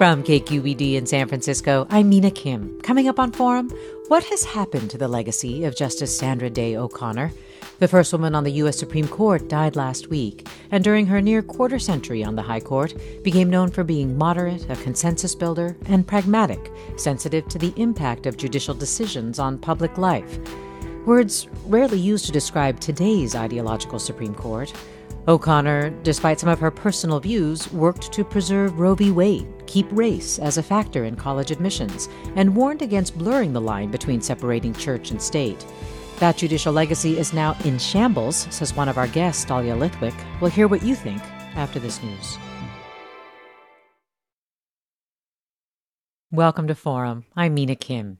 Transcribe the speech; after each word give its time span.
From 0.00 0.24
KQED 0.24 0.94
in 0.94 1.04
San 1.04 1.28
Francisco, 1.28 1.86
I'm 1.90 2.08
Mina 2.08 2.30
Kim. 2.30 2.80
Coming 2.80 3.06
up 3.06 3.18
on 3.18 3.32
Forum, 3.32 3.68
what 4.08 4.24
has 4.24 4.44
happened 4.44 4.88
to 4.88 4.96
the 4.96 5.06
legacy 5.06 5.64
of 5.64 5.76
Justice 5.76 6.16
Sandra 6.16 6.48
Day 6.48 6.74
O'Connor? 6.74 7.30
The 7.80 7.88
first 7.88 8.10
woman 8.10 8.34
on 8.34 8.44
the 8.44 8.52
U.S. 8.52 8.78
Supreme 8.78 9.06
Court 9.06 9.46
died 9.50 9.76
last 9.76 10.08
week, 10.08 10.48
and 10.70 10.82
during 10.82 11.04
her 11.04 11.20
near 11.20 11.42
quarter 11.42 11.78
century 11.78 12.24
on 12.24 12.34
the 12.34 12.40
High 12.40 12.60
Court, 12.60 12.94
became 13.22 13.50
known 13.50 13.70
for 13.70 13.84
being 13.84 14.16
moderate, 14.16 14.70
a 14.70 14.76
consensus 14.76 15.34
builder, 15.34 15.76
and 15.84 16.06
pragmatic, 16.06 16.72
sensitive 16.96 17.46
to 17.48 17.58
the 17.58 17.74
impact 17.76 18.24
of 18.24 18.38
judicial 18.38 18.72
decisions 18.72 19.38
on 19.38 19.58
public 19.58 19.98
life. 19.98 20.38
Words 21.04 21.46
rarely 21.66 21.98
used 21.98 22.24
to 22.24 22.32
describe 22.32 22.80
today's 22.80 23.34
ideological 23.34 23.98
Supreme 23.98 24.34
Court. 24.34 24.72
O'Connor, 25.28 25.90
despite 26.02 26.40
some 26.40 26.48
of 26.48 26.58
her 26.58 26.70
personal 26.70 27.20
views, 27.20 27.70
worked 27.70 28.10
to 28.12 28.24
preserve 28.24 28.80
Roe 28.80 28.94
v. 28.94 29.10
Wade, 29.10 29.59
keep 29.70 29.86
race 29.92 30.40
as 30.40 30.58
a 30.58 30.62
factor 30.62 31.04
in 31.04 31.14
college 31.14 31.52
admissions, 31.52 32.08
and 32.34 32.56
warned 32.56 32.82
against 32.82 33.16
blurring 33.16 33.52
the 33.52 33.60
line 33.60 33.90
between 33.90 34.20
separating 34.20 34.74
church 34.74 35.12
and 35.12 35.22
state. 35.22 35.64
That 36.18 36.36
judicial 36.36 36.72
legacy 36.72 37.18
is 37.18 37.32
now 37.32 37.56
in 37.64 37.78
shambles, 37.78 38.48
says 38.50 38.74
one 38.74 38.88
of 38.88 38.98
our 38.98 39.06
guests, 39.06 39.44
Dahlia 39.44 39.76
Lithwick. 39.76 40.14
We'll 40.40 40.50
hear 40.50 40.66
what 40.66 40.82
you 40.82 40.94
think 40.94 41.22
after 41.54 41.78
this 41.78 42.02
news. 42.02 42.36
Welcome 46.32 46.66
to 46.66 46.74
Forum. 46.74 47.24
I'm 47.36 47.54
Mina 47.54 47.76
Kim. 47.76 48.18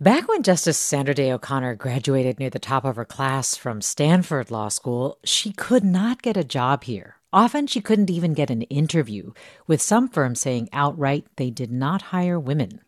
Back 0.00 0.28
when 0.28 0.42
Justice 0.42 0.78
Sandra 0.78 1.14
Day 1.14 1.30
O'Connor 1.30 1.74
graduated 1.74 2.38
near 2.38 2.50
the 2.50 2.58
top 2.58 2.84
of 2.84 2.96
her 2.96 3.04
class 3.04 3.54
from 3.54 3.82
Stanford 3.82 4.50
Law 4.50 4.68
School, 4.68 5.18
she 5.24 5.52
could 5.52 5.84
not 5.84 6.22
get 6.22 6.38
a 6.38 6.44
job 6.44 6.84
here. 6.84 7.19
Often 7.32 7.68
she 7.68 7.80
couldn't 7.80 8.10
even 8.10 8.34
get 8.34 8.50
an 8.50 8.62
interview, 8.62 9.32
with 9.66 9.80
some 9.80 10.08
firms 10.08 10.40
saying 10.40 10.68
outright 10.72 11.26
they 11.36 11.50
did 11.50 11.70
not 11.70 12.02
hire 12.02 12.40
women. 12.40 12.80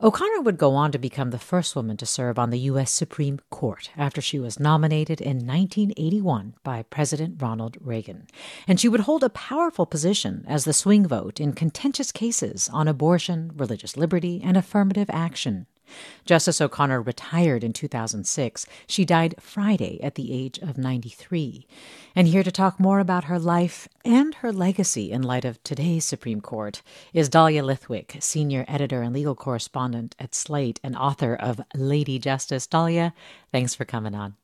O'Connor 0.00 0.42
would 0.42 0.58
go 0.58 0.74
on 0.76 0.92
to 0.92 0.98
become 0.98 1.30
the 1.30 1.40
first 1.40 1.74
woman 1.74 1.96
to 1.96 2.06
serve 2.06 2.38
on 2.38 2.50
the 2.50 2.60
U.S. 2.60 2.92
Supreme 2.92 3.40
Court 3.50 3.90
after 3.96 4.20
she 4.20 4.38
was 4.38 4.60
nominated 4.60 5.20
in 5.20 5.38
1981 5.38 6.54
by 6.62 6.84
President 6.84 7.42
Ronald 7.42 7.76
Reagan. 7.80 8.28
And 8.68 8.78
she 8.78 8.88
would 8.88 9.00
hold 9.00 9.24
a 9.24 9.28
powerful 9.28 9.86
position 9.86 10.44
as 10.46 10.64
the 10.64 10.72
swing 10.72 11.04
vote 11.04 11.40
in 11.40 11.52
contentious 11.52 12.12
cases 12.12 12.70
on 12.72 12.86
abortion, 12.86 13.50
religious 13.56 13.96
liberty, 13.96 14.40
and 14.42 14.56
affirmative 14.56 15.10
action. 15.12 15.66
Justice 16.24 16.60
O'Connor 16.60 17.02
retired 17.02 17.64
in 17.64 17.72
2006. 17.72 18.66
She 18.86 19.04
died 19.04 19.34
Friday 19.40 20.00
at 20.02 20.14
the 20.14 20.32
age 20.32 20.58
of 20.58 20.78
93. 20.78 21.66
And 22.14 22.28
here 22.28 22.42
to 22.42 22.52
talk 22.52 22.78
more 22.78 23.00
about 23.00 23.24
her 23.24 23.38
life 23.38 23.88
and 24.04 24.34
her 24.36 24.52
legacy 24.52 25.10
in 25.10 25.22
light 25.22 25.44
of 25.44 25.62
today's 25.62 26.04
Supreme 26.04 26.40
Court 26.40 26.82
is 27.12 27.28
Dahlia 27.28 27.62
Lithwick, 27.62 28.22
senior 28.22 28.64
editor 28.68 29.02
and 29.02 29.14
legal 29.14 29.34
correspondent 29.34 30.14
at 30.18 30.34
Slate 30.34 30.80
and 30.82 30.96
author 30.96 31.34
of 31.34 31.60
Lady 31.74 32.18
Justice. 32.18 32.66
Dahlia, 32.66 33.12
thanks 33.52 33.74
for 33.74 33.84
coming 33.84 34.14
on. 34.14 34.36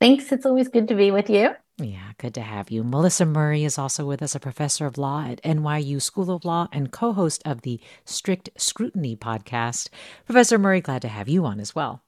Thanks. 0.00 0.32
It's 0.32 0.44
always 0.44 0.68
good 0.68 0.88
to 0.88 0.94
be 0.94 1.10
with 1.10 1.30
you. 1.30 1.54
Yeah, 1.78 2.12
good 2.18 2.34
to 2.34 2.40
have 2.40 2.70
you. 2.70 2.84
Melissa 2.84 3.26
Murray 3.26 3.64
is 3.64 3.78
also 3.78 4.06
with 4.06 4.22
us, 4.22 4.36
a 4.36 4.40
professor 4.40 4.86
of 4.86 4.96
law 4.96 5.24
at 5.26 5.42
NYU 5.42 6.00
School 6.00 6.30
of 6.30 6.44
Law 6.44 6.68
and 6.70 6.92
co 6.92 7.12
host 7.12 7.42
of 7.44 7.62
the 7.62 7.80
Strict 8.04 8.48
Scrutiny 8.56 9.16
podcast. 9.16 9.88
Professor 10.24 10.56
Murray, 10.56 10.80
glad 10.80 11.02
to 11.02 11.08
have 11.08 11.28
you 11.28 11.44
on 11.44 11.58
as 11.58 11.74
well. 11.74 12.04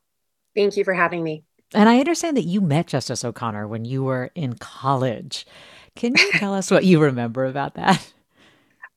Thank 0.54 0.76
you 0.76 0.84
for 0.84 0.94
having 0.94 1.24
me. 1.24 1.42
And 1.74 1.88
I 1.88 1.98
understand 1.98 2.36
that 2.36 2.44
you 2.44 2.60
met 2.60 2.86
Justice 2.86 3.24
O'Connor 3.24 3.66
when 3.66 3.84
you 3.84 4.04
were 4.04 4.30
in 4.36 4.54
college. 4.54 5.44
Can 5.96 6.14
you 6.16 6.30
tell 6.34 6.54
us 6.54 6.70
what 6.70 6.84
you 6.84 7.02
remember 7.02 7.44
about 7.44 7.74
that? 7.74 8.12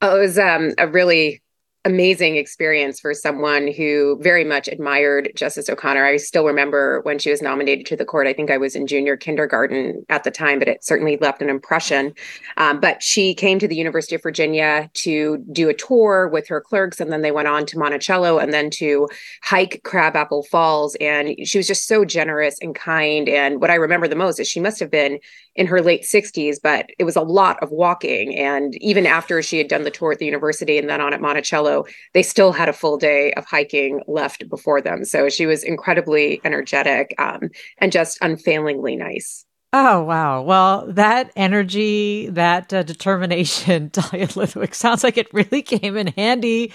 Oh, 0.04 0.18
it 0.18 0.20
was 0.20 0.38
um, 0.38 0.74
a 0.78 0.88
really 0.88 1.42
amazing 1.86 2.36
experience 2.36 3.00
for 3.00 3.14
someone 3.14 3.72
who 3.72 4.20
very 4.22 4.44
much 4.44 4.68
admired 4.68 5.32
Justice 5.36 5.70
O'Connor. 5.70 6.06
I 6.06 6.18
still 6.18 6.46
remember 6.46 7.00
when 7.04 7.20
she 7.20 7.32
was 7.32 7.42
nominated 7.42 7.86
to 7.88 7.96
the 7.96 8.04
court. 8.04 8.28
I 8.28 8.34
think 8.34 8.52
I 8.52 8.58
was 8.58 8.76
in 8.76 8.86
junior 8.86 9.16
kindergarten 9.16 10.06
at 10.10 10.26
the 10.26 10.32
time, 10.32 10.60
but 10.60 10.68
it 10.68 10.84
certainly 10.84 11.18
left 11.18 11.42
an 11.42 11.50
impression. 11.50 12.14
Um, 12.58 12.82
but 12.82 13.02
she 13.02 13.34
came 13.34 13.60
to 13.60 13.68
the 13.68 13.78
University 13.78 14.16
of 14.16 14.22
Virginia 14.22 14.90
to 14.96 15.38
do 15.54 15.70
a 15.70 15.74
tour 15.74 16.28
with 16.28 16.50
her 16.50 16.60
clerks, 16.60 17.00
and 17.00 17.14
then 17.14 17.22
they 17.22 17.32
went 17.32 17.48
on 17.48 17.66
to 17.68 17.80
Monticello 17.80 18.40
and 18.40 18.52
then 18.52 18.70
to 18.72 19.08
hike 19.42 19.82
Crabapple 19.86 20.44
Falls. 20.44 20.96
And 20.96 21.36
she 21.48 21.58
was 21.58 21.68
just 21.68 21.88
so 21.88 22.04
generous 22.04 22.58
and 22.62 22.76
kind. 22.76 23.30
And 23.30 23.62
what 23.62 23.72
I 23.72 23.76
remember 23.76 24.10
the 24.10 24.18
most 24.18 24.40
is 24.40 24.50
she 24.50 24.60
must 24.60 24.82
have 24.82 24.92
been 24.92 25.20
in 25.56 25.68
her 25.68 25.82
late 25.82 26.04
60s, 26.04 26.58
but 26.62 26.90
it 26.98 27.04
was 27.04 27.16
a 27.16 27.22
lot 27.22 27.62
of 27.62 27.72
walking. 27.72 28.36
And 28.36 28.76
even 28.82 29.06
after 29.06 29.42
she 29.42 29.58
had 29.58 29.68
done 29.68 29.84
the 29.84 29.92
tour 29.92 30.12
at 30.12 30.20
the 30.20 30.26
university 30.26 30.78
and 30.78 30.90
then 30.90 31.02
on 31.02 31.14
at 31.14 31.22
Monticello, 31.22 31.86
they 32.14 32.24
still 32.24 32.52
had 32.52 32.70
a 32.70 32.74
full 32.74 32.98
day 32.98 33.34
of 33.34 33.46
hiking 33.46 34.02
left 34.08 34.50
before 34.50 34.82
them. 34.82 35.06
So 35.06 35.30
she 35.30 35.46
was 35.46 35.64
incredibly 35.64 36.42
energetic 36.44 37.14
um, 37.18 37.50
and 37.78 37.92
just 37.92 38.18
unfailingly 38.22 38.96
nice. 38.96 39.46
Oh, 39.72 40.02
wow. 40.02 40.42
Well, 40.42 40.88
that 40.94 41.32
energy, 41.36 42.28
that 42.30 42.74
uh, 42.74 42.82
determination, 42.82 43.90
Dahlia 43.94 44.28
Lithwick, 44.28 44.74
sounds 44.74 45.04
like 45.04 45.18
it 45.18 45.32
really 45.32 45.62
came 45.62 45.96
in 45.96 46.08
handy 46.08 46.74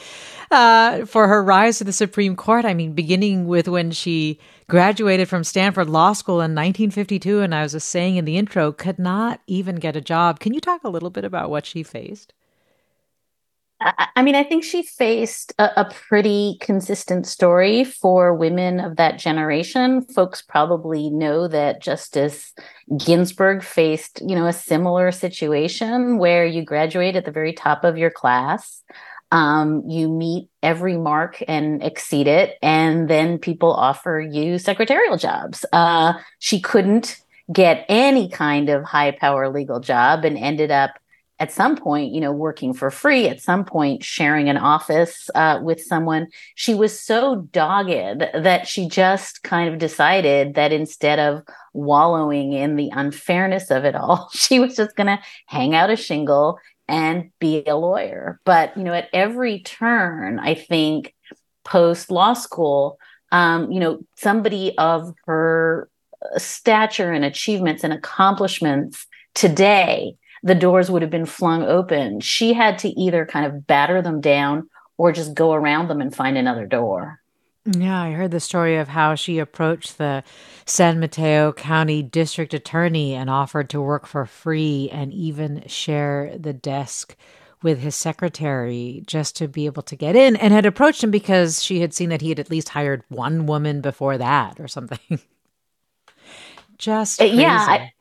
uh, 0.53 1.05
for 1.05 1.27
her 1.27 1.43
rise 1.43 1.79
to 1.79 1.85
the 1.85 1.93
Supreme 1.93 2.37
Court. 2.37 2.65
I 2.65 2.73
mean, 2.73 2.93
beginning 2.93 3.47
with 3.49 3.67
when 3.67 3.91
she 3.91 4.39
graduated 4.69 5.29
from 5.29 5.45
Stanford 5.45 5.89
Law 5.89 6.13
School 6.13 6.37
in 6.37 6.55
1952, 6.55 7.41
and 7.41 7.55
I 7.55 7.63
was 7.63 7.73
just 7.73 7.89
saying 7.89 8.17
in 8.17 8.25
the 8.25 8.37
intro, 8.37 8.73
could 8.73 8.99
not 8.99 9.41
even 9.47 9.77
get 9.77 9.97
a 9.97 10.01
job. 10.01 10.41
Can 10.41 10.55
you 10.55 10.61
talk 10.61 10.85
a 10.85 10.91
little 10.91 11.11
bit 11.11 11.25
about 11.25 11.51
what 11.51 11.67
she 11.67 11.83
faced? 11.83 12.33
I 13.81 14.23
mean, 14.23 14.35
I 14.35 14.45
think 14.45 14.65
she 14.65 14.83
faced 14.83 15.53
a, 15.59 15.83
a, 15.83 15.91
pretty 15.91 16.57
consistent 16.61 17.27
story 17.27 17.85
for 17.85 18.33
women 18.33 18.81
of 18.81 18.97
that 18.97 19.19
generation. 19.19 20.01
Folks 20.01 20.41
probably 20.41 21.11
know 21.11 21.49
that 21.49 21.83
Justice 21.83 22.55
Ginsburg 22.97 23.63
faced, 23.63 24.23
you 24.27 24.37
know, 24.37 24.47
a 24.47 24.55
similar 24.55 25.11
situation 25.11 26.19
where 26.19 26.47
you 26.47 26.65
graduate 26.65 27.17
at 27.17 27.27
the 27.27 27.33
very 27.33 27.53
top 27.53 27.85
of 27.85 27.99
your 27.99 28.11
class. 28.11 28.83
Um, 29.33 29.83
you 29.89 30.09
meet 30.09 30.49
every 30.63 30.97
mark 30.97 31.43
and 31.49 31.83
exceed 31.83 32.27
it, 32.29 32.57
and 32.63 33.09
then 33.09 33.39
people 33.39 33.73
offer 33.73 34.21
you 34.21 34.59
secretarial 34.59 35.17
jobs. 35.17 35.65
Uh, 35.73 36.15
she 36.39 36.61
couldn't 36.61 37.21
get 37.53 37.85
any 37.89 38.29
kind 38.29 38.69
of 38.69 38.85
high 38.85 39.11
power 39.11 39.49
legal 39.49 39.81
job 39.81 40.25
and 40.25 40.39
ended 40.39 40.71
up 40.71 40.93
at 41.41 41.53
some 41.53 41.77
point, 41.77 42.13
you 42.13 42.21
know, 42.21 42.33
working 42.33 42.73
for 42.73 42.91
free, 42.91 43.29
at 43.29 43.41
some 43.41 43.65
point, 43.65 44.05
sharing 44.05 44.49
an 44.49 44.57
office 44.57 45.29
uh, 45.35 45.59
with 45.63 45.83
someone. 45.83 46.29
She 46.55 46.75
was 46.75 46.99
so 46.99 47.49
dogged 47.51 48.25
that 48.35 48.69
she 48.69 48.89
just 48.89 49.43
kind 49.43 49.73
of 49.73 49.81
decided 49.81 50.55
that 50.55 50.73
instead 50.73 51.19
of 51.19 51.43
wallowing 51.73 52.53
in 52.53 52.77
the 52.77 52.91
unfairness 52.93 53.71
of 53.71 53.85
it 53.85 53.97
all, 53.97 54.31
she 54.33 54.61
was 54.61 54.77
just 54.77 54.95
going 54.95 55.09
to 55.09 55.19
hang 55.47 55.75
out 55.75 55.91
a 55.91 55.97
shingle 55.97 56.59
and 56.89 57.31
be 57.39 57.65
a 57.67 57.77
lawyer. 57.77 58.41
But, 58.45 58.77
you 58.77 58.85
know, 58.85 58.93
at 58.93 59.09
every 59.13 59.61
turn, 59.61 60.39
I 60.39 60.55
think 60.55 61.15
post 61.65 62.11
law 62.11 62.35
school, 62.35 62.99
um, 63.33 63.73
you 63.73 63.81
know, 63.81 64.01
somebody 64.17 64.77
of 64.79 65.15
her 65.27 65.89
stature 66.37 67.13
and 67.13 67.25
achievements 67.25 67.85
and 67.85 67.93
accomplishments 67.93 69.07
today, 69.35 70.17
the 70.43 70.55
doors 70.55 70.91
would 70.91 71.03
have 71.03 71.11
been 71.11 71.27
flung 71.27 71.63
open. 71.63 72.21
She 72.21 72.53
had 72.53 72.79
to 72.81 72.89
either 72.89 73.27
kind 73.27 73.47
of 73.47 73.67
batter 73.67 74.03
them 74.03 74.21
down 74.21 74.69
or 74.97 75.11
just 75.13 75.35
go 75.35 75.53
around 75.53 75.89
them 75.89 76.01
and 76.01 76.15
find 76.15 76.37
another 76.37 76.67
door. 76.67 77.21
Yeah, 77.67 78.03
I 78.03 78.13
heard 78.13 78.31
the 78.31 78.41
story 78.41 78.77
of 78.77 78.89
how 78.89 79.15
she 79.15 79.39
approached 79.39 79.97
the 79.97 80.23
San 80.67 81.01
Mateo 81.01 81.53
County 81.53 82.03
District 82.03 82.53
Attorney 82.53 83.15
and 83.15 83.31
offered 83.31 83.71
to 83.71 83.81
work 83.81 84.07
for 84.07 84.27
free 84.27 84.91
and 84.93 85.15
even 85.15 85.65
share 85.67 86.37
the 86.39 86.53
desk 86.53 87.17
with 87.63 87.81
his 87.81 87.97
secretary 87.97 89.03
just 89.07 89.37
to 89.37 89.49
be 89.49 89.65
able 89.65 89.83
to 89.83 89.97
get 89.97 90.15
in 90.15 90.37
and 90.37 90.53
had 90.53 90.67
approached 90.67 91.03
him 91.03 91.11
because 91.11 91.65
she 91.65 91.81
had 91.81 91.95
seen 91.95 92.11
that 92.11 92.21
he 92.21 92.29
had 92.29 92.39
at 92.39 92.51
least 92.51 92.69
hired 92.69 93.03
one 93.09 93.47
woman 93.47 93.81
before 93.81 94.19
that 94.19 94.61
or 94.61 94.69
something. 94.69 94.99
just 96.79 97.19
crazy. 97.19 97.37
yeah. 97.39 97.67
I, 97.67 97.93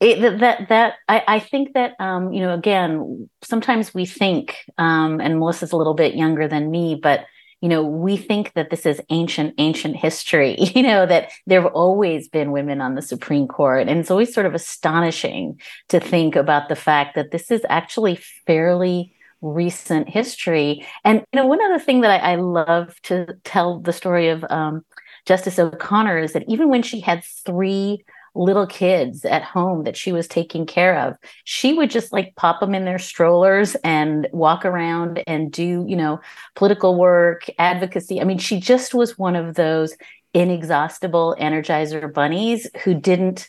it, 0.00 0.40
that 0.40 0.68
that 0.70 0.94
I, 1.08 1.22
I 1.28 1.38
think 1.38 1.74
that 1.74 1.92
um, 2.00 2.32
you 2.32 2.40
know 2.40 2.54
again 2.54 3.28
sometimes 3.42 3.94
we 3.94 4.06
think 4.06 4.56
um, 4.78 5.20
and 5.20 5.38
Melissa's 5.38 5.72
a 5.72 5.76
little 5.76 5.94
bit 5.94 6.14
younger 6.14 6.48
than 6.48 6.70
me, 6.70 6.98
but 7.00 7.26
you 7.60 7.68
know 7.68 7.82
we 7.82 8.16
think 8.16 8.52
that 8.54 8.70
this 8.70 8.86
is 8.86 9.00
ancient 9.10 9.54
ancient 9.58 9.96
history 9.96 10.56
you 10.74 10.82
know 10.82 11.06
that 11.06 11.30
there 11.46 11.60
have 11.60 11.72
always 11.72 12.28
been 12.28 12.52
women 12.52 12.80
on 12.80 12.94
the 12.94 13.02
supreme 13.02 13.46
court. 13.46 13.88
And 13.88 13.98
it's 14.00 14.10
always 14.10 14.32
sort 14.32 14.46
of 14.46 14.54
astonishing 14.54 15.60
to 15.88 16.00
think 16.00 16.36
about 16.36 16.68
the 16.68 16.76
fact 16.76 17.14
that 17.16 17.30
this 17.30 17.50
is 17.50 17.62
actually 17.68 18.16
fairly 18.46 19.12
recent 19.42 20.08
history. 20.08 20.86
And 21.04 21.24
you 21.32 21.40
know 21.40 21.46
one 21.46 21.62
other 21.62 21.78
thing 21.78 22.00
that 22.02 22.22
i, 22.22 22.32
I 22.32 22.36
love 22.36 23.00
to 23.02 23.34
tell 23.44 23.80
the 23.80 23.92
story 23.92 24.28
of 24.28 24.44
um, 24.50 24.84
justice 25.26 25.58
o'connor 25.58 26.18
is 26.18 26.32
that 26.32 26.44
even 26.48 26.68
when 26.68 26.82
she 26.82 27.00
had 27.00 27.24
three 27.44 28.04
little 28.34 28.66
kids 28.66 29.24
at 29.24 29.42
home 29.42 29.84
that 29.84 29.96
she 29.96 30.12
was 30.12 30.28
taking 30.28 30.66
care 30.66 30.98
of. 30.98 31.16
She 31.44 31.72
would 31.72 31.90
just 31.90 32.12
like 32.12 32.36
pop 32.36 32.60
them 32.60 32.74
in 32.74 32.84
their 32.84 32.98
strollers 32.98 33.74
and 33.82 34.28
walk 34.32 34.64
around 34.64 35.22
and 35.26 35.52
do 35.52 35.84
you 35.88 35.96
know 35.96 36.20
political 36.54 36.98
work 36.98 37.46
advocacy. 37.58 38.20
I 38.20 38.24
mean 38.24 38.38
she 38.38 38.60
just 38.60 38.94
was 38.94 39.18
one 39.18 39.36
of 39.36 39.54
those 39.54 39.94
inexhaustible 40.34 41.36
energizer 41.40 42.12
bunnies 42.12 42.68
who 42.84 42.94
didn't 42.94 43.48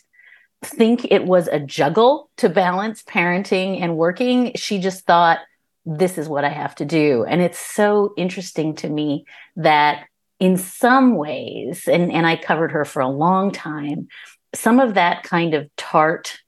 think 0.63 1.05
it 1.11 1.25
was 1.25 1.47
a 1.47 1.59
juggle 1.59 2.29
to 2.37 2.49
balance 2.49 3.03
parenting 3.03 3.81
and 3.81 3.97
working. 3.97 4.51
She 4.55 4.79
just 4.79 5.05
thought 5.05 5.39
this 5.85 6.17
is 6.17 6.29
what 6.29 6.43
i 6.43 6.49
have 6.49 6.75
to 6.75 6.85
do. 6.85 7.25
And 7.27 7.41
it's 7.41 7.59
so 7.59 8.13
interesting 8.17 8.75
to 8.75 8.89
me 8.89 9.25
that 9.55 10.05
in 10.39 10.57
some 10.57 11.15
ways 11.15 11.87
and, 11.87 12.11
and 12.11 12.25
i 12.25 12.35
covered 12.35 12.71
her 12.71 12.83
for 12.83 13.01
a 13.01 13.07
long 13.07 13.51
time 13.51 14.07
some 14.53 14.79
of 14.79 14.95
that 14.95 15.23
kind 15.23 15.53
of 15.53 15.69
tart, 15.77 16.39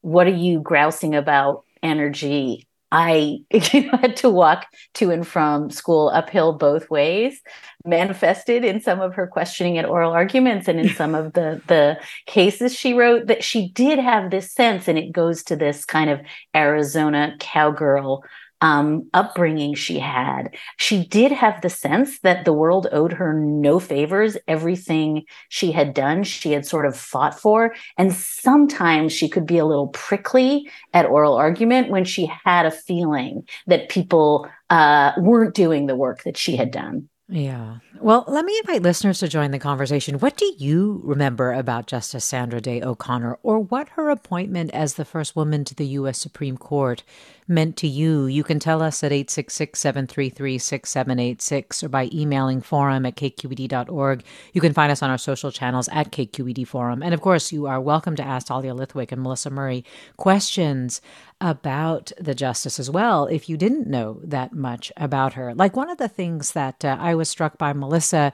what 0.00 0.26
are 0.26 0.30
you 0.30 0.60
grousing 0.60 1.14
about 1.14 1.64
energy? 1.82 2.66
I 2.92 3.40
had 3.52 4.16
to 4.18 4.30
walk 4.30 4.66
to 4.94 5.10
and 5.10 5.26
from 5.26 5.70
school 5.70 6.08
uphill 6.08 6.52
both 6.52 6.88
ways, 6.88 7.40
manifested 7.84 8.64
in 8.64 8.80
some 8.80 9.00
of 9.00 9.14
her 9.14 9.26
questioning 9.26 9.76
at 9.76 9.88
oral 9.88 10.12
arguments 10.12 10.68
and 10.68 10.78
in 10.78 10.90
some 10.90 11.14
of 11.14 11.32
the, 11.32 11.60
the 11.66 11.98
cases 12.26 12.74
she 12.74 12.94
wrote 12.94 13.26
that 13.26 13.42
she 13.42 13.68
did 13.70 13.98
have 13.98 14.30
this 14.30 14.52
sense, 14.52 14.86
and 14.86 14.98
it 14.98 15.12
goes 15.12 15.42
to 15.44 15.56
this 15.56 15.84
kind 15.84 16.10
of 16.10 16.20
Arizona 16.54 17.34
cowgirl 17.40 18.22
um, 18.60 19.08
upbringing 19.14 19.74
she 19.74 19.98
had, 19.98 20.56
she 20.78 21.06
did 21.06 21.32
have 21.32 21.60
the 21.60 21.70
sense 21.70 22.20
that 22.20 22.44
the 22.44 22.52
world 22.52 22.86
owed 22.92 23.12
her 23.12 23.32
no 23.32 23.78
favors. 23.78 24.36
Everything 24.48 25.24
she 25.48 25.72
had 25.72 25.94
done, 25.94 26.24
she 26.24 26.52
had 26.52 26.66
sort 26.66 26.86
of 26.86 26.96
fought 26.96 27.38
for. 27.38 27.74
And 27.98 28.12
sometimes 28.12 29.12
she 29.12 29.28
could 29.28 29.46
be 29.46 29.58
a 29.58 29.66
little 29.66 29.88
prickly 29.88 30.70
at 30.94 31.06
oral 31.06 31.34
argument 31.34 31.90
when 31.90 32.04
she 32.04 32.30
had 32.44 32.66
a 32.66 32.70
feeling 32.70 33.46
that 33.66 33.88
people 33.88 34.48
uh, 34.70 35.12
weren't 35.18 35.54
doing 35.54 35.86
the 35.86 35.96
work 35.96 36.22
that 36.24 36.36
she 36.36 36.56
had 36.56 36.70
done. 36.70 37.08
Yeah. 37.28 37.78
Well, 38.00 38.24
let 38.28 38.44
me 38.44 38.56
invite 38.60 38.82
listeners 38.82 39.18
to 39.18 39.26
join 39.26 39.50
the 39.50 39.58
conversation. 39.58 40.20
What 40.20 40.36
do 40.36 40.52
you 40.58 41.00
remember 41.02 41.52
about 41.52 41.88
Justice 41.88 42.24
Sandra 42.24 42.60
Day 42.60 42.80
O'Connor 42.80 43.38
or 43.42 43.58
what 43.58 43.88
her 43.90 44.10
appointment 44.10 44.70
as 44.72 44.94
the 44.94 45.04
first 45.04 45.34
woman 45.34 45.64
to 45.64 45.74
the 45.74 45.86
U.S. 45.86 46.18
Supreme 46.18 46.56
Court 46.56 47.02
meant 47.48 47.76
to 47.78 47.88
you? 47.88 48.26
You 48.26 48.44
can 48.44 48.60
tell 48.60 48.80
us 48.80 49.02
at 49.02 49.10
866 49.10 49.80
733 49.80 50.56
6786 50.58 51.82
or 51.82 51.88
by 51.88 52.08
emailing 52.12 52.60
forum 52.60 53.04
at 53.04 53.16
kqed.org. 53.16 54.22
You 54.52 54.60
can 54.60 54.72
find 54.72 54.92
us 54.92 55.02
on 55.02 55.10
our 55.10 55.18
social 55.18 55.50
channels 55.50 55.88
at 55.90 56.12
KQED 56.12 56.68
Forum. 56.68 57.02
And 57.02 57.12
of 57.12 57.22
course, 57.22 57.50
you 57.50 57.66
are 57.66 57.80
welcome 57.80 58.14
to 58.16 58.24
ask 58.24 58.46
Dahlia 58.46 58.72
Lithwick 58.72 59.10
and 59.10 59.22
Melissa 59.22 59.50
Murray 59.50 59.84
questions 60.16 61.00
about 61.40 62.12
the 62.18 62.34
justice 62.34 62.78
as 62.78 62.90
well 62.90 63.26
if 63.26 63.48
you 63.48 63.56
didn't 63.56 63.86
know 63.86 64.20
that 64.24 64.52
much 64.52 64.90
about 64.96 65.34
her. 65.34 65.54
Like 65.54 65.76
one 65.76 65.90
of 65.90 65.98
the 65.98 66.08
things 66.08 66.52
that 66.52 66.84
uh, 66.84 66.96
I 66.98 67.14
was 67.14 67.28
struck 67.28 67.58
by 67.58 67.72
Melissa 67.72 68.32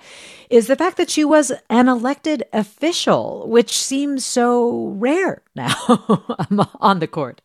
is 0.51 0.67
the 0.67 0.77
fact 0.77 0.97
that 0.99 1.11
she 1.11 1.25
was 1.25 1.53
an 1.69 1.89
elected 1.89 2.45
official, 2.53 3.49
which 3.49 3.77
seems 3.77 4.25
so 4.25 4.89
rare 4.99 5.43
now 5.55 5.75
on 6.81 7.01
the 7.01 7.09
court. 7.09 7.41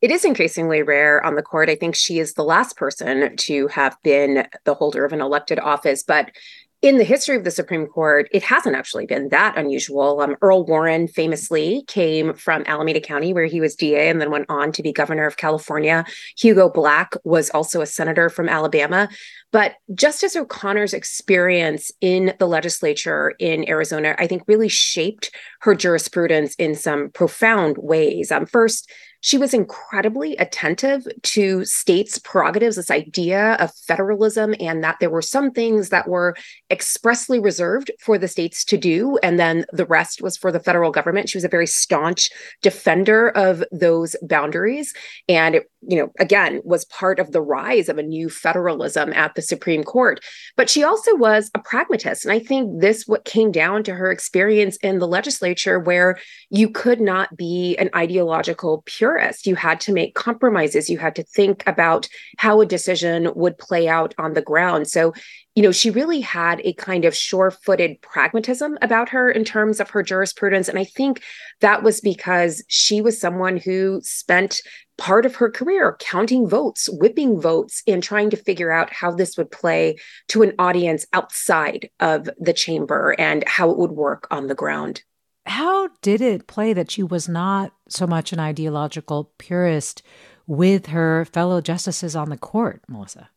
It 0.00 0.12
is 0.12 0.24
increasingly 0.24 0.82
rare 0.82 1.24
on 1.24 1.34
the 1.34 1.42
court. 1.42 1.68
I 1.68 1.74
think 1.74 1.96
she 1.96 2.20
is 2.20 2.34
the 2.34 2.44
last 2.44 2.76
person 2.76 3.36
to 3.36 3.66
have 3.68 3.96
been 4.04 4.46
the 4.64 4.74
holder 4.74 5.04
of 5.04 5.12
an 5.12 5.20
elected 5.20 5.58
office, 5.58 6.04
but 6.04 6.30
in 6.80 6.98
the 6.98 7.04
history 7.04 7.36
of 7.36 7.42
the 7.42 7.50
Supreme 7.50 7.86
Court, 7.86 8.28
it 8.32 8.44
hasn't 8.44 8.76
actually 8.76 9.04
been 9.04 9.30
that 9.30 9.58
unusual. 9.58 10.20
Um, 10.20 10.36
Earl 10.40 10.64
Warren 10.64 11.08
famously 11.08 11.82
came 11.88 12.34
from 12.34 12.62
Alameda 12.66 13.00
County, 13.00 13.32
where 13.32 13.46
he 13.46 13.60
was 13.60 13.74
DA 13.74 14.08
and 14.08 14.20
then 14.20 14.30
went 14.30 14.46
on 14.48 14.70
to 14.72 14.82
be 14.82 14.92
governor 14.92 15.26
of 15.26 15.36
California. 15.36 16.04
Hugo 16.36 16.68
Black 16.68 17.14
was 17.24 17.50
also 17.50 17.80
a 17.80 17.86
senator 17.86 18.28
from 18.28 18.48
Alabama. 18.48 19.08
But 19.50 19.74
Justice 19.94 20.36
O'Connor's 20.36 20.94
experience 20.94 21.90
in 22.00 22.34
the 22.38 22.46
legislature 22.46 23.34
in 23.40 23.68
Arizona, 23.68 24.14
I 24.18 24.26
think, 24.26 24.42
really 24.46 24.68
shaped 24.68 25.34
her 25.60 25.74
jurisprudence 25.74 26.54
in 26.56 26.76
some 26.76 27.10
profound 27.10 27.76
ways. 27.78 28.30
Um, 28.30 28.46
first, 28.46 28.88
she 29.20 29.38
was 29.38 29.52
incredibly 29.52 30.36
attentive 30.36 31.06
to 31.22 31.64
states' 31.64 32.18
prerogatives, 32.18 32.76
this 32.76 32.90
idea 32.90 33.54
of 33.54 33.74
federalism, 33.74 34.54
and 34.60 34.84
that 34.84 34.96
there 35.00 35.10
were 35.10 35.22
some 35.22 35.50
things 35.50 35.88
that 35.88 36.08
were 36.08 36.36
expressly 36.70 37.40
reserved 37.40 37.90
for 38.00 38.18
the 38.18 38.28
states 38.28 38.64
to 38.64 38.76
do, 38.76 39.18
and 39.22 39.38
then 39.38 39.64
the 39.72 39.86
rest 39.86 40.22
was 40.22 40.36
for 40.36 40.52
the 40.52 40.60
federal 40.60 40.90
government. 40.90 41.28
She 41.28 41.36
was 41.36 41.44
a 41.44 41.48
very 41.48 41.66
staunch 41.66 42.30
defender 42.62 43.30
of 43.30 43.64
those 43.72 44.14
boundaries. 44.22 44.94
And 45.28 45.56
it, 45.56 45.70
you 45.80 45.98
know, 45.98 46.12
again, 46.18 46.60
was 46.64 46.84
part 46.86 47.18
of 47.18 47.32
the 47.32 47.40
rise 47.40 47.88
of 47.88 47.98
a 47.98 48.02
new 48.02 48.28
federalism 48.28 49.12
at 49.12 49.34
the 49.34 49.42
Supreme 49.42 49.84
Court. 49.84 50.20
But 50.56 50.70
she 50.70 50.82
also 50.82 51.14
was 51.16 51.50
a 51.54 51.58
pragmatist. 51.60 52.24
And 52.24 52.32
I 52.32 52.38
think 52.38 52.80
this 52.80 53.04
what 53.06 53.24
came 53.24 53.52
down 53.52 53.82
to 53.84 53.94
her 53.94 54.10
experience 54.10 54.76
in 54.78 54.98
the 54.98 55.08
legislature, 55.08 55.78
where 55.78 56.18
you 56.50 56.70
could 56.70 57.00
not 57.00 57.36
be 57.36 57.76
an 57.76 57.90
ideological 57.94 58.82
pure 58.86 59.07
purist. 59.08 59.46
You 59.46 59.56
had 59.56 59.80
to 59.80 59.92
make 59.92 60.14
compromises. 60.14 60.90
You 60.90 60.98
had 60.98 61.14
to 61.16 61.22
think 61.22 61.62
about 61.66 62.08
how 62.36 62.60
a 62.60 62.66
decision 62.66 63.30
would 63.34 63.58
play 63.58 63.88
out 63.88 64.14
on 64.18 64.34
the 64.34 64.42
ground. 64.42 64.88
So, 64.88 65.14
you 65.54 65.62
know, 65.62 65.72
she 65.72 65.90
really 65.90 66.20
had 66.20 66.60
a 66.64 66.74
kind 66.74 67.04
of 67.04 67.16
sure 67.16 67.50
footed 67.50 68.00
pragmatism 68.02 68.78
about 68.82 69.08
her 69.10 69.30
in 69.30 69.44
terms 69.44 69.80
of 69.80 69.90
her 69.90 70.02
jurisprudence. 70.02 70.68
And 70.68 70.78
I 70.78 70.84
think 70.84 71.22
that 71.60 71.82
was 71.82 72.00
because 72.00 72.64
she 72.68 73.00
was 73.00 73.20
someone 73.20 73.56
who 73.56 74.00
spent 74.02 74.60
part 74.98 75.24
of 75.24 75.36
her 75.36 75.50
career 75.50 75.96
counting 76.00 76.48
votes, 76.48 76.88
whipping 76.88 77.40
votes, 77.40 77.82
and 77.86 78.02
trying 78.02 78.30
to 78.30 78.36
figure 78.36 78.72
out 78.72 78.92
how 78.92 79.12
this 79.12 79.36
would 79.38 79.50
play 79.50 79.96
to 80.28 80.42
an 80.42 80.52
audience 80.58 81.06
outside 81.12 81.88
of 82.00 82.28
the 82.38 82.52
chamber 82.52 83.14
and 83.18 83.44
how 83.46 83.70
it 83.70 83.78
would 83.78 83.92
work 83.92 84.26
on 84.30 84.48
the 84.48 84.56
ground 84.56 85.02
how 85.48 85.88
did 86.02 86.20
it 86.20 86.46
play 86.46 86.72
that 86.72 86.90
she 86.90 87.02
was 87.02 87.28
not 87.28 87.72
so 87.88 88.06
much 88.06 88.32
an 88.32 88.40
ideological 88.40 89.32
purist 89.38 90.02
with 90.46 90.86
her 90.86 91.24
fellow 91.24 91.60
justices 91.60 92.14
on 92.14 92.30
the 92.30 92.36
court, 92.36 92.82
Melissa? 92.88 93.30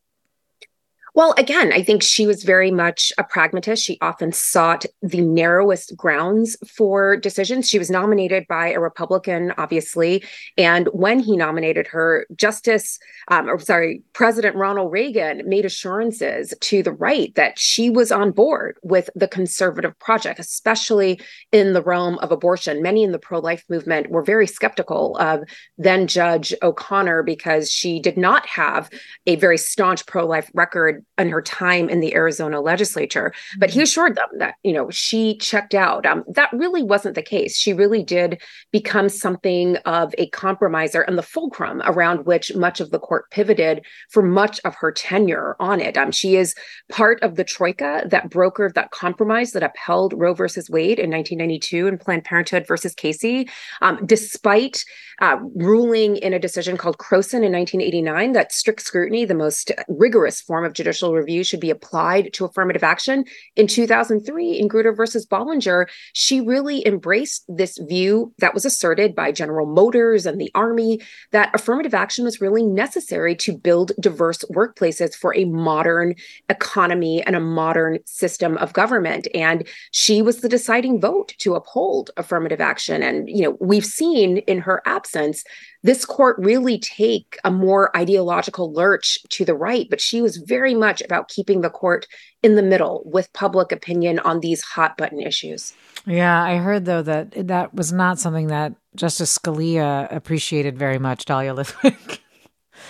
Well, 1.13 1.33
again, 1.37 1.73
I 1.73 1.83
think 1.83 2.03
she 2.03 2.25
was 2.25 2.43
very 2.43 2.71
much 2.71 3.11
a 3.17 3.25
pragmatist. 3.25 3.83
She 3.83 3.97
often 3.99 4.31
sought 4.31 4.85
the 5.01 5.19
narrowest 5.19 5.97
grounds 5.97 6.55
for 6.65 7.17
decisions. 7.17 7.67
She 7.67 7.77
was 7.77 7.89
nominated 7.89 8.47
by 8.47 8.71
a 8.71 8.79
Republican, 8.79 9.53
obviously. 9.57 10.23
And 10.57 10.87
when 10.93 11.19
he 11.19 11.35
nominated 11.35 11.87
her, 11.87 12.25
Justice, 12.33 12.97
um, 13.27 13.49
or 13.49 13.59
sorry, 13.59 14.03
President 14.13 14.55
Ronald 14.55 14.93
Reagan 14.93 15.41
made 15.49 15.65
assurances 15.65 16.53
to 16.61 16.81
the 16.81 16.93
right 16.93 17.35
that 17.35 17.59
she 17.59 17.89
was 17.89 18.09
on 18.09 18.31
board 18.31 18.77
with 18.81 19.09
the 19.13 19.27
conservative 19.27 19.99
project, 19.99 20.39
especially 20.39 21.19
in 21.51 21.73
the 21.73 21.83
realm 21.83 22.19
of 22.19 22.31
abortion. 22.31 22.81
Many 22.81 23.03
in 23.03 23.11
the 23.11 23.19
pro 23.19 23.39
life 23.39 23.65
movement 23.67 24.11
were 24.11 24.23
very 24.23 24.47
skeptical 24.47 25.17
of 25.17 25.43
then 25.77 26.07
Judge 26.07 26.53
O'Connor 26.63 27.23
because 27.23 27.69
she 27.69 27.99
did 27.99 28.17
not 28.17 28.45
have 28.45 28.89
a 29.27 29.35
very 29.35 29.57
staunch 29.57 30.05
pro 30.05 30.25
life 30.25 30.49
record 30.53 31.00
her 31.17 31.21
in 31.21 31.29
her 31.29 31.41
time 31.41 31.89
in 31.89 31.99
the 31.99 32.13
Arizona 32.13 32.59
legislature. 32.59 33.33
But 33.57 33.69
he 33.69 33.75
mm-hmm. 33.75 33.83
assured 33.83 34.15
them 34.15 34.27
that 34.39 34.55
you 34.63 34.73
know 34.73 34.89
she 34.89 35.37
checked 35.37 35.73
out. 35.73 36.05
Um, 36.05 36.23
that 36.27 36.51
really 36.53 36.83
wasn't 36.83 37.15
the 37.15 37.21
case. 37.21 37.57
She 37.57 37.73
really 37.73 38.03
did 38.03 38.41
become 38.71 39.09
something 39.09 39.77
of 39.85 40.13
a 40.17 40.27
compromiser 40.29 41.01
and 41.01 41.17
the 41.17 41.23
fulcrum 41.23 41.81
around 41.85 42.25
which 42.25 42.55
much 42.55 42.79
of 42.79 42.91
the 42.91 42.99
court 42.99 43.29
pivoted 43.31 43.85
for 44.09 44.23
much 44.23 44.59
of 44.65 44.75
her 44.75 44.91
tenure 44.91 45.55
on 45.59 45.79
it. 45.79 45.97
Um, 45.97 46.11
she 46.11 46.35
is 46.35 46.55
part 46.89 47.21
of 47.21 47.35
the 47.35 47.43
troika 47.43 48.03
that 48.09 48.29
brokered 48.29 48.73
that 48.73 48.91
compromise 48.91 49.51
that 49.51 49.63
upheld 49.63 50.13
Roe 50.13 50.33
versus 50.33 50.69
Wade 50.69 50.99
in 50.99 51.11
1992 51.11 51.87
and 51.87 51.99
Planned 51.99 52.23
Parenthood 52.23 52.67
versus 52.67 52.93
Casey, 52.93 53.49
um, 53.81 53.99
despite 54.05 54.83
uh, 55.21 55.37
ruling 55.55 56.17
in 56.17 56.33
a 56.33 56.39
decision 56.39 56.77
called 56.77 56.97
Croson 56.97 57.43
in 57.45 57.51
1989 57.51 58.31
that 58.31 58.51
strict 58.51 58.81
scrutiny, 58.81 59.23
the 59.23 59.35
most 59.35 59.71
rigorous 59.87 60.41
form 60.41 60.65
of 60.65 60.73
judicial 60.73 60.90
review, 60.93 61.43
should 61.43 61.59
be 61.59 61.69
applied 61.69 62.33
to 62.33 62.45
affirmative 62.45 62.83
action. 62.83 63.25
In 63.55 63.67
2003, 63.67 64.51
in 64.59 64.67
Grutter 64.67 64.95
versus 64.95 65.25
Bollinger, 65.25 65.87
she 66.13 66.41
really 66.41 66.85
embraced 66.85 67.43
this 67.47 67.77
view 67.77 68.33
that 68.39 68.53
was 68.53 68.65
asserted 68.65 69.15
by 69.15 69.31
General 69.31 69.65
Motors 69.65 70.25
and 70.25 70.39
the 70.39 70.51
Army 70.55 70.99
that 71.31 71.51
affirmative 71.53 71.93
action 71.93 72.25
was 72.25 72.41
really 72.41 72.65
necessary 72.65 73.35
to 73.37 73.57
build 73.57 73.91
diverse 73.99 74.43
workplaces 74.53 75.15
for 75.15 75.35
a 75.35 75.45
modern 75.45 76.15
economy 76.49 77.23
and 77.23 77.35
a 77.35 77.39
modern 77.39 77.99
system 78.05 78.57
of 78.57 78.73
government. 78.73 79.27
And 79.33 79.67
she 79.91 80.21
was 80.21 80.41
the 80.41 80.49
deciding 80.49 81.01
vote 81.01 81.33
to 81.39 81.55
uphold 81.55 82.11
affirmative 82.17 82.61
action. 82.61 83.03
And, 83.03 83.29
you 83.29 83.43
know, 83.43 83.57
we've 83.59 83.85
seen 83.85 84.37
in 84.37 84.59
her 84.59 84.81
absence 84.85 85.43
this 85.83 86.05
court 86.05 86.37
really 86.37 86.77
take 86.79 87.37
a 87.43 87.51
more 87.51 87.95
ideological 87.97 88.71
lurch 88.71 89.17
to 89.29 89.45
the 89.45 89.55
right, 89.55 89.87
but 89.89 89.99
she 89.99 90.21
was 90.21 90.37
very 90.37 90.75
much 90.75 91.01
about 91.01 91.27
keeping 91.27 91.61
the 91.61 91.69
court 91.69 92.07
in 92.43 92.55
the 92.55 92.61
middle 92.61 93.01
with 93.05 93.33
public 93.33 93.71
opinion 93.71 94.19
on 94.19 94.39
these 94.39 94.61
hot 94.61 94.97
button 94.97 95.19
issues. 95.19 95.73
Yeah, 96.05 96.41
I 96.41 96.57
heard 96.57 96.85
though 96.85 97.01
that 97.03 97.47
that 97.47 97.73
was 97.73 97.91
not 97.91 98.19
something 98.19 98.47
that 98.47 98.73
Justice 98.95 99.37
Scalia 99.37 100.13
appreciated 100.13 100.77
very 100.77 100.99
much, 100.99 101.25
Dahlia 101.25 101.53
Lithwick. 101.53 102.19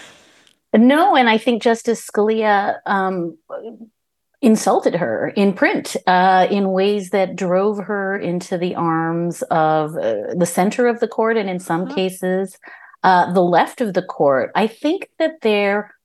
no, 0.75 1.15
and 1.15 1.29
I 1.29 1.37
think 1.37 1.61
Justice 1.61 2.05
Scalia 2.05 2.79
um, 2.85 3.37
insulted 4.41 4.95
her 4.95 5.29
in 5.35 5.53
print 5.53 5.95
uh, 6.07 6.47
in 6.49 6.71
ways 6.71 7.11
that 7.11 7.35
drove 7.35 7.77
her 7.77 8.17
into 8.17 8.57
the 8.57 8.75
arms 8.75 9.43
of 9.43 9.95
uh, 9.95 10.33
the 10.35 10.47
center 10.47 10.87
of 10.87 10.99
the 10.99 11.07
court 11.07 11.37
and 11.37 11.49
in 11.49 11.59
some 11.59 11.83
uh-huh. 11.83 11.93
cases 11.93 12.57
uh, 13.03 13.31
the 13.33 13.43
left 13.43 13.81
of 13.81 13.93
the 13.93 14.01
court. 14.01 14.51
I 14.55 14.67
think 14.67 15.09
that 15.19 15.41
there 15.41 15.95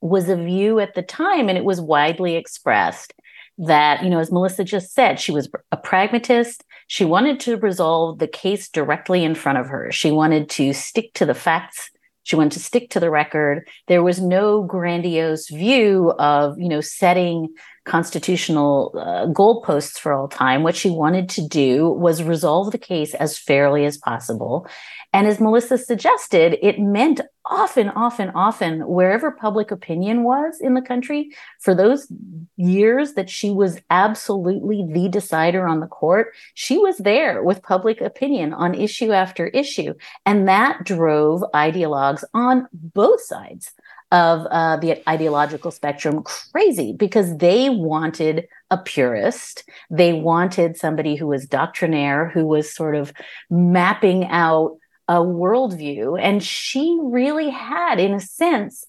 was 0.00 0.28
a 0.28 0.36
view 0.36 0.78
at 0.78 0.94
the 0.94 1.02
time, 1.02 1.48
and 1.48 1.58
it 1.58 1.64
was 1.64 1.80
widely 1.80 2.36
expressed, 2.36 3.14
that, 3.58 4.04
you 4.04 4.10
know, 4.10 4.20
as 4.20 4.30
Melissa 4.30 4.62
just 4.62 4.94
said, 4.94 5.18
she 5.18 5.32
was 5.32 5.48
a 5.72 5.76
pragmatist. 5.76 6.64
She 6.86 7.04
wanted 7.04 7.40
to 7.40 7.56
resolve 7.56 8.18
the 8.18 8.28
case 8.28 8.68
directly 8.68 9.24
in 9.24 9.34
front 9.34 9.58
of 9.58 9.66
her. 9.66 9.90
She 9.90 10.12
wanted 10.12 10.48
to 10.50 10.72
stick 10.72 11.12
to 11.14 11.26
the 11.26 11.34
facts. 11.34 11.90
She 12.28 12.36
wanted 12.36 12.52
to 12.52 12.60
stick 12.60 12.90
to 12.90 13.00
the 13.00 13.10
record. 13.10 13.66
There 13.86 14.02
was 14.02 14.20
no 14.20 14.62
grandiose 14.62 15.48
view 15.48 16.10
of, 16.18 16.58
you 16.58 16.68
know, 16.68 16.82
setting 16.82 17.54
constitutional 17.88 18.92
uh, 18.94 19.26
goalposts 19.32 19.98
for 19.98 20.12
all 20.12 20.28
time. 20.28 20.62
What 20.62 20.76
she 20.76 20.90
wanted 20.90 21.28
to 21.30 21.48
do 21.48 21.88
was 21.88 22.22
resolve 22.22 22.70
the 22.70 22.78
case 22.78 23.14
as 23.14 23.38
fairly 23.38 23.84
as 23.84 23.96
possible 23.96 24.68
and 25.12 25.26
as 25.26 25.40
Melissa 25.40 25.78
suggested, 25.78 26.58
it 26.60 26.78
meant 26.78 27.22
often, 27.46 27.88
often, 27.88 28.30
often, 28.34 28.86
wherever 28.86 29.30
public 29.30 29.70
opinion 29.70 30.22
was 30.22 30.60
in 30.60 30.74
the 30.74 30.82
country, 30.82 31.30
for 31.60 31.74
those 31.74 32.12
years 32.56 33.14
that 33.14 33.30
she 33.30 33.50
was 33.50 33.80
absolutely 33.88 34.86
the 34.92 35.08
decider 35.08 35.66
on 35.66 35.80
the 35.80 35.86
court, 35.86 36.34
she 36.52 36.76
was 36.76 36.98
there 36.98 37.42
with 37.42 37.62
public 37.62 38.02
opinion 38.02 38.52
on 38.52 38.74
issue 38.74 39.10
after 39.10 39.46
issue. 39.46 39.94
And 40.26 40.46
that 40.46 40.84
drove 40.84 41.42
ideologues 41.54 42.22
on 42.34 42.68
both 42.72 43.22
sides 43.22 43.72
of 44.10 44.46
uh, 44.50 44.76
the 44.76 45.08
ideological 45.08 45.70
spectrum 45.70 46.22
crazy 46.22 46.92
because 46.92 47.36
they 47.36 47.68
wanted 47.68 48.48
a 48.70 48.78
purist. 48.78 49.64
They 49.90 50.12
wanted 50.12 50.76
somebody 50.76 51.16
who 51.16 51.26
was 51.26 51.46
doctrinaire, 51.46 52.28
who 52.28 52.46
was 52.46 52.74
sort 52.74 52.94
of 52.94 53.12
mapping 53.50 54.24
out 54.26 54.78
a 55.08 55.16
worldview. 55.16 56.20
And 56.20 56.42
she 56.42 56.98
really 57.02 57.50
had, 57.50 57.98
in 58.00 58.14
a 58.14 58.20
sense, 58.20 58.86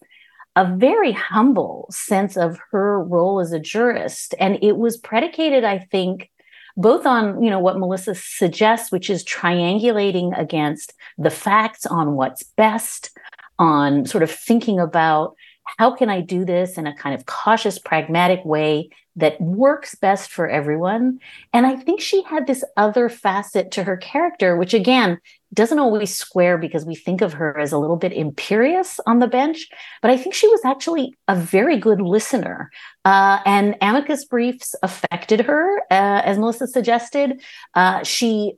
a 0.56 0.76
very 0.76 1.12
humble 1.12 1.88
sense 1.92 2.36
of 2.38 2.60
her 2.72 3.02
role 3.02 3.40
as 3.40 3.52
a 3.52 3.60
jurist. 3.60 4.36
And 4.40 4.58
it 4.62 4.78
was 4.78 4.98
predicated, 4.98 5.64
I 5.64 5.80
think, 5.80 6.30
both 6.78 7.06
on 7.06 7.44
you 7.44 7.50
know 7.50 7.60
what 7.60 7.78
melissa 7.78 8.16
suggests 8.16 8.90
which 8.90 9.10
is 9.10 9.26
triangulating 9.26 10.38
against 10.40 10.94
the 11.18 11.30
facts 11.30 11.86
on 11.86 12.14
what's 12.14 12.44
best 12.44 13.12
on 13.60 14.06
sort 14.06 14.24
of 14.24 14.32
thinking 14.32 14.80
about 14.80 15.36
how 15.78 15.94
can 15.96 16.10
i 16.10 16.22
do 16.22 16.44
this 16.46 16.78
in 16.78 16.88
a 16.88 16.96
kind 16.96 17.14
of 17.14 17.26
cautious 17.26 17.78
pragmatic 17.78 18.44
way 18.44 18.90
that 19.16 19.40
works 19.40 19.96
best 19.96 20.32
for 20.32 20.48
everyone 20.48 21.20
and 21.54 21.68
i 21.68 21.76
think 21.76 22.02
she 22.02 22.24
had 22.24 22.48
this 22.48 22.64
other 22.78 23.10
facet 23.10 23.70
to 23.72 23.84
her 23.84 23.98
character 23.98 24.58
which 24.58 24.74
again 24.74 25.20
doesn't 25.54 25.80
always 25.80 26.16
square 26.16 26.58
because 26.58 26.86
we 26.86 26.96
think 26.96 27.22
of 27.22 27.34
her 27.34 27.58
as 27.58 27.72
a 27.72 27.78
little 27.78 27.96
bit 27.96 28.14
imperious 28.14 29.00
on 29.08 29.20
the 29.20 29.28
bench, 29.28 29.68
but 30.02 30.12
I 30.12 30.18
think 30.18 30.36
she 30.36 30.48
was 30.48 30.64
actually 30.64 31.16
a 31.28 31.36
very 31.36 31.78
good 31.78 32.02
listener. 32.02 32.70
Uh, 33.04 33.40
and 33.46 33.76
amicus 33.82 34.26
briefs 34.26 34.76
affected 34.84 35.42
her, 35.42 35.80
uh, 35.90 36.22
as 36.24 36.38
Melissa 36.38 36.68
suggested. 36.68 37.42
Uh, 37.74 38.04
she 38.04 38.54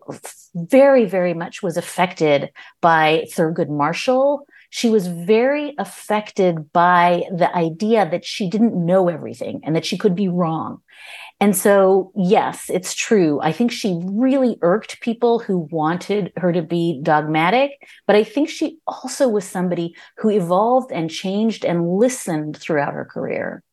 very, 0.53 1.05
very 1.05 1.33
much 1.33 1.63
was 1.63 1.77
affected 1.77 2.51
by 2.81 3.25
Thurgood 3.33 3.69
Marshall. 3.69 4.45
She 4.71 4.89
was 4.89 5.07
very 5.07 5.75
affected 5.77 6.71
by 6.71 7.23
the 7.29 7.53
idea 7.55 8.09
that 8.09 8.25
she 8.25 8.49
didn't 8.49 8.73
know 8.73 9.09
everything 9.09 9.59
and 9.63 9.75
that 9.75 9.85
she 9.85 9.97
could 9.97 10.15
be 10.15 10.29
wrong. 10.29 10.81
And 11.41 11.55
so, 11.57 12.13
yes, 12.15 12.69
it's 12.69 12.93
true. 12.93 13.41
I 13.41 13.51
think 13.51 13.71
she 13.71 13.99
really 14.05 14.57
irked 14.61 15.01
people 15.01 15.39
who 15.39 15.67
wanted 15.71 16.31
her 16.37 16.53
to 16.53 16.61
be 16.61 17.01
dogmatic, 17.03 17.71
but 18.07 18.15
I 18.15 18.23
think 18.23 18.47
she 18.47 18.77
also 18.87 19.27
was 19.27 19.43
somebody 19.43 19.93
who 20.17 20.29
evolved 20.29 20.91
and 20.91 21.09
changed 21.09 21.65
and 21.65 21.97
listened 21.97 22.55
throughout 22.55 22.93
her 22.93 23.05
career. 23.05 23.63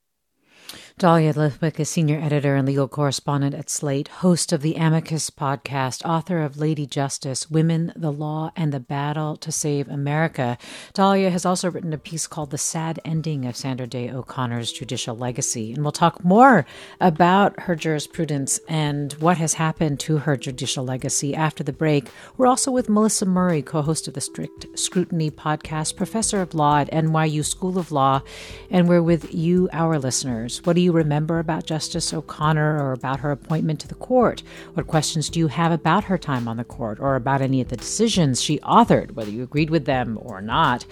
Dahlia 0.98 1.32
Lithwick 1.32 1.78
is 1.78 1.88
senior 1.88 2.18
editor 2.18 2.56
and 2.56 2.66
legal 2.66 2.88
correspondent 2.88 3.54
at 3.54 3.70
Slate, 3.70 4.08
host 4.08 4.52
of 4.52 4.62
the 4.62 4.74
Amicus 4.74 5.30
podcast, 5.30 6.04
author 6.04 6.40
of 6.40 6.56
Lady 6.56 6.86
Justice 6.86 7.48
Women, 7.48 7.92
the 7.94 8.10
Law, 8.10 8.50
and 8.56 8.72
the 8.72 8.80
Battle 8.80 9.36
to 9.36 9.52
Save 9.52 9.86
America. 9.86 10.58
Dahlia 10.94 11.30
has 11.30 11.46
also 11.46 11.70
written 11.70 11.92
a 11.92 11.98
piece 11.98 12.26
called 12.26 12.50
The 12.50 12.58
Sad 12.58 12.98
Ending 13.04 13.46
of 13.46 13.54
Sandra 13.54 13.86
Day 13.86 14.10
O'Connor's 14.10 14.72
Judicial 14.72 15.16
Legacy. 15.16 15.72
And 15.72 15.84
we'll 15.84 15.92
talk 15.92 16.24
more 16.24 16.66
about 17.00 17.60
her 17.60 17.76
jurisprudence 17.76 18.58
and 18.68 19.12
what 19.20 19.38
has 19.38 19.54
happened 19.54 20.00
to 20.00 20.18
her 20.18 20.36
judicial 20.36 20.84
legacy 20.84 21.32
after 21.32 21.62
the 21.62 21.72
break. 21.72 22.08
We're 22.36 22.48
also 22.48 22.72
with 22.72 22.88
Melissa 22.88 23.24
Murray, 23.26 23.62
co 23.62 23.82
host 23.82 24.08
of 24.08 24.14
the 24.14 24.20
Strict 24.20 24.66
Scrutiny 24.76 25.30
podcast, 25.30 25.94
professor 25.94 26.40
of 26.40 26.54
law 26.54 26.78
at 26.80 26.90
NYU 26.90 27.44
School 27.44 27.78
of 27.78 27.92
Law. 27.92 28.22
And 28.68 28.88
we're 28.88 29.00
with 29.00 29.32
you, 29.32 29.68
our 29.72 29.96
listeners. 30.00 30.60
What 30.64 30.74
do 30.74 30.80
you 30.80 30.87
you 30.88 30.92
remember 30.92 31.38
about 31.38 31.66
Justice 31.66 32.14
O'Connor 32.14 32.82
or 32.82 32.92
about 32.92 33.20
her 33.20 33.30
appointment 33.30 33.78
to 33.80 33.88
the 33.88 33.94
court? 33.94 34.42
What 34.72 34.86
questions 34.86 35.28
do 35.28 35.38
you 35.38 35.48
have 35.48 35.70
about 35.70 36.04
her 36.04 36.16
time 36.16 36.48
on 36.48 36.56
the 36.56 36.64
court 36.64 36.98
or 36.98 37.14
about 37.14 37.42
any 37.42 37.60
of 37.60 37.68
the 37.68 37.76
decisions 37.76 38.40
she 38.40 38.58
authored, 38.60 39.10
whether 39.10 39.30
you 39.30 39.42
agreed 39.42 39.68
with 39.68 39.84
them 39.84 40.18
or 40.22 40.40
not? 40.40 40.86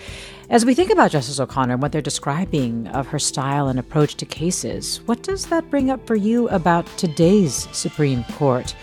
As 0.51 0.67
we 0.67 0.75
think 0.75 0.91
about 0.91 1.13
Justice 1.13 1.41
O'Connor 1.41 1.73
and 1.73 1.83
what 1.83 1.93
they're 1.93 2.03
describing 2.03 2.89
of 2.89 3.07
her 3.07 3.19
style 3.19 3.69
and 3.69 3.79
approach 3.79 4.17
to 4.17 4.27
cases, 4.27 5.01
what 5.07 5.23
does 5.23 5.47
that 5.47 5.71
bring 5.71 5.91
up 5.91 6.07
for 6.07 6.15
you 6.15 6.47
about 6.51 6.87
today's 6.99 7.67
Supreme 7.73 8.23
Court? 8.35 8.77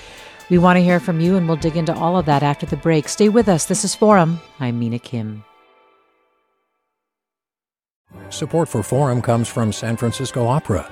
We 0.50 0.58
want 0.58 0.78
to 0.78 0.84
hear 0.84 1.00
from 1.00 1.20
you, 1.20 1.38
and 1.38 1.48
we'll 1.48 1.58
dig 1.58 1.78
into 1.78 1.94
all 1.94 2.18
of 2.18 2.26
that 2.26 2.42
after 2.42 2.66
the 2.66 2.76
break. 2.76 3.08
Stay 3.08 3.30
with 3.30 3.48
us. 3.48 3.66
This 3.66 3.86
is 3.86 3.94
Forum. 3.94 4.40
I'm 4.60 4.80
Mina 4.80 4.98
Kim. 4.98 5.46
Support 8.30 8.68
for 8.68 8.84
Forum 8.84 9.22
comes 9.22 9.48
from 9.48 9.72
San 9.72 9.96
Francisco 9.96 10.48
Opera. 10.48 10.92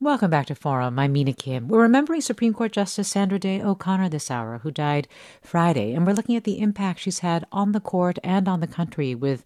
Welcome 0.00 0.30
back 0.30 0.46
to 0.46 0.54
Forum. 0.54 0.96
I'm 0.96 1.12
Mina 1.12 1.32
Kim. 1.32 1.66
We're 1.66 1.82
remembering 1.82 2.20
Supreme 2.20 2.54
Court 2.54 2.70
Justice 2.70 3.08
Sandra 3.08 3.36
Day 3.36 3.60
O'Connor 3.60 4.08
this 4.08 4.30
hour, 4.30 4.58
who 4.58 4.70
died 4.70 5.08
Friday, 5.42 5.92
and 5.92 6.06
we're 6.06 6.12
looking 6.12 6.36
at 6.36 6.44
the 6.44 6.60
impact 6.60 7.00
she's 7.00 7.18
had 7.18 7.44
on 7.50 7.72
the 7.72 7.80
court 7.80 8.16
and 8.22 8.46
on 8.46 8.60
the 8.60 8.68
country 8.68 9.16
with 9.16 9.42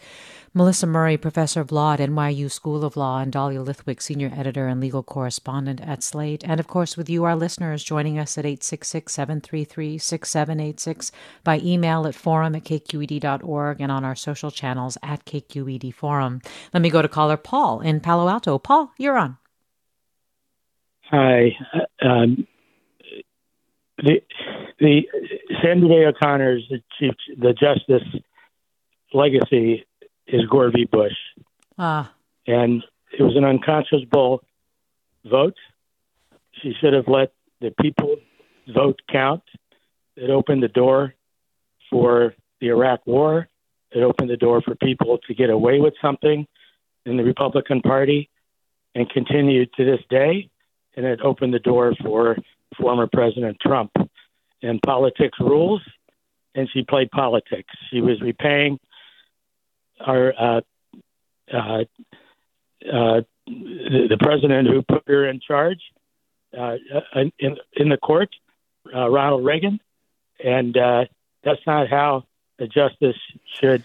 Melissa 0.52 0.86
Murray, 0.86 1.16
professor 1.16 1.62
of 1.62 1.72
law 1.72 1.94
at 1.94 2.00
NYU 2.00 2.50
School 2.50 2.84
of 2.84 2.98
Law, 2.98 3.20
and 3.20 3.32
Dahlia 3.32 3.62
Lithwick, 3.62 4.02
senior 4.02 4.30
editor 4.36 4.68
and 4.68 4.78
legal 4.78 5.02
correspondent 5.02 5.80
at 5.80 6.02
Slate, 6.02 6.44
and 6.44 6.60
of 6.60 6.66
course 6.66 6.98
with 6.98 7.08
you, 7.08 7.24
our 7.24 7.34
listeners, 7.34 7.82
joining 7.82 8.18
us 8.18 8.36
at 8.36 8.44
866 8.44 9.10
733 9.10 9.96
6786 9.96 11.12
by 11.44 11.60
email 11.60 12.06
at 12.06 12.14
forum 12.14 12.54
at 12.54 12.64
kqed.org 12.64 13.80
and 13.80 13.90
on 13.90 14.04
our 14.04 14.14
social 14.14 14.50
channels 14.50 14.98
at 15.02 15.24
KQED 15.24 15.94
Forum. 15.94 16.42
Let 16.74 16.82
me 16.82 16.90
go 16.90 17.00
to 17.00 17.08
caller 17.08 17.38
Paul 17.38 17.80
in 17.80 18.00
Palo 18.00 18.28
Alto. 18.28 18.58
Paul, 18.58 18.92
you're 18.98 19.16
on. 19.16 19.38
Hi. 21.12 21.54
Um, 22.00 22.46
the 23.98 24.22
the 24.78 25.02
Sandra 25.62 25.88
Day 25.88 26.06
O'Connor's 26.06 26.66
the 26.70 26.82
chief 26.98 27.14
the 27.38 27.52
justice 27.52 28.08
legacy 29.12 29.84
is 30.26 30.46
Gore 30.50 30.70
v. 30.70 30.86
Bush. 30.90 31.12
Ah. 31.76 32.12
And 32.46 32.82
it 33.18 33.22
was 33.22 33.36
an 33.36 33.44
unconscionable 33.44 34.42
vote. 35.26 35.56
She 36.62 36.72
should 36.80 36.94
have 36.94 37.08
let 37.08 37.32
the 37.60 37.74
people 37.78 38.16
vote 38.74 39.00
count. 39.10 39.42
It 40.16 40.30
opened 40.30 40.62
the 40.62 40.68
door 40.68 41.14
for 41.90 42.34
the 42.60 42.68
Iraq 42.68 43.06
War. 43.06 43.48
It 43.90 44.02
opened 44.02 44.30
the 44.30 44.38
door 44.38 44.62
for 44.62 44.74
people 44.76 45.18
to 45.26 45.34
get 45.34 45.50
away 45.50 45.78
with 45.78 45.92
something 46.00 46.46
in 47.04 47.16
the 47.18 47.24
Republican 47.24 47.82
Party 47.82 48.30
and 48.94 49.08
continued 49.10 49.74
to 49.74 49.84
this 49.84 50.00
day 50.08 50.48
and 50.96 51.06
it 51.06 51.20
opened 51.22 51.54
the 51.54 51.58
door 51.58 51.94
for 52.02 52.36
former 52.80 53.08
President 53.12 53.58
Trump. 53.60 53.92
And 54.64 54.80
politics 54.80 55.38
rules, 55.40 55.82
and 56.54 56.68
she 56.72 56.84
played 56.84 57.10
politics. 57.10 57.74
She 57.90 58.00
was 58.00 58.20
repaying 58.20 58.78
our 60.00 60.32
uh, 60.38 60.60
uh, 61.52 61.84
uh, 62.90 63.20
the, 63.46 64.06
the, 64.08 64.16
president 64.20 64.68
who 64.68 64.82
put 64.82 65.02
her 65.06 65.28
in 65.28 65.40
charge 65.40 65.80
uh, 66.56 66.76
in 67.38 67.56
in 67.72 67.88
the 67.88 67.96
court, 67.96 68.30
uh, 68.94 69.08
Ronald 69.08 69.44
Reagan, 69.44 69.80
and 70.42 70.76
uh, 70.76 71.04
that's 71.42 71.60
not 71.66 71.88
how 71.88 72.24
a 72.58 72.66
justice 72.66 73.16
should 73.60 73.84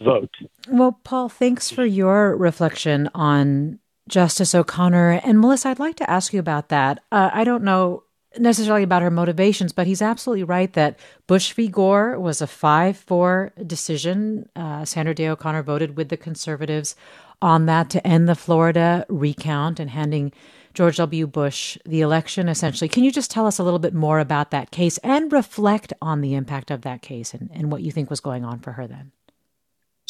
vote. 0.00 0.30
Well, 0.68 0.98
Paul, 1.04 1.28
thanks 1.28 1.70
for 1.70 1.84
your 1.84 2.36
reflection 2.36 3.08
on 3.14 3.78
Justice 4.08 4.54
O'Connor. 4.54 5.20
And 5.24 5.40
Melissa, 5.40 5.70
I'd 5.70 5.78
like 5.78 5.96
to 5.96 6.10
ask 6.10 6.32
you 6.32 6.40
about 6.40 6.68
that. 6.68 7.02
Uh, 7.10 7.30
I 7.32 7.44
don't 7.44 7.64
know 7.64 8.04
necessarily 8.38 8.82
about 8.82 9.02
her 9.02 9.10
motivations, 9.10 9.72
but 9.72 9.86
he's 9.86 10.02
absolutely 10.02 10.44
right 10.44 10.72
that 10.72 10.98
Bush 11.26 11.52
v. 11.52 11.68
Gore 11.68 12.18
was 12.18 12.40
a 12.40 12.46
5 12.46 12.96
4 12.96 13.52
decision. 13.66 14.48
Uh, 14.56 14.84
Sandra 14.84 15.14
Day 15.14 15.28
O'Connor 15.28 15.62
voted 15.62 15.96
with 15.96 16.08
the 16.08 16.16
conservatives 16.16 16.96
on 17.40 17.66
that 17.66 17.90
to 17.90 18.06
end 18.06 18.28
the 18.28 18.34
Florida 18.34 19.04
recount 19.08 19.80
and 19.80 19.90
handing 19.90 20.32
George 20.74 20.96
W. 20.96 21.26
Bush 21.26 21.76
the 21.84 22.00
election, 22.00 22.48
essentially. 22.48 22.88
Can 22.88 23.04
you 23.04 23.12
just 23.12 23.30
tell 23.30 23.46
us 23.46 23.58
a 23.58 23.64
little 23.64 23.78
bit 23.78 23.92
more 23.92 24.20
about 24.20 24.50
that 24.52 24.70
case 24.70 24.96
and 24.98 25.32
reflect 25.32 25.92
on 26.00 26.20
the 26.22 26.34
impact 26.34 26.70
of 26.70 26.82
that 26.82 27.02
case 27.02 27.34
and, 27.34 27.50
and 27.52 27.70
what 27.70 27.82
you 27.82 27.92
think 27.92 28.08
was 28.08 28.20
going 28.20 28.44
on 28.44 28.60
for 28.60 28.72
her 28.72 28.86
then? 28.86 29.12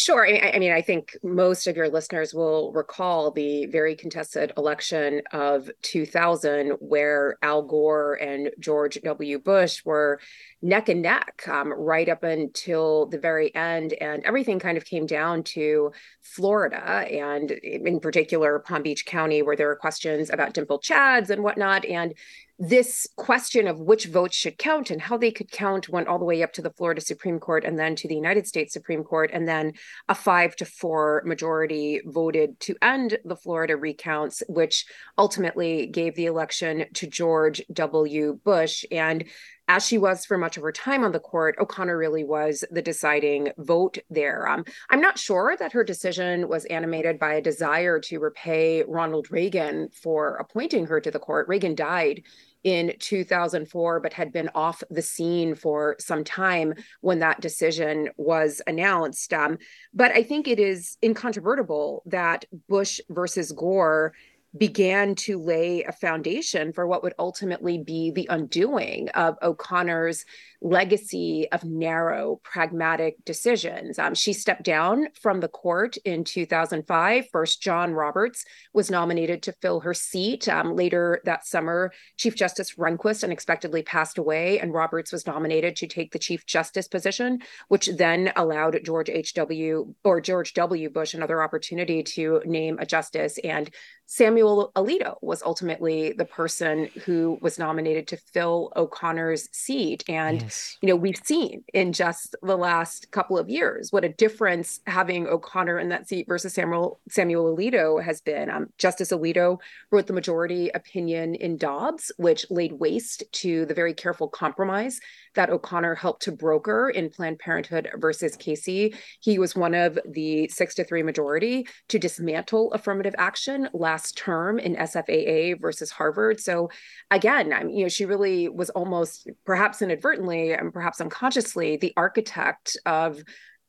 Sure. 0.05 0.27
I, 0.27 0.55
I, 0.55 0.59
mean, 0.59 0.73
I 0.73 0.83
think 0.83 1.17
most 1.23 1.69
of 1.69 1.77
your 1.77 1.89
listeners 1.89 2.35
will 2.35 2.73
recall 2.73 3.31
the 3.31 3.67
very 3.67 3.95
contested 3.95 4.53
election 4.57 5.23
of 5.33 5.71
2000, 5.83 6.71
where 6.81 7.39
Al 7.41 7.63
Gore 7.63 8.15
and 8.15 8.51
George 8.59 8.99
W. 9.05 9.39
Bush 9.39 9.85
were 9.85 10.19
neck 10.61 10.89
and 10.89 11.03
neck 11.03 11.45
um, 11.47 11.73
right 11.73 12.09
up 12.09 12.25
until 12.25 13.07
the 13.07 13.19
very 13.21 13.55
end. 13.55 13.93
And 13.93 14.25
everything 14.25 14.59
kind 14.59 14.77
of 14.77 14.85
came 14.85 15.07
down 15.07 15.45
to 15.55 15.93
Florida, 16.21 16.83
and 16.83 17.53
in 17.53 18.01
particular, 18.01 18.59
Palm 18.59 18.83
Beach 18.83 19.07
County, 19.07 19.41
where 19.43 19.55
there 19.55 19.69
were 19.69 19.77
questions 19.77 20.31
about 20.31 20.53
dimple 20.53 20.81
chads 20.81 21.31
and 21.31 21.45
whatnot. 21.45 21.85
And 21.85 22.13
this 22.59 23.07
question 23.17 23.67
of 23.67 23.81
which 23.81 24.07
votes 24.07 24.37
should 24.37 24.59
count 24.59 24.91
and 24.91 25.01
how 25.01 25.17
they 25.17 25.31
could 25.31 25.51
count 25.51 25.89
went 25.89 26.07
all 26.07 26.19
the 26.19 26.25
way 26.25 26.43
up 26.43 26.53
to 26.53 26.63
the 26.63 26.71
Florida 26.71 27.01
Supreme 27.01 27.41
Court 27.41 27.65
and 27.65 27.79
then 27.79 27.97
to 27.97 28.09
the 28.09 28.15
United 28.15 28.47
States 28.47 28.73
Supreme 28.73 29.03
Court. 29.03 29.31
And 29.33 29.49
then 29.49 29.73
a 30.09 30.15
five 30.15 30.55
to 30.57 30.65
four 30.65 31.23
majority 31.25 32.01
voted 32.05 32.61
to 32.61 32.77
end 32.83 33.19
the 33.25 33.37
Florida 33.37 33.77
recounts, 33.77 34.43
which 34.49 34.87
ultimately 35.19 35.87
gave 35.87 36.15
the 36.15 36.27
election 36.27 36.85
to 36.95 37.07
George 37.07 37.63
W. 37.73 38.39
Bush. 38.45 38.85
And 38.91 39.25
as 39.69 39.87
she 39.87 39.99
was 39.99 40.25
for 40.25 40.37
much 40.37 40.57
of 40.57 40.63
her 40.63 40.73
time 40.73 41.05
on 41.05 41.13
the 41.13 41.21
court, 41.21 41.57
O'Connor 41.59 41.97
really 41.97 42.25
was 42.25 42.65
the 42.71 42.83
deciding 42.83 43.51
vote 43.59 43.99
there. 44.11 44.49
Um, 44.49 44.65
I'm 44.91 45.01
not 45.01 45.19
sure 45.19 45.57
that 45.59 45.73
her 45.73 45.85
decision 45.85 46.49
was 46.49 46.65
animated 46.67 47.19
by 47.19 47.35
a 47.35 47.43
desire 47.43 48.01
to 48.01 48.19
repay 48.19 48.83
Ronald 48.83 49.31
Reagan 49.31 49.89
for 49.91 50.37
appointing 50.37 50.87
her 50.87 51.01
to 51.01 51.11
the 51.11 51.19
court. 51.19 51.49
Reagan 51.49 51.75
died 51.75 52.23
in 52.65 52.93
2004, 52.99 54.01
but 54.01 54.13
had 54.13 54.33
been 54.33 54.49
off 54.55 54.83
the 54.91 55.03
scene 55.03 55.55
for 55.55 55.97
some 55.99 56.25
time 56.25 56.75
when 57.01 57.19
that 57.19 57.41
decision 57.41 58.09
was 58.17 58.63
announced. 58.67 59.33
Um, 59.33 59.59
but 59.93 60.13
I 60.13 60.23
think 60.23 60.47
it 60.47 60.59
is 60.59 60.97
incontrovertible 61.03 62.03
that 62.07 62.45
Bush 62.69 63.01
versus 63.09 63.53
Gore 63.53 64.13
began 64.57 65.15
to 65.15 65.39
lay 65.39 65.83
a 65.83 65.93
foundation 65.93 66.73
for 66.73 66.87
what 66.87 67.03
would 67.03 67.15
ultimately 67.19 67.79
be 67.79 68.11
the 68.11 68.27
undoing 68.31 69.09
of 69.11 69.37
O'Connor's 69.43 70.25
legacy 70.63 71.49
of 71.51 71.65
narrow, 71.65 72.41
pragmatic 72.45 73.17
decisions. 73.25 73.99
Um, 73.99 74.15
she 74.15 74.33
stepped 74.33 74.63
down 74.63 75.09
from 75.21 75.41
the 75.41 75.49
court 75.49 75.97
in 76.05 76.23
2005. 76.23 77.27
First, 77.33 77.61
John 77.61 77.93
Roberts 77.93 78.45
was 78.73 78.91
nominated 78.91 79.43
to 79.43 79.53
fill 79.61 79.81
her 79.81 79.93
seat. 79.93 80.49
Um, 80.49 80.77
later 80.77 81.21
that 81.25 81.45
summer, 81.45 81.93
Chief 82.17 82.37
Justice 82.37 82.77
Rehnquist 82.77 83.25
unexpectedly 83.25 83.83
passed 83.83 84.19
away, 84.19 84.61
and 84.61 84.73
Roberts 84.73 85.11
was 85.13 85.27
nominated 85.27 85.75
to 85.77 85.89
take 85.89 86.13
the 86.13 86.19
Chief 86.19 86.47
Justice 86.47 86.87
position, 86.87 87.41
which 87.69 87.89
then 87.97 88.33
allowed 88.37 88.79
George 88.85 89.11
H.W. 89.11 89.95
or 90.05 90.21
George 90.21 90.55
W. 90.55 90.91
Bush 90.91 91.15
another 91.15 91.43
opportunity 91.43 92.05
to 92.05 92.41
name 92.45 92.79
a 92.79 92.87
justice. 92.87 93.39
And 93.43 93.69
Samuel 94.07 94.71
Alito 94.77 95.17
was 95.23 95.43
ultimately 95.43 96.13
the 96.13 96.25
person 96.25 96.89
who 97.05 97.39
was 97.41 97.59
nominated 97.59 98.07
to 98.09 98.17
fill 98.17 98.73
O'Connor's 98.77 99.49
seat. 99.53 100.05
And. 100.09 100.52
You 100.81 100.89
know, 100.89 100.97
we've 100.97 101.21
seen 101.23 101.65
in 101.73 101.93
just 101.93 102.37
the 102.43 102.57
last 102.57 103.11
couple 103.11 103.39
of 103.39 103.49
years 103.49 103.93
what 103.93 104.05
a 104.05 104.09
difference 104.09 104.81
having 104.87 105.27
O'Connor 105.27 105.79
in 105.79 105.89
that 105.91 106.09
seat 106.09 106.27
versus 106.29 106.55
Samuel 106.55 107.01
Samuel 107.09 107.57
Alito 107.57 108.03
has 108.03 108.21
been. 108.21 108.51
Um, 108.51 108.69
Justice 108.79 109.11
Alito 109.13 109.59
wrote 109.91 110.07
the 110.07 110.13
majority 110.13 110.71
opinion 110.71 111.35
in 111.35 111.57
Dobbs, 111.57 112.13
which 112.17 112.47
laid 112.51 112.73
waste 112.73 113.25
to 113.33 113.67
the 113.67 113.75
very 113.75 113.95
careful 113.95 114.29
compromise 114.29 115.01
that 115.35 115.51
O'Connor 115.51 115.95
helped 115.95 116.23
to 116.23 116.33
broker 116.33 116.91
in 116.91 117.11
Planned 117.11 117.39
Parenthood 117.39 117.89
versus 117.97 118.37
Casey. 118.37 118.95
He 119.21 119.39
was 119.39 119.57
one 119.57 119.75
of 119.75 119.99
the 120.05 120.49
six 120.49 120.75
to 120.75 120.85
three 120.85 121.03
majority 121.03 121.67
to 121.89 121.99
dismantle 121.99 122.73
affirmative 122.73 123.15
action 123.19 123.69
last 123.73 124.17
term 124.17 124.59
in 124.59 124.77
SFFA 124.77 125.61
versus 125.61 125.91
Harvard. 125.91 126.41
So 126.41 126.71
again, 127.11 127.53
I 127.53 127.65
mean, 127.65 127.77
you 127.77 127.85
know, 127.85 127.89
she 127.89 128.05
really 128.05 128.49
was 128.49 128.71
almost 128.71 129.29
perhaps 129.47 129.83
inadvertently 129.83 130.42
and 130.51 130.73
perhaps 130.73 131.01
unconsciously 131.01 131.77
the 131.77 131.93
architect 131.97 132.77
of 132.85 133.23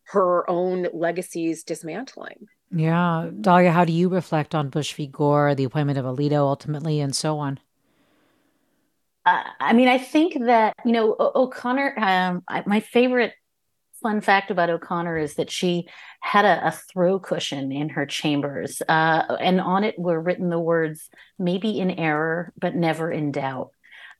her 0.06 0.50
own 0.50 0.88
legacy's 0.94 1.64
dismantling. 1.64 2.48
Yeah. 2.72 3.30
Dahlia, 3.40 3.72
how 3.72 3.86
do 3.86 3.94
you 3.94 4.10
reflect 4.10 4.56
on 4.56 4.70
Bush 4.70 4.94
v. 4.96 5.08
Gore, 5.08 5.54
the 5.54 5.64
appointment 5.64 6.00
of 6.00 6.06
Alito 6.06 6.38
ultimately, 6.38 7.00
and 7.00 7.16
so 7.16 7.38
on? 7.38 7.60
Uh, 9.26 9.44
I 9.60 9.74
mean, 9.74 9.88
I 9.88 10.00
think 10.00 10.38
that, 10.46 10.74
you 10.84 10.92
know, 10.92 11.16
o- 11.18 11.44
O'Connor, 11.44 11.94
um, 11.98 12.44
I, 12.48 12.64
my 12.66 12.80
favorite 12.80 13.34
fun 14.02 14.20
fact 14.20 14.52
about 14.52 14.70
O'Connor 14.70 15.18
is 15.18 15.36
that 15.36 15.50
she 15.50 15.88
had 16.20 16.44
a, 16.44 16.68
a 16.68 16.72
throw 16.72 17.20
cushion 17.20 17.72
in 17.72 17.90
her 17.90 18.06
chambers, 18.06 18.82
uh, 18.90 19.38
and 19.40 19.62
on 19.62 19.86
it 19.86 19.98
were 19.98 20.20
written 20.20 20.50
the 20.50 20.60
words, 20.60 21.10
maybe 21.40 21.80
in 21.80 21.92
error, 21.92 22.52
but 22.60 22.76
never 22.76 23.10
in 23.10 23.32
doubt. 23.32 23.70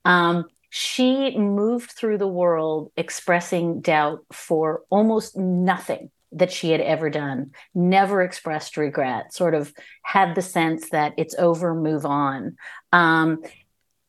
Um, 0.06 0.46
she 0.76 1.38
moved 1.38 1.92
through 1.92 2.18
the 2.18 2.28
world 2.28 2.92
expressing 2.98 3.80
doubt 3.80 4.26
for 4.32 4.82
almost 4.90 5.38
nothing 5.38 6.10
that 6.32 6.52
she 6.52 6.72
had 6.72 6.82
ever 6.82 7.12
done, 7.12 7.52
never 7.76 8.24
expressed 8.24 8.76
regret, 8.76 9.32
sort 9.32 9.54
of 9.54 9.72
had 10.02 10.34
the 10.34 10.42
sense 10.42 10.90
that 10.90 11.14
it's 11.16 11.36
over, 11.36 11.76
move 11.76 12.08
on. 12.08 12.58
Um, 12.92 13.44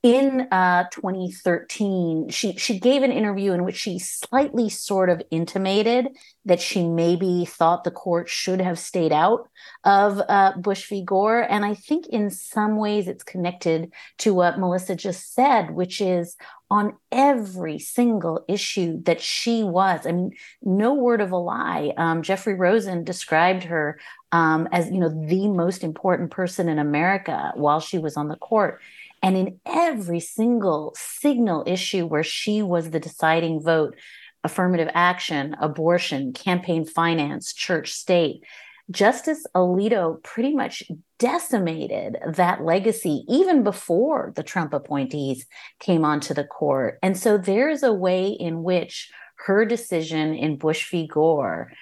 in 0.04 0.48
uh, 0.52 0.84
2013, 0.90 2.28
she 2.28 2.52
she 2.58 2.78
gave 2.78 3.02
an 3.02 3.10
interview 3.10 3.52
in 3.52 3.64
which 3.64 3.76
she 3.76 3.98
slightly 3.98 4.68
sort 4.68 5.08
of 5.08 5.22
intimated 5.30 6.08
that 6.44 6.60
she 6.60 6.86
maybe 6.86 7.46
thought 7.46 7.84
the 7.84 7.90
court 7.90 8.28
should 8.28 8.60
have 8.60 8.78
stayed 8.78 9.12
out 9.12 9.48
of 9.82 10.20
uh, 10.28 10.52
Bush 10.58 10.90
v. 10.90 11.02
Gore, 11.02 11.40
and 11.40 11.64
I 11.64 11.72
think 11.72 12.06
in 12.08 12.28
some 12.28 12.76
ways 12.76 13.08
it's 13.08 13.24
connected 13.24 13.94
to 14.18 14.34
what 14.34 14.58
Melissa 14.58 14.94
just 14.94 15.32
said, 15.32 15.70
which 15.70 16.02
is 16.02 16.36
on 16.70 16.98
every 17.10 17.78
single 17.78 18.44
issue 18.46 19.02
that 19.04 19.22
she 19.22 19.64
was. 19.64 20.06
I 20.06 20.12
mean, 20.12 20.32
no 20.62 20.92
word 20.92 21.22
of 21.22 21.32
a 21.32 21.38
lie. 21.38 21.94
Um, 21.96 22.20
Jeffrey 22.20 22.54
Rosen 22.54 23.04
described 23.04 23.64
her 23.64 23.98
um, 24.32 24.68
as 24.70 24.90
you 24.90 24.98
know 24.98 25.08
the 25.08 25.48
most 25.48 25.82
important 25.82 26.30
person 26.30 26.68
in 26.68 26.78
America 26.78 27.52
while 27.54 27.80
she 27.80 27.96
was 27.96 28.18
on 28.18 28.28
the 28.28 28.36
court 28.36 28.82
and 29.24 29.38
in 29.38 29.58
every 29.64 30.20
single 30.20 30.94
signal 30.98 31.64
issue 31.66 32.04
where 32.04 32.22
she 32.22 32.60
was 32.60 32.90
the 32.90 33.00
deciding 33.00 33.62
vote, 33.62 33.96
affirmative 34.44 34.90
action, 34.92 35.56
abortion, 35.62 36.34
campaign 36.34 36.84
finance, 36.84 37.54
church 37.54 37.90
state, 37.90 38.42
Justice 38.90 39.46
Alito 39.56 40.22
pretty 40.22 40.54
much 40.54 40.82
decimated 41.18 42.18
that 42.26 42.66
legacy 42.66 43.24
even 43.26 43.64
before 43.64 44.34
the 44.36 44.42
Trump 44.42 44.74
appointees 44.74 45.46
came 45.80 46.04
onto 46.04 46.34
the 46.34 46.44
court. 46.44 46.98
And 47.02 47.16
so 47.16 47.38
there's 47.38 47.82
a 47.82 47.94
way 47.94 48.28
in 48.28 48.62
which 48.62 49.10
her 49.46 49.64
decision 49.64 50.34
in 50.34 50.58
Bush 50.58 50.90
v. 50.90 51.06
Gore 51.06 51.72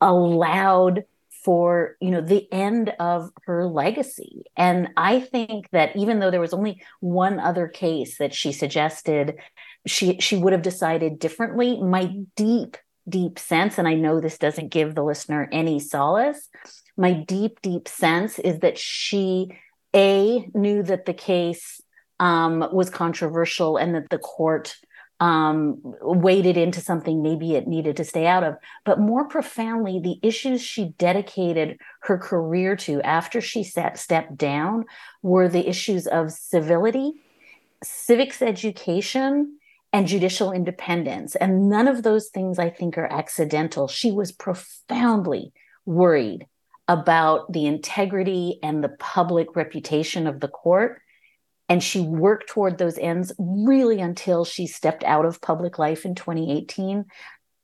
allowed 0.00 1.04
for 1.44 1.96
you 2.00 2.10
know 2.10 2.20
the 2.20 2.50
end 2.52 2.92
of 3.00 3.30
her 3.44 3.66
legacy. 3.66 4.44
And 4.56 4.88
i 4.96 5.20
think 5.20 5.68
that 5.70 5.96
even 5.96 6.18
though 6.18 6.30
there 6.30 6.40
was 6.40 6.54
only 6.54 6.82
one 7.00 7.40
other 7.40 7.68
case 7.68 8.18
that 8.18 8.34
she 8.34 8.52
suggested 8.52 9.36
she 9.86 10.18
she 10.20 10.36
would 10.36 10.52
have 10.52 10.62
decided 10.62 11.18
differently. 11.18 11.80
My 11.82 12.14
deep 12.36 12.76
deep 13.08 13.36
sense 13.36 13.78
and 13.78 13.88
i 13.88 13.94
know 13.94 14.20
this 14.20 14.38
doesn't 14.38 14.68
give 14.68 14.94
the 14.94 15.02
listener 15.02 15.48
any 15.50 15.80
solace 15.80 16.48
my 16.96 17.12
deep 17.12 17.60
deep 17.60 17.88
sense 17.88 18.38
is 18.38 18.60
that 18.60 18.78
she 18.78 19.58
a 19.94 20.48
knew 20.54 20.82
that 20.82 21.04
the 21.04 21.14
case 21.14 21.80
um, 22.20 22.68
was 22.72 22.90
controversial 22.90 23.76
and 23.76 23.94
that 23.94 24.08
the 24.10 24.18
court 24.18 24.76
um, 25.22 25.78
waded 26.00 26.56
into 26.56 26.80
something 26.80 27.22
maybe 27.22 27.54
it 27.54 27.68
needed 27.68 27.96
to 27.98 28.04
stay 28.04 28.26
out 28.26 28.42
of. 28.42 28.56
But 28.84 28.98
more 28.98 29.28
profoundly, 29.28 30.00
the 30.00 30.18
issues 30.20 30.60
she 30.60 30.94
dedicated 30.98 31.78
her 32.00 32.18
career 32.18 32.74
to 32.78 33.00
after 33.02 33.40
she 33.40 33.62
sat, 33.62 34.00
stepped 34.00 34.36
down 34.36 34.84
were 35.22 35.48
the 35.48 35.68
issues 35.68 36.08
of 36.08 36.32
civility, 36.32 37.12
civics 37.84 38.42
education, 38.42 39.58
and 39.92 40.08
judicial 40.08 40.50
independence. 40.50 41.36
And 41.36 41.68
none 41.68 41.86
of 41.86 42.02
those 42.02 42.28
things 42.28 42.58
I 42.58 42.70
think 42.70 42.98
are 42.98 43.06
accidental. 43.06 43.86
She 43.86 44.10
was 44.10 44.32
profoundly 44.32 45.52
worried 45.86 46.48
about 46.88 47.52
the 47.52 47.66
integrity 47.66 48.58
and 48.60 48.82
the 48.82 48.96
public 48.98 49.54
reputation 49.54 50.26
of 50.26 50.40
the 50.40 50.48
court 50.48 51.00
and 51.72 51.82
she 51.82 52.00
worked 52.00 52.50
toward 52.50 52.76
those 52.76 52.98
ends 52.98 53.32
really 53.38 53.98
until 53.98 54.44
she 54.44 54.66
stepped 54.66 55.02
out 55.04 55.24
of 55.24 55.40
public 55.40 55.78
life 55.78 56.04
in 56.04 56.14
2018 56.14 57.06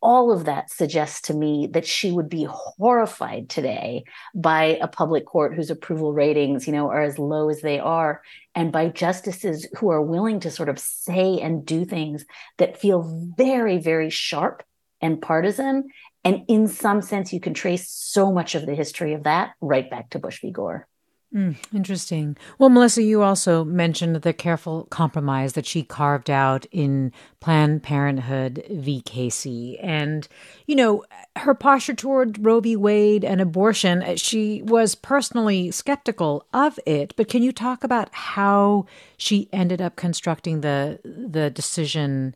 all 0.01 0.33
of 0.33 0.47
that 0.47 0.71
suggests 0.71 1.21
to 1.23 1.35
me 1.35 1.69
that 1.73 1.85
she 1.85 2.11
would 2.11 2.31
be 2.31 2.47
horrified 2.49 3.51
today 3.51 4.05
by 4.35 4.79
a 4.81 4.89
public 4.89 5.27
court 5.27 5.55
whose 5.55 5.69
approval 5.69 6.15
ratings 6.15 6.67
you 6.67 6.73
know 6.73 6.89
are 6.89 7.03
as 7.03 7.19
low 7.19 7.51
as 7.51 7.61
they 7.61 7.79
are 7.79 8.23
and 8.55 8.73
by 8.73 8.89
justices 8.89 9.69
who 9.77 9.91
are 9.91 10.01
willing 10.01 10.41
to 10.41 10.51
sort 10.51 10.71
of 10.71 10.79
say 10.79 11.39
and 11.41 11.67
do 11.67 11.85
things 11.85 12.25
that 12.57 12.81
feel 12.81 13.03
very 13.37 13.77
very 13.77 14.09
sharp 14.09 14.63
and 15.03 15.21
partisan. 15.21 15.89
And 16.25 16.45
in 16.49 16.67
some 16.67 17.03
sense 17.03 17.33
you 17.33 17.41
can 17.41 17.55
trace 17.55 17.91
so 17.91 18.33
much 18.33 18.55
of 18.55 18.65
the 18.65 18.75
history 18.75 19.13
of 19.13 19.25
that 19.25 19.51
right 19.61 19.89
back 19.91 20.11
to 20.11 20.19
bush 20.19 20.41
v. 20.41 20.51
Gore 20.51 20.89
Mm, 21.35 21.57
interesting. 21.75 22.39
Well, 22.59 22.71
Melissa, 22.71 23.03
you 23.03 23.23
also 23.23 23.63
mentioned 23.63 24.17
the 24.17 24.33
careful 24.33 24.85
compromise 24.85 25.53
that 25.53 25.67
she 25.67 25.83
carved 25.83 26.31
out 26.31 26.65
in 26.73 27.13
Planned 27.41 27.83
Parenthood 27.83 28.65
v. 28.71 29.03
Casey. 29.03 29.79
And, 29.81 30.27
you 30.67 30.75
know, 30.75 31.05
her 31.37 31.53
posture 31.53 31.93
toward 31.93 32.43
Roe 32.43 32.61
v. 32.61 32.77
Wade 32.77 33.27
and 33.27 33.43
abortion, 33.43 34.03
uh, 34.03 34.17
she 34.17 34.63
was 34.63 34.95
personally 34.95 35.71
skeptical 35.71 36.47
of 36.55 36.81
it. 36.87 37.13
But 37.15 37.29
can 37.29 37.43
you 37.43 37.53
talk 37.53 37.85
about 37.85 38.09
how 38.15 38.87
she 39.19 39.51
ended 39.53 39.83
up 39.83 39.97
constructing 39.97 40.63
the 40.63 40.99
the 41.05 41.51
decision 41.51 42.35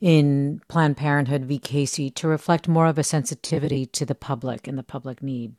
in 0.00 0.62
Planned 0.66 0.96
Parenthood 0.96 1.44
v. 1.44 1.58
Casey 1.58 2.08
to 2.12 2.26
reflect 2.26 2.68
more 2.68 2.86
of 2.86 2.96
a 2.96 3.04
sensitivity 3.04 3.84
to 3.84 4.06
the 4.06 4.14
public 4.14 4.66
and 4.66 4.78
the 4.78 4.82
public 4.82 5.22
need? 5.22 5.52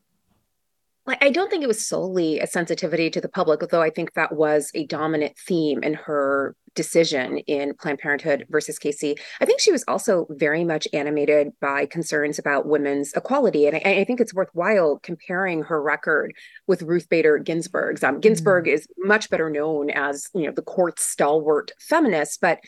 I 1.08 1.32
don't 1.32 1.50
think 1.50 1.64
it 1.64 1.68
was 1.68 1.86
solely 1.86 2.40
a 2.40 2.48
sensitivity 2.48 3.10
to 3.10 3.22
the 3.22 3.28
public, 3.28 3.62
although 3.62 3.82
I 3.82 3.90
think 3.90 4.14
that 4.14 4.36
was 4.36 4.70
a 4.76 4.86
dominant 4.86 5.36
theme 5.36 5.82
in 5.84 5.96
her 5.96 6.56
decision 6.76 7.40
in 7.40 7.74
Planned 7.74 8.00
Parenthood 8.00 8.46
versus 8.50 8.78
Casey. 8.80 9.16
I 9.42 9.46
think 9.46 9.60
she 9.60 9.72
was 9.72 9.84
also 9.88 10.28
very 10.30 10.64
much 10.64 10.88
animated 10.94 11.50
by 11.60 11.86
concerns 11.86 12.40
about 12.40 12.68
women's 12.68 13.14
equality. 13.14 13.68
And 13.68 13.78
I, 13.78 14.02
I 14.02 14.04
think 14.06 14.22
it's 14.22 14.34
worthwhile 14.34 15.00
comparing 15.02 15.64
her 15.64 15.82
record 15.82 16.34
with 16.68 16.84
Ruth 16.84 17.10
Bader 17.10 17.40
Ginsburg's. 17.40 18.04
Um, 18.04 18.20
Ginsburg 18.20 18.66
mm. 18.66 18.74
is 18.74 18.88
much 19.00 19.30
better 19.30 19.50
known 19.50 19.90
as, 19.90 20.30
you 20.34 20.44
know, 20.44 20.52
the 20.52 20.62
court's 20.62 21.04
stalwart 21.04 21.72
feminist, 21.80 22.40
but 22.42 22.60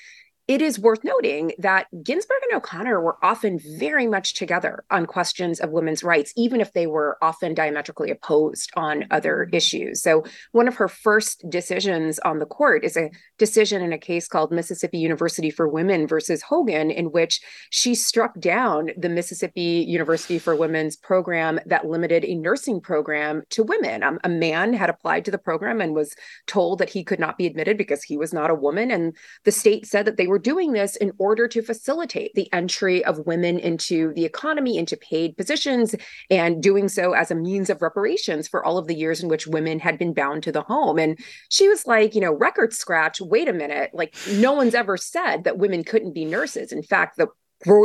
it 0.47 0.61
is 0.61 0.77
worth 0.77 1.03
noting 1.05 1.53
that 1.57 1.87
Ginsburg 2.03 2.39
and 2.49 2.57
O'Connor 2.57 2.99
were 2.99 3.17
often 3.23 3.59
very 3.79 4.07
much 4.07 4.33
together 4.33 4.83
on 4.91 5.05
questions 5.05 5.61
of 5.61 5.69
women's 5.69 6.03
rights, 6.03 6.33
even 6.35 6.59
if 6.59 6.73
they 6.73 6.85
were 6.85 7.17
often 7.21 7.53
diametrically 7.53 8.11
opposed 8.11 8.69
on 8.75 9.05
other 9.09 9.47
issues. 9.53 10.01
So, 10.01 10.25
one 10.51 10.67
of 10.67 10.75
her 10.75 10.89
first 10.89 11.49
decisions 11.49 12.19
on 12.19 12.39
the 12.39 12.45
court 12.45 12.83
is 12.83 12.97
a 12.97 13.09
decision 13.37 13.81
in 13.81 13.93
a 13.93 13.97
case 13.97 14.27
called 14.27 14.51
Mississippi 14.51 14.97
University 14.97 15.49
for 15.49 15.67
Women 15.67 16.07
versus 16.07 16.41
Hogan, 16.41 16.91
in 16.91 17.11
which 17.11 17.39
she 17.69 17.95
struck 17.95 18.37
down 18.39 18.89
the 18.97 19.09
Mississippi 19.09 19.85
University 19.87 20.39
for 20.39 20.55
Women's 20.55 20.97
program 20.97 21.59
that 21.65 21.87
limited 21.87 22.25
a 22.25 22.35
nursing 22.35 22.81
program 22.81 23.43
to 23.51 23.63
women. 23.63 24.03
Um, 24.03 24.19
a 24.25 24.29
man 24.29 24.73
had 24.73 24.89
applied 24.89 25.23
to 25.25 25.31
the 25.31 25.37
program 25.37 25.79
and 25.79 25.95
was 25.95 26.15
told 26.47 26.79
that 26.79 26.89
he 26.89 27.03
could 27.03 27.19
not 27.19 27.37
be 27.37 27.45
admitted 27.45 27.77
because 27.77 28.03
he 28.03 28.17
was 28.17 28.33
not 28.33 28.49
a 28.49 28.55
woman. 28.55 28.91
And 28.91 29.15
the 29.45 29.51
state 29.51 29.85
said 29.85 30.05
that 30.05 30.17
they 30.17 30.27
were 30.33 30.39
doing 30.39 30.73
this 30.73 30.95
in 30.95 31.11
order 31.19 31.47
to 31.47 31.61
facilitate 31.61 32.33
the 32.33 32.51
entry 32.51 33.05
of 33.05 33.27
women 33.27 33.59
into 33.59 34.11
the 34.15 34.25
economy, 34.25 34.79
into 34.79 34.97
paid 34.97 35.37
positions, 35.37 35.93
and 36.31 36.63
doing 36.63 36.89
so 36.89 37.13
as 37.13 37.29
a 37.29 37.35
means 37.35 37.69
of 37.69 37.83
reparations 37.83 38.47
for 38.47 38.65
all 38.65 38.79
of 38.79 38.87
the 38.87 38.95
years 38.95 39.21
in 39.21 39.29
which 39.29 39.45
women 39.45 39.77
had 39.77 39.99
been 39.99 40.11
bound 40.11 40.41
to 40.41 40.51
the 40.51 40.63
home. 40.63 40.97
And 40.97 41.19
she 41.49 41.69
was 41.69 41.85
like, 41.85 42.15
you 42.15 42.21
know, 42.21 42.33
record 42.33 42.73
scratch, 42.73 43.21
wait 43.21 43.47
a 43.47 43.53
minute, 43.53 43.91
like 43.93 44.15
no 44.31 44.53
one's 44.53 44.73
ever 44.73 44.97
said 44.97 45.43
that 45.43 45.59
women 45.59 45.83
couldn't 45.83 46.13
be 46.13 46.25
nurses. 46.25 46.71
In 46.71 46.81
fact, 46.81 47.17
the 47.17 47.27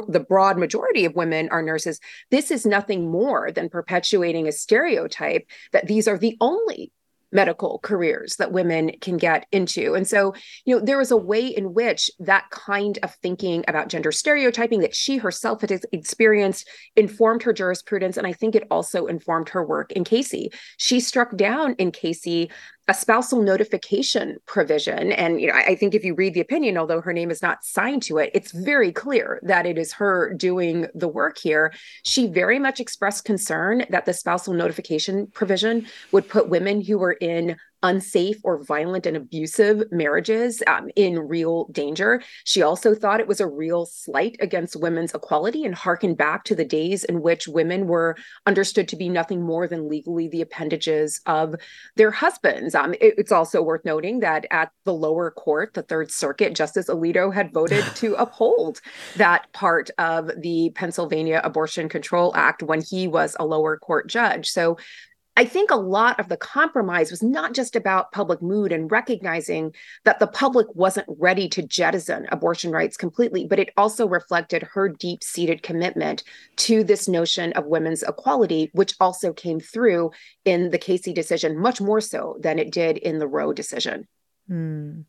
the 0.09 0.25
broad 0.29 0.59
majority 0.59 1.05
of 1.05 1.15
women 1.15 1.49
are 1.51 1.63
nurses. 1.63 2.01
This 2.33 2.51
is 2.51 2.67
nothing 2.67 3.13
more 3.13 3.53
than 3.53 3.69
perpetuating 3.69 4.49
a 4.49 4.53
stereotype 4.53 5.47
that 5.73 5.87
these 5.87 6.09
are 6.09 6.19
the 6.19 6.37
only 6.41 6.91
medical 7.33 7.79
careers 7.83 8.37
that 8.37 8.53
women 8.53 8.93
can 9.01 9.17
get 9.17 9.47
into. 9.53 9.95
And 9.95 10.07
so, 10.07 10.35
you 10.65 10.75
know, 10.75 10.85
there 10.85 10.99
was 10.99 11.11
a 11.11 11.17
way 11.17 11.47
in 11.47 11.75
which 11.75 12.11
that 12.21 12.49
kind 12.51 12.99
of 13.03 13.15
thinking 13.17 13.65
about 13.69 13.89
gender 13.89 14.13
stereotyping 14.13 14.81
that 14.81 14.95
she 14.95 15.19
herself 15.19 15.61
had 15.61 15.81
experienced 15.93 16.69
informed 16.97 17.43
her 17.43 17.53
jurisprudence. 17.53 18.17
And 18.17 18.27
I 18.27 18.33
think 18.33 18.55
it 18.55 18.67
also 18.71 19.07
informed 19.07 19.51
her 19.51 19.65
work 19.65 19.93
in 19.93 20.05
Casey. 20.05 20.51
She 20.79 21.01
struck 21.01 21.37
down 21.37 21.75
in 21.75 21.91
Casey 21.91 22.51
a 22.89 22.95
spousal 22.95 23.43
notification 23.43 24.39
provision. 24.47 25.13
And 25.13 25.41
you 25.41 25.47
know, 25.47 25.53
I 25.53 25.75
think 25.75 25.95
if 25.95 26.05
you 26.05 26.15
read 26.15 26.33
the 26.33 26.41
opinion, 26.41 26.79
although 26.79 27.03
her 27.03 27.13
name 27.13 27.31
is 27.31 27.43
not 27.43 27.63
signed 27.63 28.03
to 28.05 28.17
it, 28.17 28.31
it's 28.33 28.51
very 28.51 28.93
clear 28.93 29.39
that 29.43 29.67
it 29.67 29.77
is 29.77 29.93
her 29.93 30.33
doing 30.35 30.87
the 30.95 31.07
work 31.07 31.37
here. 31.39 31.73
She 32.03 32.27
very 32.27 32.59
much 32.59 32.81
expressed 32.81 33.27
concern 33.27 33.85
that 33.91 34.07
the 34.07 34.15
spousal 34.15 34.55
notification 34.55 35.27
provision 35.27 35.87
would 36.13 36.29
put 36.29 36.49
women 36.49 36.81
who 36.81 36.99
were 36.99 37.13
in 37.13 37.57
unsafe 37.83 38.39
or 38.45 38.65
violent 38.65 39.07
and 39.07 39.17
abusive 39.17 39.85
marriages 39.91 40.63
um, 40.67 40.89
in 40.97 41.19
real 41.19 41.67
danger. 41.73 42.23
She 42.45 42.63
also 42.63 42.95
thought 42.95 43.21
it 43.21 43.29
was 43.29 43.41
a 43.41 43.47
real 43.47 43.87
slight 43.87 44.37
against 44.41 44.81
women's 44.81 45.15
equality 45.15 45.65
and 45.65 45.75
harkened 45.75 46.17
back 46.17 46.45
to 46.45 46.55
the 46.55 46.65
days 46.65 47.05
in 47.05 47.23
which 47.23 47.49
women 47.49 47.87
were 47.87 48.17
understood 48.47 48.89
to 48.89 48.97
be 48.97 49.09
nothing 49.09 49.43
more 49.43 49.69
than 49.69 49.89
legally 49.89 50.29
the 50.29 50.43
appendages 50.43 51.21
of 51.27 51.55
their 51.97 52.11
husbands. 52.11 52.75
Um, 52.75 52.95
it, 52.95 53.15
it's 53.19 53.33
also 53.33 53.63
worth 53.63 53.85
noting 53.85 54.21
that 54.21 54.47
at 54.51 54.71
the 54.85 54.95
lower 54.95 55.31
court, 55.31 55.75
the 55.75 55.83
Third 55.83 56.11
Circuit, 56.11 56.55
Justice 56.55 56.89
Alito 56.89 57.33
had 57.33 57.53
voted 57.53 57.85
to 57.97 58.15
uphold 58.15 58.81
that 59.17 59.53
part 59.53 59.91
of 59.99 60.31
the 60.41 60.71
Pennsylvania 60.75 61.41
Abortion 61.45 61.89
Control 61.89 62.35
Act 62.35 62.63
when 62.63 62.83
he 62.83 63.07
was 63.09 63.37
a 63.39 63.47
lower 63.47 63.77
court 63.77 64.09
judge. 64.09 64.49
So 64.49 64.77
I 65.39 65.45
think 65.45 65.71
a 65.71 65.77
lot 65.77 66.19
of 66.19 66.29
the 66.29 66.37
compromise 66.37 67.13
was 67.13 67.23
not 67.23 67.55
just 67.55 67.77
about 67.77 68.11
public 68.11 68.43
mood 68.43 68.73
and 68.73 68.91
recognizing 68.91 69.73
that 70.03 70.19
the 70.19 70.27
public 70.27 70.67
wasn't 70.75 71.07
ready 71.09 71.49
to 71.51 71.63
jettison 71.63 72.27
abortion 72.33 72.73
rights 72.73 72.97
completely, 72.97 73.47
but 73.47 73.61
it 73.61 73.71
also 73.77 74.09
reflected 74.09 74.65
her 74.65 74.89
deep 74.89 75.23
seated 75.23 75.63
commitment 75.63 76.25
to 76.57 76.83
this 76.83 77.07
notion 77.07 77.53
of 77.53 77.67
women's 77.67 78.03
equality, 78.03 78.71
which 78.73 78.97
also 78.99 79.33
came 79.33 79.61
through 79.61 80.11
in 80.45 80.71
the 80.71 80.79
Casey 80.79 81.13
decision, 81.13 81.57
much 81.57 81.81
more 81.81 82.01
so 82.01 82.37
than 82.41 82.59
it 82.59 82.73
did 82.73 82.97
in 82.97 83.21
the 83.21 83.29
Roe 83.29 83.53
decision. 83.53 84.09
Hmm. 84.49 85.03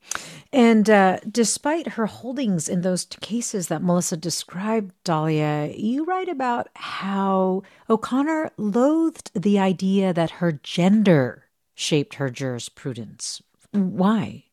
And 0.51 0.89
uh, 0.89 1.19
despite 1.29 1.89
her 1.89 2.07
holdings 2.07 2.67
in 2.67 2.81
those 2.81 3.05
cases 3.05 3.69
that 3.69 3.81
Melissa 3.81 4.17
described, 4.17 4.93
Dahlia, 5.05 5.71
you 5.75 6.03
write 6.03 6.27
about 6.27 6.67
how 6.75 7.63
O'Connor 7.89 8.51
loathed 8.57 9.31
the 9.33 9.57
idea 9.57 10.13
that 10.13 10.31
her 10.31 10.51
gender 10.51 11.45
shaped 11.73 12.15
her 12.15 12.29
jurisprudence. 12.29 13.41
Why? 13.71 14.43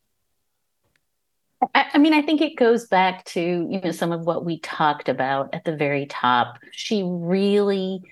I, 1.75 1.87
I 1.95 1.99
mean, 1.99 2.15
I 2.15 2.23
think 2.23 2.41
it 2.41 2.57
goes 2.57 2.87
back 2.87 3.25
to 3.27 3.41
you 3.41 3.81
know 3.83 3.91
some 3.91 4.13
of 4.13 4.25
what 4.25 4.45
we 4.45 4.61
talked 4.61 5.09
about 5.09 5.53
at 5.53 5.65
the 5.65 5.75
very 5.75 6.07
top. 6.07 6.59
She 6.71 7.03
really 7.05 8.03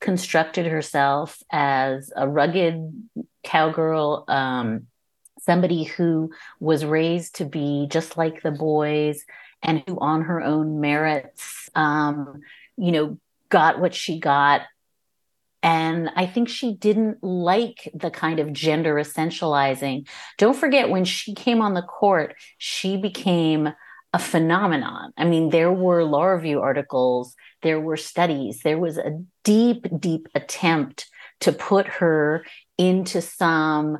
constructed 0.00 0.66
herself 0.66 1.42
as 1.50 2.12
a 2.14 2.28
rugged 2.28 2.92
cowgirl. 3.42 4.24
Um, 4.28 4.88
somebody 5.40 5.84
who 5.84 6.30
was 6.60 6.84
raised 6.84 7.36
to 7.36 7.44
be 7.44 7.86
just 7.90 8.16
like 8.16 8.42
the 8.42 8.50
boys 8.50 9.24
and 9.62 9.82
who 9.86 9.98
on 9.98 10.22
her 10.22 10.40
own 10.40 10.80
merits 10.80 11.68
um, 11.74 12.40
you 12.76 12.92
know 12.92 13.18
got 13.48 13.80
what 13.80 13.94
she 13.94 14.18
got 14.20 14.62
and 15.62 16.10
I 16.14 16.26
think 16.26 16.48
she 16.48 16.74
didn't 16.74 17.22
like 17.22 17.90
the 17.92 18.10
kind 18.10 18.38
of 18.38 18.52
gender 18.52 18.94
essentializing. 18.94 20.06
Don't 20.36 20.56
forget, 20.56 20.88
when 20.88 21.04
she 21.04 21.34
came 21.34 21.60
on 21.60 21.74
the 21.74 21.82
court, 21.82 22.36
she 22.58 22.96
became 22.96 23.72
a 24.12 24.18
phenomenon. 24.18 25.12
I 25.16 25.24
mean, 25.24 25.50
there 25.50 25.72
were 25.72 26.04
law 26.04 26.26
review 26.26 26.60
articles, 26.60 27.34
there 27.62 27.80
were 27.80 27.96
studies, 27.96 28.60
there 28.62 28.78
was 28.78 28.98
a 28.98 29.22
deep, 29.44 29.86
deep 29.98 30.28
attempt 30.34 31.06
to 31.40 31.52
put 31.52 31.86
her 31.86 32.44
into 32.78 33.20
some 33.20 33.98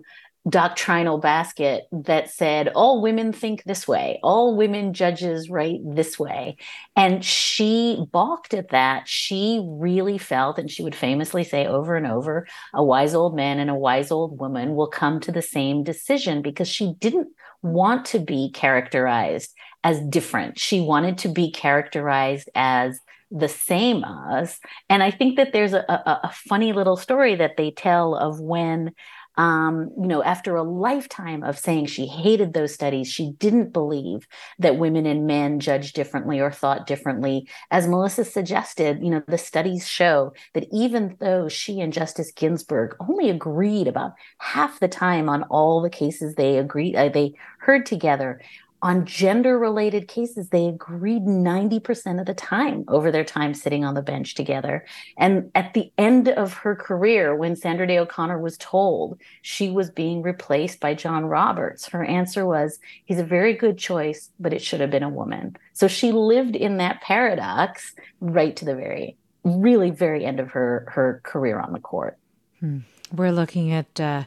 doctrinal 0.48 1.18
basket 1.18 1.84
that 1.90 2.30
said 2.30 2.68
all 2.68 3.02
women 3.02 3.32
think 3.32 3.64
this 3.64 3.88
way. 3.88 4.20
All 4.22 4.56
women 4.56 4.92
judges 4.92 5.50
write 5.50 5.80
this 5.84 6.18
way. 6.18 6.56
And 6.96 7.24
she 7.24 8.04
balked 8.12 8.54
at 8.54 8.70
that. 8.70 9.08
She 9.08 9.61
really 9.64 10.18
felt 10.18 10.58
and 10.58 10.70
she 10.70 10.82
would 10.82 10.94
famously 10.94 11.44
say 11.44 11.66
over 11.66 11.96
and 11.96 12.06
over 12.06 12.46
a 12.72 12.84
wise 12.84 13.14
old 13.14 13.34
man 13.34 13.58
and 13.58 13.70
a 13.70 13.74
wise 13.74 14.11
old 14.11 14.38
woman 14.38 14.74
will 14.74 14.88
come 14.88 15.20
to 15.20 15.32
the 15.32 15.42
same 15.42 15.82
decision 15.82 16.40
because 16.40 16.68
she 16.68 16.94
didn't 17.00 17.28
want 17.62 18.06
to 18.06 18.18
be 18.18 18.50
characterized 18.52 19.52
as 19.82 20.00
different. 20.02 20.58
She 20.58 20.80
wanted 20.80 21.18
to 21.18 21.28
be 21.28 21.50
characterized 21.50 22.48
as 22.54 23.00
the 23.30 23.48
same 23.48 24.04
as. 24.32 24.58
And 24.88 25.02
i 25.02 25.11
think 25.11 25.37
that 25.37 25.52
there's 25.52 25.74
a, 25.74 25.80
a, 25.80 26.20
a 26.24 26.32
funny 26.32 26.72
little 26.72 26.96
story 26.96 27.34
that 27.34 27.56
they 27.58 27.70
tell 27.70 28.14
of 28.14 28.40
when 28.40 28.92
um, 29.38 29.92
you 29.96 30.09
know, 30.09 30.20
after 30.24 30.57
a 30.57 30.64
lifetime 30.64 31.44
of 31.44 31.57
saying 31.57 31.87
she 31.87 32.07
hated 32.07 32.53
those 32.53 32.74
studies, 32.74 33.07
she 33.07 33.31
didn't 33.38 33.72
believe 33.72 34.27
that 34.59 34.79
women 34.79 35.07
and 35.07 35.29
men 35.29 35.61
judge 35.61 35.92
differently 35.92 36.40
or 36.40 36.51
thought 36.51 36.88
differently. 36.88 37.48
As 37.70 37.87
Melissa 37.87 38.24
suggested, 38.24 39.01
you 39.01 39.11
know, 39.11 39.22
the 39.29 39.38
studies 39.38 39.87
show 39.87 40.33
that 40.55 40.66
even 40.72 41.16
though 41.20 41.48
she 41.48 41.81
and 41.81 41.92
Justice 41.92 42.33
Ginsburg 42.33 42.96
only 42.98 43.31
agreed 43.31 43.87
about 43.87 44.14
half 44.38 44.81
the 44.81 44.88
time 44.88 45.29
on 45.29 45.44
all 45.44 45.81
the 45.83 45.88
cases 45.88 46.35
they 46.35 46.59
agreed, 46.59 46.96
uh, 46.96 47.09
they 47.09 47.35
heard 47.61 47.87
together, 47.87 48.40
on 48.80 49.04
gender 49.06 49.58
related 49.58 50.06
cases, 50.06 50.50
they 50.50 50.68
agreed 50.68 51.22
90% 51.22 52.20
of 52.20 52.26
the 52.26 52.34
time 52.34 52.84
over 52.86 53.10
their 53.10 53.24
time 53.24 53.52
sitting 53.52 53.84
on 53.84 53.94
the 53.94 54.02
bench 54.02 54.34
together. 54.34 54.84
And 55.16 55.50
at 55.54 55.74
the 55.74 55.92
end 55.98 56.28
of 56.28 56.52
her 56.54 56.76
career, 56.76 57.34
when 57.34 57.56
Sandra 57.56 57.86
Day 57.86 57.98
O'Connor 57.98 58.38
was 58.38 58.56
told 58.58 59.20
she 59.42 59.68
was 59.68 59.90
being 59.90 60.22
replaced 60.22 60.78
by 60.78 60.94
John 60.94 61.26
Roberts, 61.26 61.88
her 61.88 62.04
answer 62.04 62.46
was, 62.46 62.78
he's 63.04 63.18
a 63.18 63.24
very 63.24 63.52
good 63.52 63.78
choice, 63.78 64.30
but 64.38 64.52
it 64.52 64.62
should 64.62 64.80
have 64.80 64.90
been 64.90 65.02
a 65.02 65.08
woman. 65.08 65.56
So 65.72 65.88
she 65.88 66.12
lived 66.12 66.54
in 66.54 66.76
that 66.76 67.00
paradox 67.00 67.94
right 68.20 68.54
to 68.56 68.64
the 68.64 68.76
very, 68.76 69.16
really 69.42 69.90
very 69.90 70.24
end 70.24 70.38
of 70.38 70.50
her, 70.50 70.86
her 70.94 71.20
career 71.24 71.58
on 71.58 71.72
the 71.72 71.80
court. 71.80 72.16
Hmm. 72.60 72.78
We're 73.12 73.32
looking 73.32 73.72
at, 73.72 73.98
uh, 73.98 74.24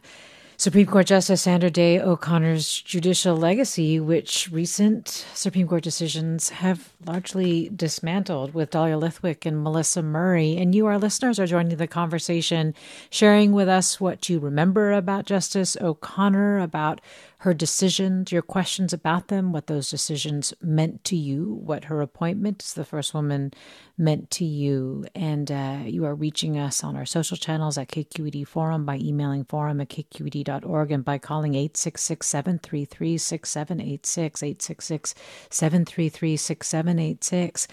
Supreme 0.61 0.85
Court 0.85 1.07
Justice 1.07 1.41
Sandra 1.41 1.71
Day 1.71 1.99
O'Connor's 1.99 2.83
judicial 2.83 3.35
legacy, 3.35 3.99
which 3.99 4.47
recent 4.51 5.25
Supreme 5.33 5.67
Court 5.67 5.81
decisions 5.81 6.49
have 6.49 6.93
largely 7.03 7.71
dismantled 7.75 8.53
with 8.53 8.69
Dahlia 8.69 8.95
Lithwick 8.95 9.43
and 9.47 9.63
Melissa 9.63 10.03
Murray. 10.03 10.57
And 10.57 10.75
you, 10.75 10.85
our 10.85 10.99
listeners, 10.99 11.39
are 11.39 11.47
joining 11.47 11.77
the 11.77 11.87
conversation, 11.87 12.75
sharing 13.09 13.53
with 13.53 13.67
us 13.67 13.99
what 13.99 14.29
you 14.29 14.37
remember 14.37 14.91
about 14.91 15.25
Justice 15.25 15.75
O'Connor, 15.81 16.59
about 16.59 17.01
her 17.41 17.55
decisions, 17.55 18.31
your 18.31 18.43
questions 18.43 18.93
about 18.93 19.27
them, 19.29 19.51
what 19.51 19.65
those 19.65 19.89
decisions 19.89 20.53
meant 20.61 21.03
to 21.03 21.15
you, 21.15 21.59
what 21.65 21.85
her 21.85 21.99
appointment 21.99 22.61
as 22.61 22.75
the 22.75 22.85
first 22.85 23.15
woman 23.15 23.51
meant 23.97 24.29
to 24.29 24.45
you. 24.45 25.05
And 25.15 25.51
uh, 25.51 25.79
you 25.85 26.05
are 26.05 26.13
reaching 26.13 26.59
us 26.59 26.83
on 26.83 26.95
our 26.95 27.05
social 27.05 27.35
channels 27.35 27.79
at 27.79 27.87
KQED 27.87 28.47
Forum 28.47 28.85
by 28.85 28.97
emailing 28.97 29.43
forum 29.43 29.81
at 29.81 29.89
kqed.org 29.89 30.91
and 30.91 31.03
by 31.03 31.17
calling 31.17 31.55
866 31.55 32.27
733 32.27 33.17
6786, 33.17 34.43
866 34.43 35.15
733 35.49 36.37
6786. 36.37 37.67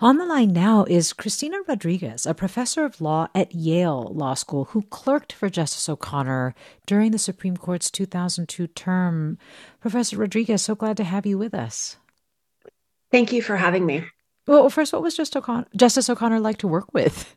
On 0.00 0.18
the 0.18 0.26
line 0.26 0.52
now 0.52 0.82
is 0.86 1.12
Cristina 1.12 1.58
Rodriguez, 1.68 2.26
a 2.26 2.34
professor 2.34 2.84
of 2.84 3.00
law 3.00 3.28
at 3.36 3.54
Yale 3.54 4.10
Law 4.12 4.34
School 4.34 4.64
who 4.64 4.82
clerked 4.82 5.32
for 5.32 5.48
Justice 5.48 5.88
O'Connor 5.88 6.56
during 6.86 7.12
the 7.12 7.18
Supreme 7.18 7.56
Court's 7.56 7.90
2002 7.90 8.66
term 8.68 8.92
term. 8.92 9.38
Professor 9.80 10.16
Rodriguez, 10.16 10.62
so 10.62 10.74
glad 10.74 10.96
to 10.96 11.04
have 11.04 11.26
you 11.26 11.38
with 11.38 11.54
us. 11.54 11.96
Thank 13.10 13.32
you 13.32 13.42
for 13.42 13.56
having 13.56 13.86
me. 13.86 14.04
Well, 14.46 14.68
first, 14.70 14.92
what 14.92 15.02
was 15.02 15.16
Justice 15.16 16.10
O'Connor 16.10 16.40
like 16.40 16.58
to 16.58 16.68
work 16.68 16.92
with? 16.92 17.34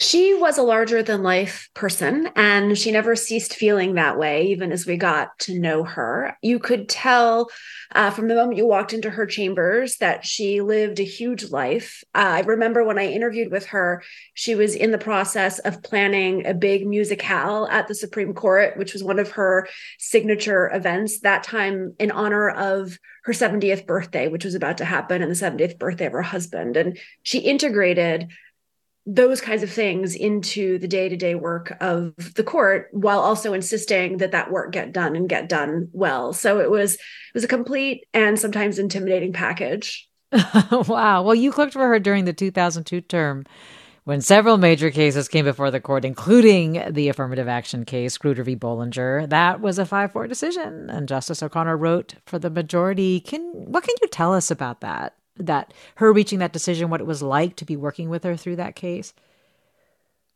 She 0.00 0.32
was 0.32 0.58
a 0.58 0.62
larger 0.62 1.02
than 1.02 1.24
life 1.24 1.70
person, 1.74 2.28
and 2.36 2.78
she 2.78 2.92
never 2.92 3.16
ceased 3.16 3.54
feeling 3.54 3.94
that 3.94 4.16
way, 4.16 4.46
even 4.46 4.70
as 4.70 4.86
we 4.86 4.96
got 4.96 5.36
to 5.40 5.58
know 5.58 5.82
her. 5.82 6.36
You 6.40 6.60
could 6.60 6.88
tell 6.88 7.50
uh, 7.92 8.12
from 8.12 8.28
the 8.28 8.36
moment 8.36 8.58
you 8.58 8.66
walked 8.66 8.92
into 8.92 9.10
her 9.10 9.26
chambers 9.26 9.96
that 9.96 10.24
she 10.24 10.60
lived 10.60 11.00
a 11.00 11.04
huge 11.04 11.50
life. 11.50 12.04
Uh, 12.14 12.18
I 12.18 12.40
remember 12.42 12.84
when 12.84 12.98
I 12.98 13.06
interviewed 13.06 13.50
with 13.50 13.66
her, 13.66 14.04
she 14.34 14.54
was 14.54 14.76
in 14.76 14.92
the 14.92 14.98
process 14.98 15.58
of 15.58 15.82
planning 15.82 16.46
a 16.46 16.54
big 16.54 16.86
musicale 16.86 17.66
at 17.68 17.88
the 17.88 17.94
Supreme 17.96 18.34
Court, 18.34 18.76
which 18.76 18.92
was 18.92 19.02
one 19.02 19.18
of 19.18 19.32
her 19.32 19.66
signature 19.98 20.70
events, 20.72 21.20
that 21.20 21.42
time 21.42 21.96
in 21.98 22.12
honor 22.12 22.50
of 22.50 22.96
her 23.24 23.32
70th 23.32 23.84
birthday, 23.84 24.28
which 24.28 24.44
was 24.44 24.54
about 24.54 24.78
to 24.78 24.84
happen, 24.84 25.22
and 25.22 25.30
the 25.30 25.34
70th 25.34 25.76
birthday 25.76 26.06
of 26.06 26.12
her 26.12 26.22
husband. 26.22 26.76
And 26.76 26.98
she 27.24 27.40
integrated 27.40 28.30
those 29.10 29.40
kinds 29.40 29.62
of 29.62 29.70
things 29.70 30.14
into 30.14 30.78
the 30.78 30.86
day-to-day 30.86 31.34
work 31.34 31.74
of 31.80 32.12
the 32.34 32.44
court 32.44 32.88
while 32.92 33.20
also 33.20 33.54
insisting 33.54 34.18
that 34.18 34.32
that 34.32 34.50
work 34.50 34.70
get 34.70 34.92
done 34.92 35.16
and 35.16 35.30
get 35.30 35.48
done 35.48 35.88
well 35.92 36.34
so 36.34 36.60
it 36.60 36.70
was 36.70 36.94
it 36.94 37.00
was 37.32 37.42
a 37.42 37.48
complete 37.48 38.06
and 38.12 38.38
sometimes 38.38 38.78
intimidating 38.78 39.32
package 39.32 40.06
wow 40.86 41.22
well 41.22 41.34
you 41.34 41.50
clerked 41.50 41.72
for 41.72 41.88
her 41.88 41.98
during 41.98 42.26
the 42.26 42.34
2002 42.34 43.00
term 43.00 43.44
when 44.04 44.20
several 44.22 44.56
major 44.56 44.90
cases 44.90 45.28
came 45.28 45.44
before 45.44 45.70
the 45.70 45.82
court, 45.82 46.02
including 46.02 46.82
the 46.88 47.10
affirmative 47.10 47.46
action 47.46 47.84
case, 47.84 48.16
Grutter 48.16 48.42
v. 48.42 48.56
Bollinger, 48.56 49.28
that 49.28 49.60
was 49.60 49.78
a 49.78 49.84
5 49.84 50.12
4 50.12 50.26
decision, 50.26 50.88
and 50.88 51.06
Justice 51.06 51.42
O'Connor 51.42 51.76
wrote 51.76 52.14
for 52.24 52.38
the 52.38 52.48
majority. 52.48 53.20
Can 53.20 53.42
What 53.52 53.84
can 53.84 53.94
you 54.00 54.08
tell 54.08 54.32
us 54.32 54.50
about 54.50 54.80
that? 54.80 55.17
That 55.38 55.72
her 55.96 56.12
reaching 56.12 56.38
that 56.40 56.52
decision, 56.52 56.90
what 56.90 57.00
it 57.00 57.06
was 57.06 57.22
like 57.22 57.56
to 57.56 57.64
be 57.64 57.76
working 57.76 58.08
with 58.08 58.24
her 58.24 58.36
through 58.36 58.56
that 58.56 58.76
case? 58.76 59.12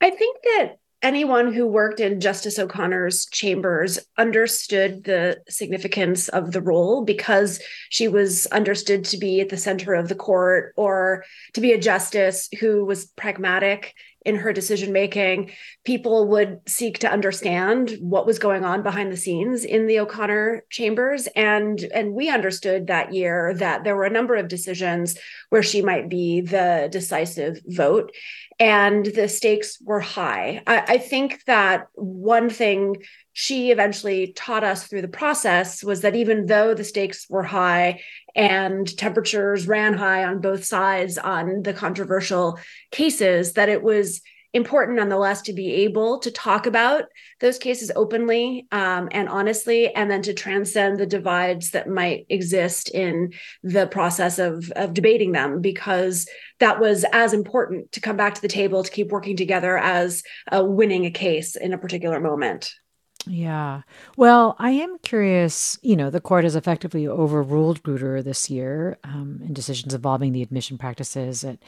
I 0.00 0.10
think 0.10 0.36
that 0.42 0.78
anyone 1.02 1.52
who 1.52 1.66
worked 1.66 2.00
in 2.00 2.20
Justice 2.20 2.58
O'Connor's 2.58 3.26
chambers 3.26 3.98
understood 4.16 5.04
the 5.04 5.42
significance 5.48 6.28
of 6.28 6.52
the 6.52 6.62
role 6.62 7.04
because 7.04 7.60
she 7.90 8.08
was 8.08 8.46
understood 8.46 9.04
to 9.06 9.18
be 9.18 9.40
at 9.40 9.48
the 9.48 9.56
center 9.56 9.94
of 9.94 10.08
the 10.08 10.14
court 10.14 10.72
or 10.76 11.24
to 11.54 11.60
be 11.60 11.72
a 11.72 11.80
justice 11.80 12.48
who 12.60 12.84
was 12.84 13.06
pragmatic 13.06 13.94
in 14.24 14.36
her 14.36 14.52
decision 14.52 14.92
making. 14.92 15.50
People 15.84 16.28
would 16.28 16.60
seek 16.66 16.98
to 17.00 17.10
understand 17.10 17.96
what 18.00 18.26
was 18.26 18.38
going 18.38 18.64
on 18.64 18.82
behind 18.82 19.12
the 19.12 19.16
scenes 19.16 19.64
in 19.64 19.86
the 19.86 19.98
O'Connor 20.00 20.64
chambers. 20.70 21.28
And, 21.34 21.80
and 21.94 22.14
we 22.14 22.28
understood 22.28 22.86
that 22.86 23.12
year 23.12 23.54
that 23.54 23.84
there 23.84 23.96
were 23.96 24.04
a 24.04 24.10
number 24.10 24.36
of 24.36 24.48
decisions 24.48 25.18
where 25.50 25.62
she 25.62 25.82
might 25.82 26.08
be 26.08 26.40
the 26.40 26.88
decisive 26.90 27.60
vote. 27.66 28.12
And 28.58 29.06
the 29.06 29.28
stakes 29.28 29.78
were 29.80 30.00
high. 30.00 30.62
I, 30.66 30.78
I 30.80 30.98
think 30.98 31.44
that 31.44 31.86
one 31.94 32.50
thing 32.50 33.02
she 33.32 33.70
eventually 33.70 34.32
taught 34.34 34.64
us 34.64 34.86
through 34.86 35.02
the 35.02 35.08
process 35.08 35.82
was 35.82 36.02
that 36.02 36.16
even 36.16 36.46
though 36.46 36.74
the 36.74 36.84
stakes 36.84 37.26
were 37.28 37.42
high 37.42 38.00
and 38.34 38.96
temperatures 38.96 39.66
ran 39.66 39.94
high 39.94 40.24
on 40.24 40.40
both 40.40 40.64
sides 40.64 41.18
on 41.18 41.62
the 41.62 41.72
controversial 41.72 42.58
cases, 42.90 43.54
that 43.54 43.68
it 43.68 43.82
was 43.82 44.20
important 44.54 44.98
nonetheless 44.98 45.42
to 45.42 45.52
be 45.52 45.72
able 45.72 46.18
to 46.18 46.30
talk 46.30 46.66
about 46.66 47.04
those 47.40 47.58
cases 47.58 47.90
openly 47.96 48.66
um, 48.70 49.08
and 49.12 49.28
honestly, 49.28 49.94
and 49.94 50.10
then 50.10 50.22
to 50.22 50.34
transcend 50.34 50.98
the 50.98 51.06
divides 51.06 51.70
that 51.70 51.88
might 51.88 52.26
exist 52.28 52.90
in 52.90 53.32
the 53.62 53.86
process 53.86 54.38
of, 54.38 54.70
of 54.76 54.94
debating 54.94 55.32
them, 55.32 55.60
because 55.60 56.28
that 56.60 56.80
was 56.80 57.04
as 57.12 57.32
important 57.32 57.90
to 57.92 58.00
come 58.00 58.16
back 58.16 58.34
to 58.34 58.42
the 58.42 58.48
table 58.48 58.82
to 58.82 58.90
keep 58.90 59.08
working 59.08 59.36
together 59.36 59.78
as 59.78 60.22
uh, 60.54 60.62
winning 60.64 61.06
a 61.06 61.10
case 61.10 61.56
in 61.56 61.72
a 61.72 61.78
particular 61.78 62.20
moment. 62.20 62.74
Yeah. 63.26 63.82
Well, 64.16 64.56
I 64.58 64.72
am 64.72 64.98
curious. 64.98 65.78
You 65.82 65.94
know, 65.94 66.10
the 66.10 66.20
court 66.20 66.42
has 66.42 66.56
effectively 66.56 67.06
overruled 67.06 67.82
Grutter 67.84 68.22
this 68.22 68.50
year 68.50 68.98
um, 69.04 69.40
in 69.44 69.54
decisions 69.54 69.94
involving 69.94 70.32
the 70.32 70.42
admission 70.42 70.76
practices 70.76 71.44
at 71.44 71.58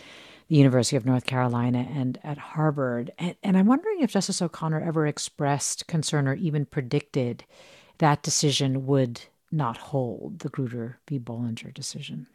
the 0.48 0.57
University 0.57 0.96
of 0.96 1.07
North 1.07 1.26
Carolina 1.26 1.87
and 1.94 2.18
at 2.22 2.38
Harvard. 2.38 3.11
And, 3.18 3.35
and 3.42 3.57
I'm 3.57 3.66
wondering 3.66 4.00
if 4.00 4.12
Justice 4.12 4.42
O'Connor 4.42 4.80
ever 4.80 5.07
expressed 5.07 5.87
concern 5.87 6.28
or 6.28 6.35
even 6.35 6.66
predicted 6.66 7.44
that 7.98 8.22
decision 8.22 8.87
would 8.87 9.22
not 9.50 9.76
hold 9.76 10.40
the 10.40 10.50
Grutter 10.50 10.96
v. 11.09 11.18
Bollinger 11.18 11.72
decision. 11.72 12.26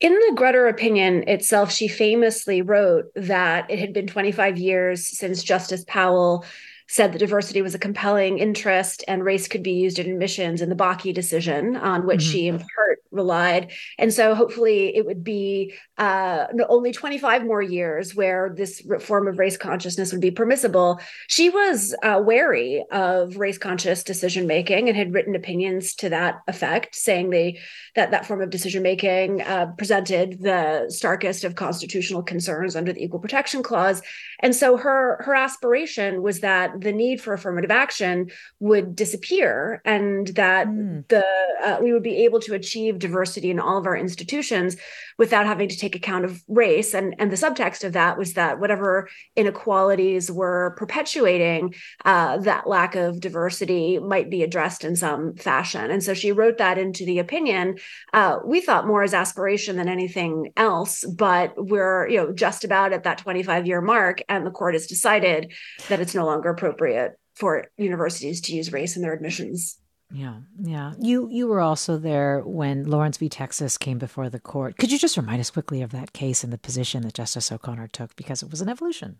In 0.00 0.12
the 0.12 0.36
Grutter 0.36 0.68
opinion 0.68 1.26
itself, 1.28 1.72
she 1.72 1.88
famously 1.88 2.60
wrote 2.60 3.06
that 3.14 3.70
it 3.70 3.78
had 3.78 3.92
been 3.92 4.06
25 4.06 4.58
years 4.58 5.06
since 5.06 5.42
Justice 5.42 5.84
Powell 5.86 6.44
said 6.86 7.12
that 7.12 7.18
diversity 7.18 7.62
was 7.62 7.74
a 7.74 7.78
compelling 7.78 8.38
interest 8.38 9.02
and 9.08 9.24
race 9.24 9.48
could 9.48 9.62
be 9.62 9.72
used 9.72 9.98
in 9.98 10.10
admissions 10.10 10.60
in 10.60 10.68
the 10.68 10.76
Bakke 10.76 11.14
decision, 11.14 11.76
on 11.76 12.06
which 12.06 12.20
mm-hmm. 12.20 12.32
she 12.32 12.48
in 12.48 12.58
part 12.58 13.02
relied. 13.14 13.72
And 13.98 14.12
so 14.12 14.34
hopefully 14.34 14.94
it 14.94 15.06
would 15.06 15.24
be 15.24 15.74
uh, 15.96 16.46
only 16.68 16.92
25 16.92 17.44
more 17.44 17.62
years 17.62 18.14
where 18.14 18.52
this 18.56 18.82
form 19.00 19.28
of 19.28 19.38
race 19.38 19.56
consciousness 19.56 20.12
would 20.12 20.20
be 20.20 20.30
permissible. 20.30 21.00
She 21.28 21.50
was 21.50 21.94
uh, 22.02 22.20
wary 22.24 22.84
of 22.90 23.36
race 23.36 23.58
conscious 23.58 24.02
decision 24.02 24.46
making 24.46 24.88
and 24.88 24.96
had 24.96 25.14
written 25.14 25.34
opinions 25.34 25.94
to 25.96 26.08
that 26.10 26.40
effect, 26.48 26.94
saying 26.94 27.30
they 27.30 27.60
that 27.94 28.10
that 28.10 28.26
form 28.26 28.42
of 28.42 28.50
decision 28.50 28.82
making 28.82 29.42
uh, 29.42 29.66
presented 29.78 30.42
the 30.42 30.86
starkest 30.88 31.44
of 31.44 31.54
constitutional 31.54 32.22
concerns 32.22 32.74
under 32.74 32.92
the 32.92 33.04
Equal 33.04 33.20
Protection 33.20 33.62
Clause. 33.62 34.02
And 34.40 34.54
so 34.54 34.76
her 34.76 35.22
her 35.22 35.34
aspiration 35.34 36.22
was 36.22 36.40
that 36.40 36.80
the 36.80 36.92
need 36.92 37.20
for 37.20 37.34
affirmative 37.34 37.70
action 37.70 38.30
would 38.58 38.96
disappear 38.96 39.80
and 39.84 40.26
that 40.28 40.66
mm. 40.66 41.06
the 41.08 41.24
uh, 41.64 41.78
we 41.82 41.92
would 41.92 42.02
be 42.02 42.24
able 42.24 42.40
to 42.40 42.54
achieve 42.54 42.98
diversity 43.06 43.50
in 43.50 43.60
all 43.60 43.78
of 43.78 43.86
our 43.86 43.96
institutions 43.96 44.76
without 45.18 45.46
having 45.46 45.68
to 45.68 45.76
take 45.76 45.94
account 45.94 46.24
of 46.24 46.42
race. 46.48 46.94
And 46.94 47.14
and 47.18 47.30
the 47.30 47.36
subtext 47.36 47.84
of 47.84 47.92
that 47.92 48.18
was 48.18 48.34
that 48.34 48.58
whatever 48.60 49.08
inequalities 49.36 50.30
were 50.30 50.74
perpetuating 50.76 51.74
uh, 52.04 52.38
that 52.38 52.66
lack 52.66 52.94
of 52.94 53.20
diversity 53.20 53.98
might 53.98 54.30
be 54.30 54.42
addressed 54.42 54.84
in 54.84 54.96
some 54.96 55.34
fashion. 55.34 55.90
And 55.90 56.02
so 56.02 56.14
she 56.14 56.32
wrote 56.32 56.58
that 56.58 56.78
into 56.78 57.04
the 57.04 57.18
opinion. 57.18 57.78
Uh, 58.12 58.38
we 58.44 58.60
thought 58.60 58.86
more 58.86 59.02
as 59.02 59.14
aspiration 59.14 59.76
than 59.76 59.88
anything 59.88 60.52
else 60.56 61.04
but 61.04 61.52
we're 61.56 62.08
you 62.08 62.16
know 62.16 62.32
just 62.32 62.64
about 62.64 62.92
at 62.92 63.04
that 63.04 63.18
25 63.18 63.66
year 63.66 63.80
mark 63.80 64.22
and 64.28 64.46
the 64.46 64.50
court 64.50 64.74
has 64.74 64.86
decided 64.86 65.52
that 65.88 66.00
it's 66.00 66.14
no 66.14 66.24
longer 66.24 66.50
appropriate 66.50 67.18
for 67.34 67.66
universities 67.76 68.40
to 68.42 68.54
use 68.54 68.72
race 68.72 68.96
in 68.96 69.02
their 69.02 69.12
admissions. 69.12 69.78
Yeah, 70.14 70.36
yeah. 70.62 70.92
You 71.00 71.28
you 71.28 71.48
were 71.48 71.60
also 71.60 71.98
there 71.98 72.40
when 72.46 72.84
Lawrence 72.84 73.16
v. 73.16 73.28
Texas 73.28 73.76
came 73.76 73.98
before 73.98 74.30
the 74.30 74.38
court. 74.38 74.76
Could 74.78 74.92
you 74.92 74.98
just 74.98 75.16
remind 75.16 75.40
us 75.40 75.50
quickly 75.50 75.82
of 75.82 75.90
that 75.90 76.12
case 76.12 76.44
and 76.44 76.52
the 76.52 76.58
position 76.58 77.02
that 77.02 77.14
Justice 77.14 77.50
O'Connor 77.50 77.88
took 77.88 78.14
because 78.14 78.40
it 78.40 78.48
was 78.48 78.60
an 78.60 78.68
evolution? 78.68 79.18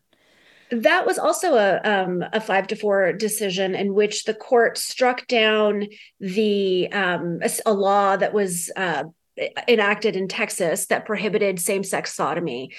That 0.70 1.04
was 1.04 1.18
also 1.18 1.56
a 1.56 1.80
um, 1.82 2.24
a 2.32 2.40
five 2.40 2.68
to 2.68 2.76
four 2.76 3.12
decision 3.12 3.74
in 3.74 3.92
which 3.92 4.22
the 4.22 4.34
court 4.34 4.78
struck 4.78 5.26
down 5.26 5.88
the 6.20 6.90
um, 6.92 7.40
a, 7.42 7.50
a, 7.66 7.72
law 7.72 8.16
that 8.16 8.32
was 8.32 8.70
uh, 8.76 9.02
enacted 9.66 10.14
in 10.14 10.28
Texas 10.28 10.86
that 10.86 11.06
prohibited 11.06 11.58
same 11.58 11.82
sex 11.82 12.14
sodomy 12.14 12.70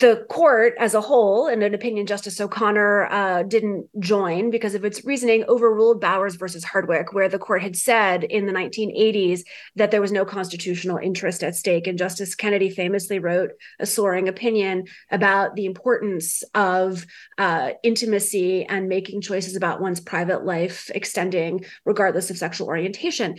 the 0.00 0.24
court 0.30 0.74
as 0.78 0.94
a 0.94 1.00
whole, 1.00 1.46
in 1.46 1.62
an 1.62 1.74
opinion 1.74 2.06
Justice 2.06 2.40
O'Connor 2.40 3.06
uh, 3.06 3.42
didn't 3.42 3.86
join 4.00 4.50
because 4.50 4.74
of 4.74 4.84
its 4.84 5.04
reasoning, 5.04 5.44
overruled 5.46 6.00
Bowers 6.00 6.36
versus 6.36 6.64
Hardwick, 6.64 7.12
where 7.12 7.28
the 7.28 7.38
court 7.38 7.62
had 7.62 7.76
said 7.76 8.24
in 8.24 8.46
the 8.46 8.52
1980s 8.52 9.42
that 9.76 9.90
there 9.90 10.00
was 10.00 10.10
no 10.10 10.24
constitutional 10.24 10.96
interest 10.96 11.44
at 11.44 11.54
stake. 11.54 11.86
And 11.86 11.98
Justice 11.98 12.34
Kennedy 12.34 12.70
famously 12.70 13.18
wrote 13.18 13.50
a 13.78 13.84
soaring 13.84 14.26
opinion 14.26 14.84
about 15.10 15.54
the 15.54 15.66
importance 15.66 16.42
of 16.54 17.06
uh, 17.36 17.72
intimacy 17.82 18.64
and 18.64 18.88
making 18.88 19.20
choices 19.20 19.54
about 19.54 19.82
one's 19.82 20.00
private 20.00 20.46
life 20.46 20.90
extending 20.94 21.66
regardless 21.84 22.30
of 22.30 22.38
sexual 22.38 22.68
orientation. 22.68 23.36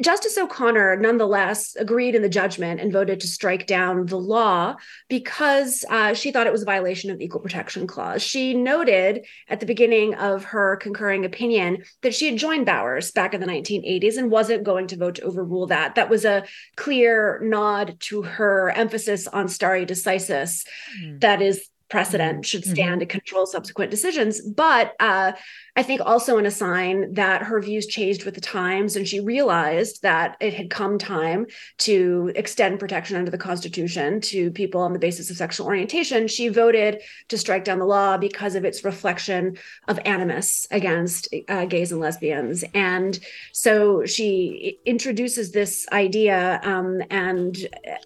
Justice 0.00 0.36
O'Connor 0.36 0.96
nonetheless 0.96 1.76
agreed 1.76 2.16
in 2.16 2.22
the 2.22 2.28
judgment 2.28 2.80
and 2.80 2.92
voted 2.92 3.20
to 3.20 3.28
strike 3.28 3.66
down 3.66 4.06
the 4.06 4.18
law 4.18 4.74
because 5.08 5.84
uh, 5.88 6.14
she 6.14 6.32
thought 6.32 6.48
it 6.48 6.52
was 6.52 6.62
a 6.62 6.66
violation 6.66 7.10
of 7.10 7.18
the 7.18 7.24
Equal 7.24 7.40
Protection 7.40 7.86
Clause. 7.86 8.20
She 8.20 8.54
noted 8.54 9.24
at 9.48 9.60
the 9.60 9.66
beginning 9.66 10.14
of 10.14 10.44
her 10.46 10.76
concurring 10.76 11.24
opinion 11.24 11.84
that 12.02 12.14
she 12.14 12.26
had 12.26 12.38
joined 12.38 12.66
Bowers 12.66 13.12
back 13.12 13.34
in 13.34 13.40
the 13.40 13.46
1980s 13.46 14.16
and 14.16 14.32
wasn't 14.32 14.64
going 14.64 14.88
to 14.88 14.96
vote 14.96 15.14
to 15.16 15.22
overrule 15.22 15.68
that. 15.68 15.94
That 15.94 16.10
was 16.10 16.24
a 16.24 16.44
clear 16.76 17.40
nod 17.44 17.96
to 18.00 18.22
her 18.22 18.70
emphasis 18.70 19.28
on 19.28 19.48
stare 19.48 19.86
decisis, 19.86 20.66
mm. 21.00 21.20
that 21.20 21.40
is 21.40 21.68
precedent 21.88 22.34
mm-hmm. 22.34 22.42
should 22.42 22.64
stand 22.64 22.92
mm-hmm. 22.92 23.00
to 23.00 23.06
control 23.06 23.46
subsequent 23.46 23.90
decisions. 23.90 24.40
But 24.40 24.94
uh, 25.00 25.32
I 25.76 25.82
think 25.82 26.00
also 26.04 26.38
in 26.38 26.46
a 26.46 26.50
sign 26.50 27.14
that 27.14 27.42
her 27.42 27.60
views 27.60 27.86
changed 27.86 28.24
with 28.24 28.34
the 28.34 28.40
times 28.40 28.96
and 28.96 29.06
she 29.06 29.20
realized 29.20 30.02
that 30.02 30.36
it 30.40 30.54
had 30.54 30.70
come 30.70 30.98
time 30.98 31.46
to 31.78 32.32
extend 32.34 32.80
protection 32.80 33.16
under 33.16 33.30
the 33.30 33.38
Constitution 33.38 34.20
to 34.20 34.50
people 34.50 34.80
on 34.80 34.92
the 34.92 34.98
basis 34.98 35.30
of 35.30 35.36
sexual 35.36 35.66
orientation. 35.66 36.28
She 36.28 36.48
voted 36.48 37.02
to 37.28 37.38
strike 37.38 37.64
down 37.64 37.78
the 37.78 37.84
law 37.84 38.16
because 38.16 38.54
of 38.54 38.64
its 38.64 38.84
reflection 38.84 39.56
of 39.88 39.98
animus 40.04 40.66
against 40.70 41.28
uh, 41.48 41.64
gays 41.66 41.92
and 41.92 42.00
lesbians. 42.00 42.64
And 42.74 43.18
so 43.52 44.04
she 44.06 44.78
introduces 44.84 45.52
this 45.52 45.86
idea 45.92 46.60
um, 46.62 47.02
and 47.10 47.56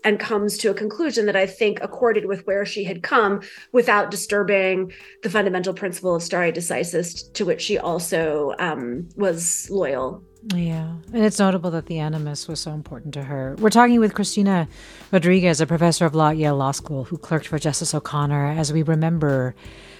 and 0.04 0.18
comes 0.18 0.58
to 0.58 0.70
a 0.70 0.74
conclusion 0.74 1.26
that 1.26 1.36
I 1.36 1.46
think 1.46 1.80
accorded 1.82 2.26
with 2.26 2.46
where 2.46 2.64
she 2.64 2.84
had 2.84 3.02
come 3.02 3.40
without 3.72 4.10
disturbing 4.10 4.92
the 5.22 5.30
fundamental 5.30 5.74
principle 5.74 6.14
of 6.14 6.22
stare 6.22 6.52
decisis 6.52 7.32
to 7.34 7.44
which 7.44 7.60
she 7.60 7.78
also 7.78 8.54
um, 8.58 9.08
was 9.16 9.68
loyal. 9.70 10.22
Yeah. 10.54 10.94
And 11.12 11.24
it's 11.24 11.38
notable 11.38 11.70
that 11.72 11.86
the 11.86 11.98
animus 11.98 12.48
was 12.48 12.60
so 12.60 12.72
important 12.72 13.14
to 13.14 13.24
her. 13.24 13.56
We're 13.58 13.70
talking 13.70 14.00
with 14.00 14.14
Cristina 14.14 14.68
Rodriguez, 15.10 15.60
a 15.60 15.66
professor 15.66 16.06
of 16.06 16.14
law 16.14 16.30
at 16.30 16.36
Yale 16.36 16.56
Law 16.56 16.70
School 16.70 17.04
who 17.04 17.18
clerked 17.18 17.48
for 17.48 17.58
Justice 17.58 17.94
O'Connor, 17.94 18.52
as 18.52 18.72
we 18.72 18.82
remember 18.82 19.54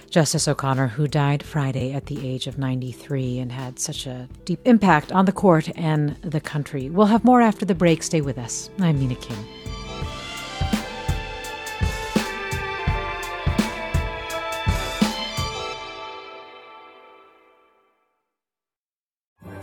Justice 0.09 0.47
O'Connor, 0.47 0.87
who 0.87 1.07
died 1.07 1.43
Friday 1.43 1.93
at 1.93 2.07
the 2.07 2.27
age 2.27 2.47
of 2.47 2.57
93 2.57 3.39
and 3.39 3.51
had 3.51 3.79
such 3.79 4.07
a 4.07 4.27
deep 4.45 4.59
impact 4.65 5.11
on 5.11 5.25
the 5.25 5.31
court 5.31 5.69
and 5.75 6.15
the 6.21 6.41
country. 6.41 6.89
We'll 6.89 7.07
have 7.07 7.23
more 7.23 7.41
after 7.41 7.65
the 7.65 7.75
break. 7.75 8.01
Stay 8.01 8.21
with 8.21 8.37
us. 8.37 8.69
I'm 8.79 8.99
Mina 8.99 9.15
Kim. 9.15 9.58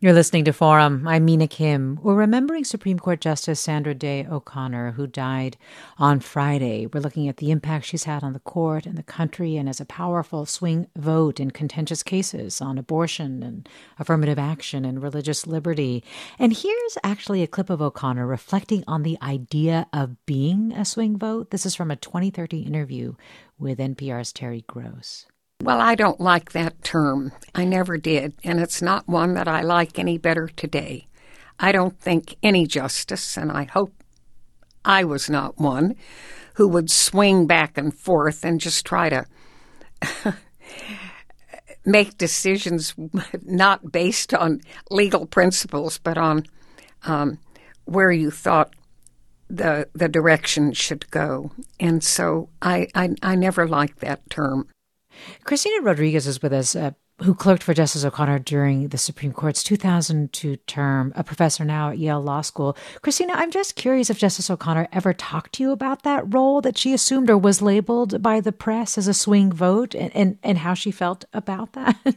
You're 0.00 0.12
listening 0.12 0.44
to 0.44 0.52
Forum. 0.52 1.08
I'm 1.08 1.24
Mina 1.24 1.48
Kim. 1.48 1.98
We're 2.00 2.14
remembering 2.14 2.62
Supreme 2.62 3.00
Court 3.00 3.20
Justice 3.20 3.58
Sandra 3.58 3.94
Day 3.94 4.24
O'Connor, 4.30 4.92
who 4.92 5.08
died 5.08 5.56
on 5.98 6.20
Friday. 6.20 6.86
We're 6.86 7.00
looking 7.00 7.26
at 7.26 7.38
the 7.38 7.50
impact 7.50 7.86
she's 7.86 8.04
had 8.04 8.22
on 8.22 8.32
the 8.32 8.38
court 8.38 8.86
and 8.86 8.96
the 8.96 9.02
country 9.02 9.56
and 9.56 9.68
as 9.68 9.80
a 9.80 9.84
powerful 9.84 10.46
swing 10.46 10.86
vote 10.94 11.40
in 11.40 11.50
contentious 11.50 12.04
cases 12.04 12.60
on 12.60 12.78
abortion 12.78 13.42
and 13.42 13.68
affirmative 13.98 14.38
action 14.38 14.84
and 14.84 15.02
religious 15.02 15.48
liberty. 15.48 16.04
And 16.38 16.52
here's 16.52 16.96
actually 17.02 17.42
a 17.42 17.48
clip 17.48 17.68
of 17.68 17.82
O'Connor 17.82 18.24
reflecting 18.24 18.84
on 18.86 19.02
the 19.02 19.18
idea 19.20 19.88
of 19.92 20.24
being 20.26 20.70
a 20.70 20.84
swing 20.84 21.18
vote. 21.18 21.50
This 21.50 21.66
is 21.66 21.74
from 21.74 21.90
a 21.90 21.96
2013 21.96 22.64
interview 22.64 23.16
with 23.58 23.80
NPR's 23.80 24.32
Terry 24.32 24.62
Gross. 24.68 25.26
Well, 25.60 25.80
I 25.80 25.96
don't 25.96 26.20
like 26.20 26.52
that 26.52 26.84
term. 26.84 27.32
I 27.52 27.64
never 27.64 27.98
did, 27.98 28.34
and 28.44 28.60
it's 28.60 28.80
not 28.80 29.08
one 29.08 29.34
that 29.34 29.48
I 29.48 29.62
like 29.62 29.98
any 29.98 30.16
better 30.16 30.46
today. 30.46 31.08
I 31.58 31.72
don't 31.72 31.98
think 31.98 32.36
any 32.44 32.64
justice, 32.64 33.36
and 33.36 33.50
I 33.50 33.64
hope 33.64 33.92
I 34.84 35.02
was 35.02 35.28
not 35.28 35.58
one, 35.58 35.96
who 36.54 36.68
would 36.68 36.90
swing 36.90 37.48
back 37.48 37.76
and 37.76 37.92
forth 37.92 38.44
and 38.44 38.60
just 38.60 38.86
try 38.86 39.08
to 39.08 39.26
make 41.84 42.16
decisions 42.16 42.94
not 43.42 43.90
based 43.90 44.32
on 44.32 44.60
legal 44.92 45.26
principles, 45.26 45.98
but 45.98 46.16
on 46.16 46.44
um, 47.02 47.40
where 47.84 48.12
you 48.12 48.30
thought 48.30 48.74
the 49.50 49.88
the 49.92 50.08
direction 50.08 50.72
should 50.72 51.10
go. 51.10 51.50
And 51.80 52.04
so 52.04 52.48
I 52.62 52.86
I, 52.94 53.16
I 53.22 53.34
never 53.34 53.66
liked 53.66 53.98
that 54.00 54.30
term. 54.30 54.68
Cristina 55.44 55.82
Rodriguez 55.82 56.26
is 56.26 56.42
with 56.42 56.52
us, 56.52 56.74
uh, 56.76 56.92
who 57.22 57.34
clerked 57.34 57.62
for 57.62 57.74
Justice 57.74 58.04
O'Connor 58.04 58.40
during 58.40 58.88
the 58.88 58.98
Supreme 58.98 59.32
Court's 59.32 59.64
2002 59.64 60.56
term, 60.56 61.12
a 61.16 61.24
professor 61.24 61.64
now 61.64 61.90
at 61.90 61.98
Yale 61.98 62.20
Law 62.20 62.42
School. 62.42 62.76
Cristina, 63.02 63.32
I'm 63.34 63.50
just 63.50 63.74
curious 63.74 64.08
if 64.08 64.18
Justice 64.18 64.50
O'Connor 64.50 64.88
ever 64.92 65.12
talked 65.12 65.54
to 65.54 65.62
you 65.64 65.72
about 65.72 66.02
that 66.04 66.32
role 66.32 66.60
that 66.60 66.78
she 66.78 66.92
assumed 66.92 67.28
or 67.28 67.36
was 67.36 67.60
labeled 67.60 68.22
by 68.22 68.40
the 68.40 68.52
press 68.52 68.96
as 68.96 69.08
a 69.08 69.14
swing 69.14 69.50
vote 69.52 69.94
and, 69.94 70.14
and, 70.14 70.38
and 70.42 70.58
how 70.58 70.74
she 70.74 70.90
felt 70.90 71.24
about 71.32 71.72
that. 71.72 71.96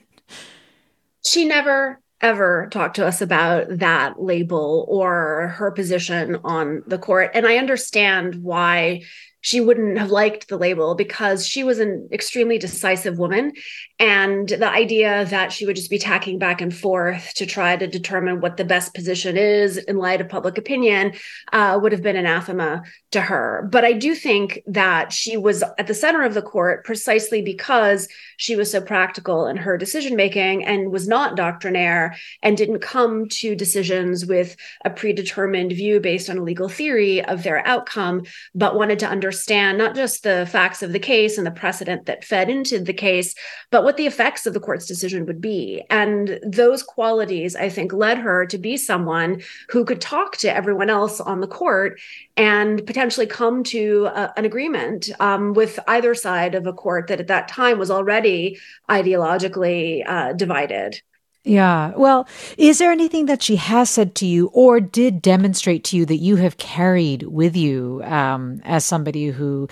she 1.25 1.45
never 1.45 1.99
ever 2.21 2.69
talked 2.71 2.95
to 2.97 3.05
us 3.05 3.21
about 3.21 3.79
that 3.79 4.21
label 4.21 4.85
or 4.87 5.55
her 5.57 5.71
position 5.71 6.37
on 6.43 6.83
the 6.85 6.97
court. 6.97 7.31
And 7.33 7.47
I 7.47 7.57
understand 7.57 8.35
why 8.43 9.01
she 9.41 9.59
wouldn't 9.59 9.97
have 9.97 10.11
liked 10.11 10.47
the 10.47 10.57
label 10.57 10.95
because 10.95 11.45
she 11.47 11.63
was 11.63 11.79
an 11.79 12.07
extremely 12.11 12.59
decisive 12.59 13.17
woman. 13.17 13.53
And 13.99 14.47
the 14.47 14.69
idea 14.69 15.25
that 15.25 15.51
she 15.51 15.65
would 15.65 15.75
just 15.75 15.89
be 15.89 15.97
tacking 15.97 16.39
back 16.39 16.61
and 16.61 16.73
forth 16.73 17.33
to 17.35 17.45
try 17.45 17.75
to 17.75 17.87
determine 17.87 18.39
what 18.39 18.57
the 18.57 18.63
best 18.63 18.93
position 18.93 19.37
is 19.37 19.77
in 19.77 19.97
light 19.97 20.21
of 20.21 20.29
public 20.29 20.57
opinion 20.57 21.13
uh, 21.51 21.77
would 21.81 21.91
have 21.91 22.03
been 22.03 22.15
anathema 22.15 22.83
to 23.11 23.21
her. 23.21 23.67
But 23.71 23.83
I 23.83 23.93
do 23.93 24.13
think 24.15 24.61
that 24.67 25.11
she 25.11 25.37
was 25.37 25.63
at 25.77 25.87
the 25.87 25.93
center 25.93 26.21
of 26.21 26.35
the 26.35 26.41
court 26.41 26.85
precisely 26.85 27.41
because 27.41 28.07
she 28.37 28.55
was 28.55 28.71
so 28.71 28.81
practical 28.81 29.47
in 29.47 29.57
her 29.57 29.77
decision 29.77 30.15
making 30.15 30.65
and 30.65 30.91
was 30.91 31.07
not 31.07 31.35
doctrinaire 31.35 32.15
and 32.43 32.57
didn't 32.57 32.79
come 32.79 33.27
to 33.29 33.55
decisions 33.55 34.25
with 34.25 34.55
a 34.85 34.89
predetermined 34.89 35.71
view 35.71 35.99
based 35.99 36.29
on 36.29 36.37
a 36.37 36.43
legal 36.43 36.69
theory 36.69 37.23
of 37.25 37.43
their 37.43 37.65
outcome, 37.67 38.23
but 38.53 38.75
wanted 38.75 38.99
to 38.99 39.07
understand 39.07 39.30
understand 39.31 39.77
not 39.77 39.95
just 39.95 40.23
the 40.23 40.45
facts 40.51 40.83
of 40.83 40.91
the 40.91 40.99
case 40.99 41.37
and 41.37 41.47
the 41.47 41.51
precedent 41.51 42.05
that 42.05 42.25
fed 42.25 42.49
into 42.49 42.77
the 42.79 42.91
case, 42.91 43.33
but 43.69 43.85
what 43.85 43.95
the 43.95 44.05
effects 44.05 44.45
of 44.45 44.53
the 44.53 44.59
court's 44.59 44.85
decision 44.85 45.25
would 45.25 45.39
be. 45.39 45.81
And 45.89 46.37
those 46.43 46.83
qualities, 46.83 47.55
I 47.55 47.69
think, 47.69 47.93
led 47.93 48.17
her 48.17 48.45
to 48.47 48.57
be 48.57 48.75
someone 48.75 49.41
who 49.69 49.85
could 49.85 50.01
talk 50.01 50.35
to 50.39 50.53
everyone 50.53 50.89
else 50.89 51.21
on 51.21 51.39
the 51.39 51.47
court 51.47 51.97
and 52.35 52.85
potentially 52.85 53.25
come 53.25 53.63
to 53.63 54.09
a, 54.13 54.33
an 54.35 54.43
agreement 54.43 55.09
um, 55.21 55.53
with 55.53 55.79
either 55.87 56.13
side 56.13 56.53
of 56.53 56.67
a 56.67 56.73
court 56.73 57.07
that 57.07 57.21
at 57.21 57.27
that 57.27 57.47
time 57.47 57.79
was 57.79 57.89
already 57.89 58.59
ideologically 58.89 60.03
uh, 60.05 60.33
divided. 60.33 61.01
Yeah. 61.43 61.93
Well, 61.95 62.27
is 62.57 62.77
there 62.77 62.91
anything 62.91 63.25
that 63.25 63.41
she 63.41 63.55
has 63.55 63.89
said 63.89 64.13
to 64.15 64.27
you 64.27 64.47
or 64.53 64.79
did 64.79 65.21
demonstrate 65.21 65.83
to 65.85 65.97
you 65.97 66.05
that 66.05 66.17
you 66.17 66.35
have 66.35 66.57
carried 66.57 67.23
with 67.23 67.55
you 67.55 68.01
um, 68.03 68.61
as 68.63 68.85
somebody 68.85 69.27
who, 69.27 69.67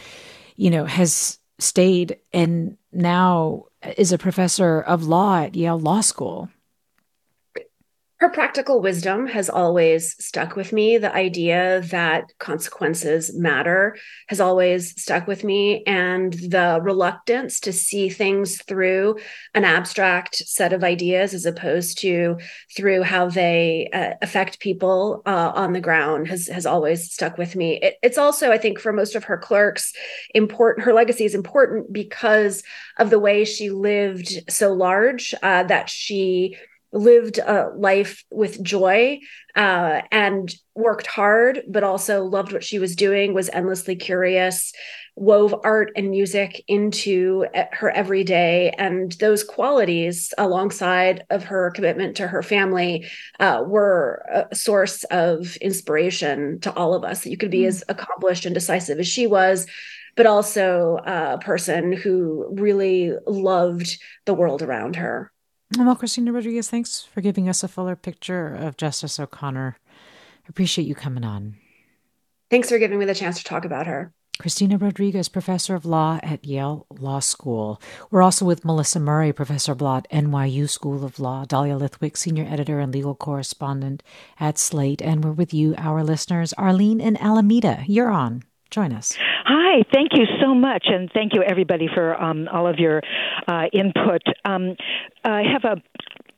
you 0.56 0.72
know, 0.72 0.86
has 0.86 1.38
stayed 1.60 2.18
and 2.34 2.78
now 2.92 3.66
is 3.98 4.12
a 4.12 4.18
professor 4.18 4.82
of 4.82 5.06
law 5.06 5.44
at 5.44 5.56
Yale 5.56 5.80
Law 5.80 6.02
School? 6.02 6.50
Her 8.20 8.30
practical 8.30 8.82
wisdom 8.82 9.28
has 9.28 9.50
always 9.50 10.14
stuck 10.24 10.58
with 10.58 10.74
me. 10.74 10.98
The 10.98 11.14
idea 11.14 11.82
that 11.86 12.34
consequences 12.38 13.34
matter 13.34 13.96
has 14.28 14.42
always 14.42 15.00
stuck 15.02 15.26
with 15.26 15.46
me. 15.46 15.84
And 15.86 16.34
the 16.34 16.82
reluctance 16.84 17.62
to 17.62 17.72
see 17.72 18.10
things 18.10 18.62
through 18.62 19.20
an 19.56 19.64
abstract 19.64 20.36
set 20.36 20.74
of 20.74 20.84
ideas 20.84 21.34
as 21.34 21.46
opposed 21.46 22.00
to 22.00 22.38
through 22.76 23.04
how 23.04 23.30
they 23.30 23.90
uh, 23.94 24.16
affect 24.22 24.60
people 24.60 25.22
uh, 25.26 25.54
on 25.56 25.72
the 25.72 25.80
ground 25.80 26.28
has, 26.28 26.48
has 26.48 26.66
always 26.66 27.14
stuck 27.14 27.38
with 27.38 27.56
me. 27.56 27.80
It, 27.82 27.96
it's 28.04 28.18
also, 28.18 28.52
I 28.52 28.58
think, 28.58 28.80
for 28.80 28.92
most 28.92 29.16
of 29.16 29.24
her 29.26 29.38
clerks, 29.38 29.94
important. 30.36 30.86
Her 30.86 30.94
legacy 30.94 31.24
is 31.24 31.36
important 31.36 31.94
because 31.94 32.64
of 32.98 33.12
the 33.12 33.20
way 33.20 33.46
she 33.46 33.70
lived 33.70 34.44
so 34.50 34.74
large 34.74 35.34
uh, 35.42 35.64
that 35.64 35.90
she 35.90 36.58
lived 36.92 37.38
a 37.38 37.70
life 37.76 38.24
with 38.32 38.64
joy 38.64 39.20
uh, 39.56 40.02
and 40.12 40.54
worked 40.76 41.08
hard, 41.08 41.62
but 41.68 41.84
also 41.84 42.24
loved 42.24 42.54
what 42.54 42.64
she 42.64 42.80
was 42.80 42.96
doing, 42.96 43.34
was 43.34 43.50
endlessly 43.50 43.96
curious, 43.96 44.74
wove 45.16 45.54
art 45.64 45.92
and 45.96 46.10
music 46.10 46.64
into 46.68 47.46
her 47.72 47.92
everyday. 47.92 48.72
And 48.78 49.12
those 49.14 49.44
qualities, 49.44 50.34
alongside 50.38 51.26
of 51.30 51.44
her 51.46 51.72
commitment 51.72 52.16
to 52.18 52.28
her 52.28 52.42
family, 52.42 53.08
uh, 53.40 53.64
were 53.66 54.24
a 54.52 54.56
source 54.56 55.04
of 55.06 55.58
inspiration 55.58 56.60
to 56.62 56.74
all 56.74 56.94
of 56.94 57.04
us. 57.04 57.24
That 57.24 57.32
you 57.32 57.38
could 57.38 57.52
be 57.52 57.64
mm. 57.64 57.68
as 57.68 57.84
accomplished 57.90 58.46
and 58.46 58.56
decisive 58.56 59.00
as 59.00 59.08
she 59.08 59.28
was. 59.28 59.68
But 60.16 60.26
also 60.26 60.98
a 61.06 61.38
person 61.38 61.94
who 61.94 62.48
really 62.52 63.14
loved 63.26 63.98
the 64.26 64.34
world 64.34 64.62
around 64.62 64.98
her. 64.98 65.32
Well, 65.78 65.96
Cristina 65.96 66.32
Rodriguez, 66.32 66.70
thanks 66.70 67.04
for 67.04 67.22
giving 67.22 67.48
us 67.48 67.64
a 67.64 67.68
fuller 67.68 67.96
picture 67.96 68.56
of 68.56 68.76
Justice 68.76 69.20
O'Connor. 69.20 69.78
I 69.88 70.46
appreciate 70.50 70.88
you 70.88 70.96
coming 70.96 71.24
on. 71.24 71.58
Thanks 72.50 72.70
for 72.70 72.80
giving 72.80 72.98
me 72.98 73.06
the 73.06 73.14
chance 73.14 73.38
to 73.38 73.44
talk 73.44 73.66
about 73.66 73.86
her. 73.86 74.12
Cristina 74.40 74.78
Rodriguez, 74.78 75.28
professor 75.28 75.76
of 75.76 75.86
law 75.86 76.18
at 76.24 76.46
Yale 76.46 76.88
Law 76.90 77.20
School. 77.20 77.80
We're 78.10 78.24
also 78.24 78.46
with 78.46 78.66
Melissa 78.66 79.00
Murray, 79.00 79.34
professor 79.34 79.74
of 79.74 79.82
law 79.82 79.98
at 79.98 80.10
NYU 80.10 80.68
School 80.70 81.04
of 81.04 81.20
Law, 81.20 81.44
Dahlia 81.46 81.78
Lithwick, 81.78 82.16
senior 82.18 82.48
editor 82.50 82.80
and 82.80 82.94
legal 82.94 83.16
correspondent 83.16 84.02
at 84.40 84.58
Slate, 84.58 85.02
and 85.02 85.24
we're 85.24 85.34
with 85.34 85.54
you, 85.54 85.76
our 85.78 86.04
listeners. 86.04 86.54
Arlene 86.54 87.02
in 87.02 87.18
Alameda, 87.18 87.84
you're 87.86 88.10
on. 88.10 88.44
Join 88.72 88.94
us. 88.94 89.16
Hi, 89.52 89.84
thank 89.92 90.10
you 90.14 90.26
so 90.40 90.54
much, 90.54 90.84
and 90.86 91.10
thank 91.12 91.34
you 91.34 91.42
everybody 91.42 91.88
for 91.92 92.14
um, 92.22 92.48
all 92.54 92.68
of 92.68 92.78
your 92.78 93.02
uh, 93.48 93.64
input. 93.74 94.22
Um, 94.46 94.76
I 95.24 95.42
have 95.42 95.64
a 95.64 95.82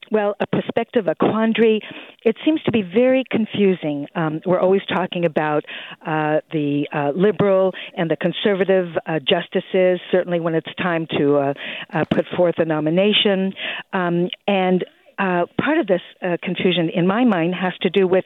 well, 0.09 0.35
a 0.39 0.47
perspective, 0.47 1.07
a 1.09 1.15
quandary. 1.15 1.81
It 2.23 2.37
seems 2.45 2.63
to 2.63 2.71
be 2.71 2.83
very 2.83 3.25
confusing. 3.29 4.07
Um, 4.15 4.39
we're 4.45 4.61
always 4.61 4.81
talking 4.87 5.25
about 5.25 5.65
uh, 6.07 6.39
the 6.53 6.87
uh, 6.93 7.11
liberal 7.13 7.73
and 7.97 8.09
the 8.09 8.15
conservative 8.15 8.87
uh, 9.05 9.19
justices, 9.19 9.99
certainly 10.09 10.39
when 10.39 10.55
it's 10.55 10.73
time 10.81 11.05
to 11.17 11.35
uh, 11.35 11.53
uh, 11.93 12.05
put 12.09 12.25
forth 12.37 12.55
a 12.59 12.65
nomination. 12.65 13.53
Um, 13.91 14.29
and 14.47 14.85
uh, 15.19 15.47
part 15.61 15.79
of 15.79 15.87
this 15.87 16.01
confusion, 16.41 16.89
in 16.89 17.05
my 17.05 17.25
mind, 17.25 17.55
has 17.55 17.73
to 17.81 17.89
do 17.89 18.07
with 18.07 18.23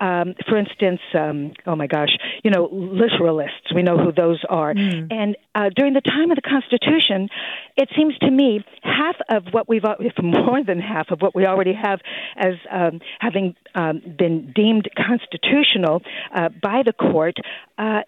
um, 0.00 0.34
for 0.48 0.56
instance, 0.56 1.00
um, 1.14 1.52
oh 1.66 1.74
my 1.74 1.86
gosh, 1.86 2.16
you 2.44 2.50
know, 2.50 2.68
literalists. 2.68 3.74
We 3.74 3.82
know 3.82 3.98
who 3.98 4.12
those 4.12 4.40
are. 4.48 4.72
Mm. 4.72 5.12
And 5.12 5.36
uh, 5.54 5.70
during 5.74 5.94
the 5.94 6.00
time 6.00 6.30
of 6.30 6.36
the 6.36 6.42
Constitution, 6.42 7.28
it 7.76 7.88
seems 7.96 8.16
to 8.18 8.30
me 8.30 8.64
half 8.82 9.16
of 9.28 9.52
what 9.52 9.68
we've, 9.68 9.82
if 10.00 10.14
more 10.22 10.62
than 10.64 10.78
half 10.78 11.10
of 11.10 11.20
what 11.20 11.34
we 11.34 11.46
already 11.46 11.72
have 11.72 12.00
as 12.36 12.54
um, 12.70 13.00
having 13.18 13.56
um, 13.74 14.00
been 14.16 14.52
deemed 14.54 14.88
constitutional 14.96 16.02
uh, 16.32 16.48
by 16.62 16.82
the 16.84 16.92
court, 16.92 17.36
uh, 17.76 18.02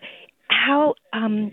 how 0.48 0.94
um, 1.12 1.52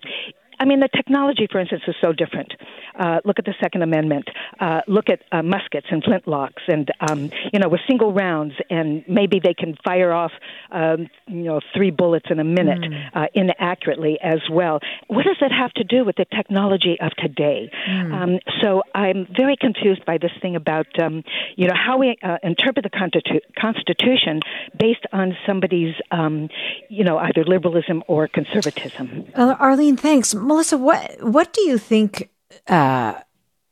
I 0.60 0.66
mean, 0.66 0.80
the 0.80 0.90
technology, 0.96 1.48
for 1.52 1.60
instance, 1.60 1.84
is 1.88 1.96
so 2.02 2.14
different. 2.14 2.54
Uh, 2.98 3.20
look 3.26 3.40
at 3.40 3.46
the 3.46 3.54
Second 3.62 3.84
Amendment. 3.84 4.28
Uh, 4.60 4.82
look 4.88 5.10
at 5.10 5.22
uh, 5.32 5.44
muskets 5.44 5.88
and 5.92 6.04
flintlocks, 6.04 6.62
and 6.68 6.90
um, 7.00 7.30
you 7.54 7.60
know, 7.60 7.70
with 7.70 7.82
single 7.88 8.12
rounds, 8.12 8.56
and 8.70 9.04
maybe 9.08 9.40
they 9.44 9.54
can 9.54 9.76
fire 9.84 10.12
off, 10.12 10.32
um, 10.72 11.08
you 11.28 11.44
know, 11.44 11.60
three 11.76 11.92
bullets 11.92 12.26
in 12.30 12.40
a 12.40 12.44
minute 12.44 12.82
mm. 12.82 13.10
uh, 13.14 13.28
inaccurately 13.34 14.18
as 14.22 14.40
well. 14.52 14.80
What 15.08 15.26
does 15.26 15.38
that 15.42 15.52
have 15.52 15.72
to 15.74 15.84
do 15.84 16.04
with 16.04 16.16
the 16.16 16.26
technology 16.26 16.98
of 17.00 17.12
today? 17.12 17.70
Mm. 17.88 18.14
Um, 18.14 18.40
so 18.62 18.82
I'm 18.96 19.28
very 19.36 19.58
confused 19.58 20.06
by 20.06 20.18
this 20.18 20.32
thing 20.42 20.56
about, 20.56 20.88
um, 21.00 21.24
you 21.56 21.68
know, 21.68 21.76
how 21.76 21.98
we 21.98 22.18
uh, 22.24 22.38
interpret 22.44 22.84
the 22.84 22.90
Constitu- 22.90 23.42
Constitution 23.60 24.42
based 24.78 25.06
on 25.14 25.38
somebody's, 25.46 25.96
um, 26.12 26.50
you 26.90 27.04
know, 27.04 27.18
either 27.18 27.44
liberalism 27.44 28.04
or 28.08 28.28
conservatism. 28.28 29.26
Uh, 29.36 29.56
Arlene, 29.60 29.98
thanks. 29.98 30.34
Melissa, 30.48 30.78
what 30.78 31.18
what 31.22 31.52
do 31.52 31.62
you 31.62 31.78
think 31.78 32.30
uh, 32.68 33.16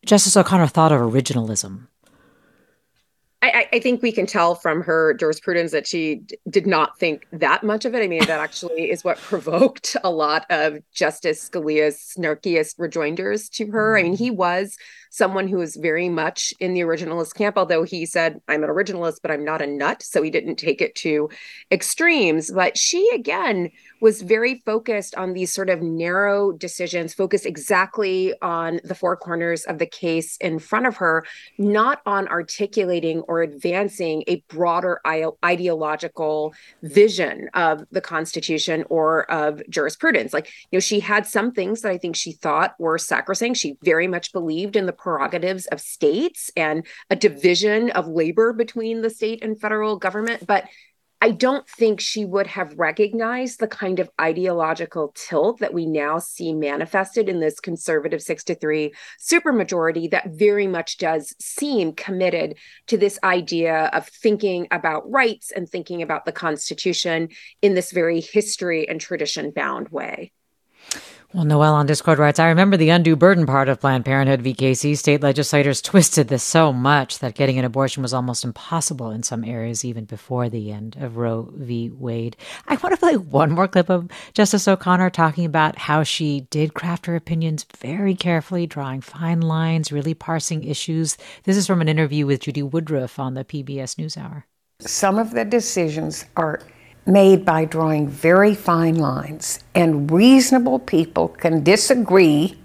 Justice 0.06 0.36
O'Connor 0.36 0.68
thought 0.68 0.92
of 0.92 1.00
originalism? 1.00 1.88
I, 3.42 3.68
I, 3.74 3.80
think 3.80 4.02
we 4.02 4.12
can 4.12 4.26
tell 4.26 4.56
from 4.56 4.82
her 4.82 5.14
jurisprudence 5.14 5.72
that 5.72 5.86
she 5.86 6.16
d- 6.16 6.38
did 6.50 6.66
not 6.66 6.98
think 6.98 7.28
that 7.32 7.64
much 7.64 7.86
of 7.86 7.94
it. 7.94 8.04
I 8.04 8.08
mean, 8.08 8.26
that 8.26 8.40
actually 8.40 8.90
is 8.90 9.04
what 9.04 9.18
provoked 9.22 9.96
a 10.04 10.10
lot 10.10 10.46
of 10.50 10.80
Justice 10.92 11.48
Scalia's 11.48 12.16
snarkiest 12.18 12.76
rejoinders 12.80 13.48
to 13.50 13.68
her. 13.68 13.98
I 13.98 14.04
mean, 14.04 14.18
he 14.18 14.32
was 14.32 14.78
someone 15.12 15.48
who 15.48 15.58
was 15.58 15.76
very 15.76 16.10
much 16.10 16.54
in 16.60 16.74
the 16.74 16.82
originalist 16.82 17.36
camp, 17.36 17.58
although 17.58 17.84
he 17.84 18.06
said, 18.06 18.42
I'm 18.48 18.64
an 18.64 18.70
originalist, 18.70 19.18
but 19.22 19.32
I'm 19.32 19.46
not 19.46 19.62
a 19.62 19.68
nut. 19.68 20.02
So 20.02 20.22
he 20.22 20.32
didn't 20.32 20.56
take 20.56 20.82
it 20.82 20.96
to 20.96 21.30
extremes. 21.72 22.52
But 22.52 22.78
she, 22.78 23.10
again, 23.14 23.70
was 24.02 24.22
very 24.22 24.62
focused 24.66 25.16
on 25.16 25.34
these 25.34 25.52
sort 25.54 25.70
of 25.70 25.82
narrow 25.82 26.52
decisions, 26.52 27.14
focused 27.14 27.46
exactly 27.46 28.34
on 28.42 28.80
the 28.84 28.96
four 28.96 29.16
corners 29.16 29.64
of 29.64 29.80
the 29.80 29.86
case 29.86 30.38
in 30.38 30.60
front 30.60 30.86
of 30.86 30.98
her, 30.98 31.26
not 31.58 32.02
on 32.06 32.28
articulating 32.28 33.22
or 33.22 33.42
advancing 33.42 34.24
a 34.28 34.44
broader 34.48 35.02
ideological 35.44 36.54
vision 36.84 37.50
of 37.54 37.84
the 37.92 38.02
Constitution 38.02 38.84
or 38.90 39.30
of 39.32 39.62
jurisprudence. 39.70 40.34
Like, 40.34 40.48
you 40.72 40.78
know, 40.78 40.82
she 40.82 41.00
had 41.00 41.26
some 41.26 41.52
things 41.52 41.82
that 41.82 41.92
I 41.92 41.98
think 41.98 42.16
she 42.16 42.34
thought 42.34 42.76
were 42.80 42.98
sacrosanct. 42.98 43.58
She 43.58 43.78
very 43.84 44.08
much 44.08 44.34
believed 44.34 44.76
in 44.76 44.86
the 44.86 44.94
prerogatives 44.94 45.66
of 45.68 45.80
states 45.82 46.52
and 46.56 46.86
a 47.10 47.16
division 47.16 47.90
of 47.92 48.08
labor 48.08 48.54
between 48.54 49.02
the 49.02 49.10
state 49.10 49.44
and 49.44 49.60
federal 49.60 49.98
government. 49.98 50.46
But 50.46 50.66
I 51.22 51.32
don't 51.32 51.68
think 51.68 52.02
she 52.02 52.26
would 52.26 52.48
have 52.48 52.78
recognized 52.78 53.60
the 53.60 53.68
kind 53.68 54.00
of 54.00 54.10
ideological 54.20 55.14
tilt 55.16 55.60
that 55.60 55.74
we 55.74 55.86
now 55.86 56.20
see 56.20 56.54
manifested 56.54 57.30
in 57.30 57.40
this 57.40 57.60
conservative 57.60 58.22
six 58.22 58.44
to 58.46 58.56
three 58.56 58.94
supermajority 59.20 60.12
that 60.12 60.32
very 60.32 60.68
much 60.68 60.98
does 60.98 61.34
seem 61.40 61.94
committed 61.94 62.58
to 62.88 62.98
this 62.98 63.18
idea 63.24 63.90
of 63.94 64.08
thinking 64.08 64.68
about 64.72 65.10
rights 65.10 65.52
and 65.52 65.70
thinking 65.70 66.02
about 66.02 66.26
the 66.26 66.32
Constitution 66.32 67.30
in 67.62 67.74
this 67.74 67.92
very 67.92 68.20
history 68.20 68.88
and 68.88 69.00
tradition 69.00 69.52
bound 69.52 69.90
way. 69.90 70.32
Well, 71.36 71.44
Noel 71.44 71.74
on 71.74 71.86
Discord 71.86 72.18
writes, 72.18 72.40
I 72.40 72.48
remember 72.48 72.78
the 72.78 72.92
undue 72.92 73.18
burden 73.18 73.46
part 73.46 73.68
of 73.68 73.82
Planned 73.82 74.06
Parenthood 74.06 74.42
v. 74.42 74.54
Casey. 74.54 74.96
State 74.96 75.20
legislators 75.20 75.82
twisted 75.82 76.30
this 76.30 76.44
so 76.44 76.72
much 76.72 77.20
that 77.20 77.36
getting 77.36 77.60
an 77.60 77.66
abortion 77.66 78.02
was 78.02 78.14
almost 78.14 78.46
impossible 78.46 79.12
in 79.12 79.22
some 79.22 79.44
areas, 79.44 79.84
even 79.84 80.06
before 80.06 80.48
the 80.48 80.72
end 80.72 80.96
of 80.98 81.18
Roe 81.18 81.52
v. 81.54 81.90
Wade. 81.90 82.38
I 82.70 82.78
want 82.78 82.96
to 82.96 82.98
play 82.98 83.18
one 83.18 83.52
more 83.52 83.68
clip 83.68 83.90
of 83.90 84.10
Justice 84.34 84.66
O'Connor 84.66 85.10
talking 85.10 85.44
about 85.44 85.78
how 85.78 86.04
she 86.04 86.48
did 86.52 86.74
craft 86.74 87.06
her 87.06 87.18
opinions 87.18 87.66
very 87.80 88.16
carefully, 88.16 88.66
drawing 88.66 89.02
fine 89.02 89.42
lines, 89.42 89.92
really 89.92 90.14
parsing 90.14 90.64
issues. 90.64 91.18
This 91.44 91.58
is 91.58 91.68
from 91.68 91.82
an 91.82 91.90
interview 91.90 92.26
with 92.26 92.44
Judy 92.44 92.64
Woodruff 92.64 93.20
on 93.20 93.34
the 93.34 93.44
PBS 93.44 93.98
NewsHour. 93.98 94.44
Some 94.80 95.20
of 95.20 95.32
the 95.32 95.44
decisions 95.44 96.24
are 96.38 96.62
made 97.06 97.46
by 97.46 97.66
drawing 97.66 98.08
very 98.08 98.56
fine 98.56 98.96
lines, 98.96 99.60
and 99.74 100.10
reasonable 100.12 100.80
people 100.80 101.28
can 101.28 101.64
disagree 101.64 102.58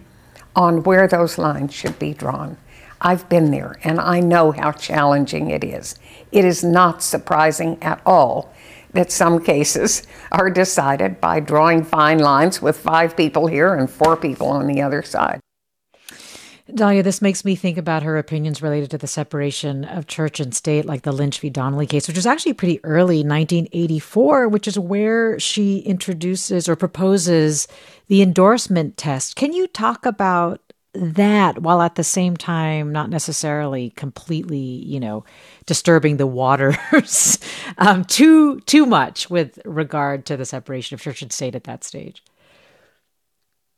on 0.56 0.82
where 0.82 1.06
those 1.06 1.38
lines 1.38 1.74
should 1.74 1.98
be 1.98 2.14
drawn. 2.14 2.56
I've 3.00 3.28
been 3.28 3.50
there 3.50 3.78
and 3.82 3.98
I 3.98 4.20
know 4.20 4.52
how 4.52 4.72
challenging 4.72 5.50
it 5.50 5.64
is. 5.64 5.94
It 6.32 6.44
is 6.44 6.62
not 6.62 7.02
surprising 7.02 7.78
at 7.82 8.02
all 8.04 8.52
that 8.92 9.10
some 9.10 9.42
cases 9.42 10.06
are 10.32 10.50
decided 10.50 11.20
by 11.20 11.40
drawing 11.40 11.84
fine 11.84 12.18
lines 12.18 12.60
with 12.60 12.76
five 12.76 13.16
people 13.16 13.46
here 13.46 13.74
and 13.74 13.88
four 13.88 14.16
people 14.16 14.48
on 14.48 14.66
the 14.66 14.82
other 14.82 15.02
side. 15.02 15.40
Dahlia, 16.74 17.02
this 17.02 17.22
makes 17.22 17.44
me 17.44 17.54
think 17.54 17.78
about 17.78 18.02
her 18.02 18.16
opinions 18.18 18.62
related 18.62 18.90
to 18.90 18.98
the 18.98 19.06
separation 19.06 19.84
of 19.84 20.06
church 20.06 20.40
and 20.40 20.54
state, 20.54 20.84
like 20.84 21.02
the 21.02 21.12
Lynch 21.12 21.40
v. 21.40 21.50
Donnelly 21.50 21.86
case, 21.86 22.08
which 22.08 22.16
was 22.16 22.26
actually 22.26 22.52
pretty 22.52 22.80
early, 22.84 23.18
1984, 23.18 24.48
which 24.48 24.68
is 24.68 24.78
where 24.78 25.38
she 25.38 25.78
introduces 25.78 26.68
or 26.68 26.76
proposes 26.76 27.68
the 28.08 28.22
endorsement 28.22 28.96
test. 28.96 29.36
Can 29.36 29.52
you 29.52 29.66
talk 29.66 30.06
about 30.06 30.60
that 30.92 31.60
while 31.62 31.82
at 31.82 31.94
the 31.94 32.04
same 32.04 32.36
time 32.36 32.90
not 32.90 33.10
necessarily 33.10 33.90
completely, 33.90 34.58
you 34.58 34.98
know, 34.98 35.24
disturbing 35.66 36.16
the 36.16 36.26
waters 36.26 37.38
um, 37.78 38.04
too 38.04 38.60
too 38.60 38.86
much 38.86 39.30
with 39.30 39.60
regard 39.64 40.26
to 40.26 40.36
the 40.36 40.44
separation 40.44 40.94
of 40.94 41.00
church 41.00 41.22
and 41.22 41.32
state 41.32 41.54
at 41.54 41.64
that 41.64 41.84
stage? 41.84 42.22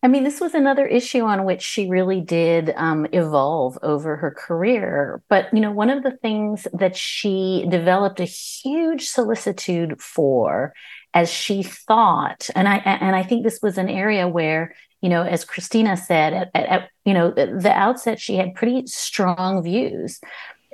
I 0.04 0.08
mean, 0.08 0.24
this 0.24 0.40
was 0.40 0.54
another 0.54 0.84
issue 0.84 1.22
on 1.22 1.44
which 1.44 1.62
she 1.62 1.88
really 1.88 2.20
did 2.20 2.72
um, 2.76 3.06
evolve 3.12 3.78
over 3.82 4.16
her 4.16 4.32
career. 4.32 5.22
But, 5.28 5.54
you 5.54 5.60
know, 5.60 5.70
one 5.70 5.90
of 5.90 6.02
the 6.02 6.10
things 6.10 6.66
that 6.72 6.96
she 6.96 7.66
developed 7.68 8.18
a 8.18 8.24
huge 8.24 9.08
solicitude 9.08 10.02
for, 10.02 10.74
as 11.14 11.30
she 11.30 11.62
thought, 11.62 12.50
and 12.56 12.66
I 12.68 12.78
and 12.78 13.14
I 13.14 13.22
think 13.22 13.44
this 13.44 13.60
was 13.62 13.78
an 13.78 13.88
area 13.88 14.26
where, 14.26 14.74
you 15.02 15.08
know, 15.08 15.22
as 15.22 15.44
Cristina 15.44 15.96
said, 15.96 16.50
at, 16.54 16.66
at 16.66 16.88
you 17.04 17.14
know 17.14 17.30
the 17.30 17.72
outset, 17.72 18.18
she 18.18 18.36
had 18.36 18.54
pretty 18.54 18.86
strong 18.86 19.62
views, 19.62 20.20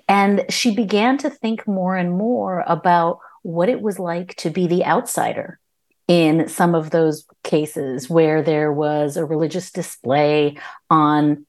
and 0.09 0.45
she 0.49 0.75
began 0.75 1.19
to 1.19 1.29
think 1.29 1.67
more 1.67 1.97
and 1.97 2.13
more 2.13 2.65
about 2.67 3.19
what 3.43 3.69
it 3.69 3.83
was 3.83 3.99
like 3.99 4.37
to 4.37 4.51
be 4.51 4.67
the 4.67 4.85
outsider 4.85 5.59
in 6.09 6.49
some 6.49 6.75
of 6.75 6.91
those 6.91 7.27
cases 7.45 8.11
where 8.11 8.43
there 8.43 8.73
was 8.73 9.17
a 9.17 9.25
religious 9.25 9.71
display 9.71 10.57
on 10.91 11.47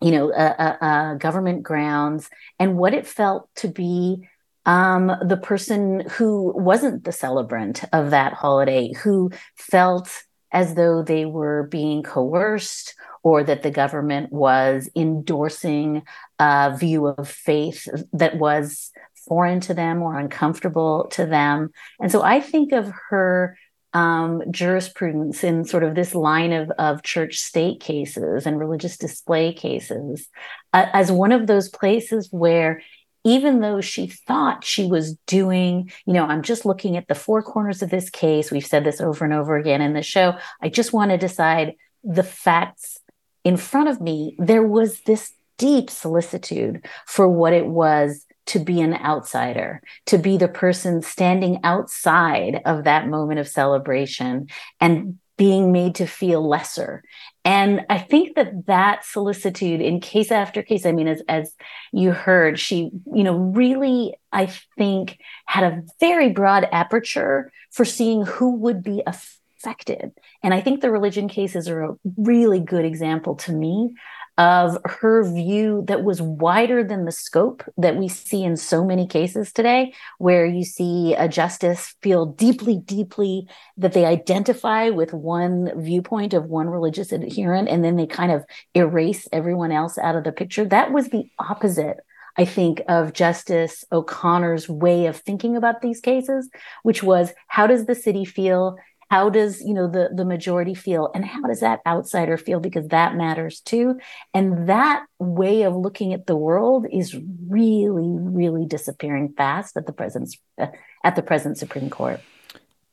you 0.00 0.10
know 0.10 1.16
government 1.20 1.62
grounds 1.62 2.30
and 2.58 2.76
what 2.76 2.94
it 2.94 3.06
felt 3.06 3.48
to 3.54 3.68
be 3.68 4.28
um, 4.66 5.10
the 5.22 5.36
person 5.36 6.04
who 6.10 6.52
wasn't 6.54 7.04
the 7.04 7.12
celebrant 7.12 7.84
of 7.92 8.10
that 8.10 8.34
holiday 8.34 8.92
who 8.92 9.30
felt 9.56 10.10
as 10.52 10.74
though 10.74 11.02
they 11.02 11.24
were 11.24 11.64
being 11.70 12.02
coerced 12.02 12.94
or 13.22 13.42
that 13.42 13.62
the 13.62 13.70
government 13.70 14.32
was 14.32 14.88
endorsing 14.94 16.02
a 16.38 16.76
view 16.78 17.06
of 17.06 17.28
faith 17.28 17.88
that 18.12 18.38
was 18.38 18.90
foreign 19.26 19.60
to 19.60 19.74
them 19.74 20.02
or 20.02 20.18
uncomfortable 20.18 21.08
to 21.12 21.26
them. 21.26 21.70
And 22.00 22.10
so 22.10 22.22
I 22.22 22.40
think 22.40 22.72
of 22.72 22.92
her 23.10 23.58
um, 23.94 24.42
jurisprudence 24.50 25.42
in 25.42 25.64
sort 25.64 25.82
of 25.82 25.94
this 25.94 26.14
line 26.14 26.52
of, 26.52 26.70
of 26.72 27.02
church 27.02 27.38
state 27.38 27.80
cases 27.80 28.46
and 28.46 28.58
religious 28.58 28.96
display 28.96 29.52
cases 29.52 30.28
uh, 30.72 30.86
as 30.92 31.10
one 31.10 31.32
of 31.32 31.46
those 31.46 31.68
places 31.68 32.28
where 32.30 32.82
even 33.24 33.60
though 33.60 33.80
she 33.80 34.06
thought 34.06 34.64
she 34.64 34.86
was 34.86 35.16
doing, 35.26 35.90
you 36.06 36.12
know, 36.12 36.24
I'm 36.24 36.42
just 36.42 36.64
looking 36.64 36.96
at 36.96 37.08
the 37.08 37.14
four 37.14 37.42
corners 37.42 37.82
of 37.82 37.90
this 37.90 38.10
case. 38.10 38.50
We've 38.50 38.64
said 38.64 38.84
this 38.84 39.00
over 39.00 39.24
and 39.24 39.34
over 39.34 39.56
again 39.56 39.80
in 39.80 39.92
the 39.92 40.02
show. 40.02 40.34
I 40.62 40.68
just 40.68 40.92
want 40.92 41.10
to 41.10 41.18
decide 41.18 41.74
the 42.04 42.22
facts 42.22 42.98
in 43.44 43.56
front 43.56 43.88
of 43.88 44.00
me. 44.00 44.36
There 44.38 44.62
was 44.62 45.00
this 45.00 45.32
deep 45.58 45.90
solicitude 45.90 46.86
for 47.06 47.28
what 47.28 47.52
it 47.52 47.66
was 47.66 48.24
to 48.48 48.58
be 48.58 48.80
an 48.80 48.94
outsider, 48.94 49.82
to 50.06 50.18
be 50.18 50.36
the 50.36 50.48
person 50.48 51.02
standing 51.02 51.60
outside 51.64 52.60
of 52.64 52.84
that 52.84 53.08
moment 53.08 53.40
of 53.40 53.48
celebration 53.48 54.48
and 54.80 55.18
being 55.36 55.70
made 55.70 55.94
to 55.94 56.06
feel 56.06 56.46
lesser. 56.46 57.02
And 57.44 57.86
I 57.88 57.98
think 57.98 58.34
that 58.34 58.66
that 58.66 59.04
solicitude 59.04 59.80
in 59.80 60.00
case 60.00 60.32
after 60.32 60.62
case, 60.62 60.84
I 60.84 60.92
mean, 60.92 61.08
as, 61.08 61.22
as 61.28 61.54
you 61.92 62.10
heard, 62.10 62.58
she, 62.58 62.90
you 63.14 63.22
know, 63.22 63.36
really, 63.36 64.14
I 64.32 64.46
think 64.76 65.18
had 65.46 65.64
a 65.64 65.82
very 66.00 66.30
broad 66.30 66.68
aperture 66.72 67.52
for 67.70 67.84
seeing 67.84 68.26
who 68.26 68.56
would 68.56 68.82
be 68.82 69.02
affected. 69.06 70.12
And 70.42 70.52
I 70.52 70.60
think 70.60 70.80
the 70.80 70.90
religion 70.90 71.28
cases 71.28 71.68
are 71.68 71.84
a 71.84 71.96
really 72.16 72.60
good 72.60 72.84
example 72.84 73.36
to 73.36 73.52
me 73.52 73.94
of 74.38 74.78
her 74.84 75.24
view 75.24 75.84
that 75.88 76.04
was 76.04 76.22
wider 76.22 76.84
than 76.84 77.04
the 77.04 77.12
scope 77.12 77.64
that 77.76 77.96
we 77.96 78.08
see 78.08 78.44
in 78.44 78.56
so 78.56 78.84
many 78.84 79.06
cases 79.06 79.52
today, 79.52 79.92
where 80.18 80.46
you 80.46 80.64
see 80.64 81.14
a 81.14 81.28
justice 81.28 81.96
feel 82.00 82.24
deeply, 82.24 82.78
deeply 82.78 83.48
that 83.76 83.92
they 83.92 84.06
identify 84.06 84.90
with 84.90 85.12
one 85.12 85.70
viewpoint 85.82 86.32
of 86.32 86.44
one 86.44 86.68
religious 86.68 87.10
adherent, 87.10 87.68
and 87.68 87.84
then 87.84 87.96
they 87.96 88.06
kind 88.06 88.30
of 88.30 88.44
erase 88.74 89.26
everyone 89.32 89.72
else 89.72 89.98
out 89.98 90.14
of 90.14 90.22
the 90.22 90.32
picture. 90.32 90.64
That 90.64 90.92
was 90.92 91.08
the 91.08 91.24
opposite 91.38 91.98
I 92.40 92.44
think, 92.44 92.82
of 92.86 93.14
Justice 93.14 93.84
O'Connor's 93.90 94.68
way 94.68 95.06
of 95.06 95.16
thinking 95.16 95.56
about 95.56 95.82
these 95.82 96.00
cases, 96.00 96.48
which 96.84 97.02
was 97.02 97.32
how 97.48 97.66
does 97.66 97.86
the 97.86 97.96
city 97.96 98.24
feel? 98.24 98.76
How 99.10 99.30
does 99.30 99.60
you 99.60 99.74
know 99.74 99.88
the 99.88 100.10
the 100.14 100.24
majority 100.24 100.74
feel 100.74 101.10
and 101.14 101.24
how 101.24 101.42
does 101.42 101.60
that 101.60 101.80
outsider 101.86 102.36
feel 102.36 102.60
because 102.60 102.88
that 102.88 103.16
matters 103.16 103.60
too 103.60 103.98
and 104.34 104.68
that 104.68 105.04
way 105.18 105.62
of 105.62 105.74
looking 105.74 106.12
at 106.12 106.26
the 106.26 106.36
world 106.36 106.86
is 106.92 107.16
really 107.48 108.16
really 108.18 108.66
disappearing 108.66 109.32
fast 109.36 109.76
at 109.76 109.86
the 109.86 109.92
present 109.92 110.36
at 110.58 111.16
the 111.16 111.22
present 111.22 111.58
supreme 111.58 111.90
court 111.90 112.20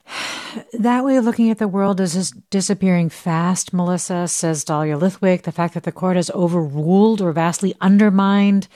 that 0.74 1.03
way 1.03 1.18
of 1.18 1.26
looking 1.26 1.49
at 1.49 1.57
the 1.57 1.68
world 1.68 1.99
is 1.99 2.13
just 2.13 2.49
disappearing 2.49 3.09
fast, 3.09 3.74
Melissa, 3.74 4.28
says 4.28 4.63
Dahlia 4.63 4.97
Lithwick. 4.97 5.43
The 5.43 5.51
fact 5.51 5.74
that 5.74 5.84
the 5.84 5.91
court 5.91 6.16
has 6.16 6.30
overruled 6.32 7.22
or 7.22 7.32
vastly 7.32 7.76
undermined 7.82 8.68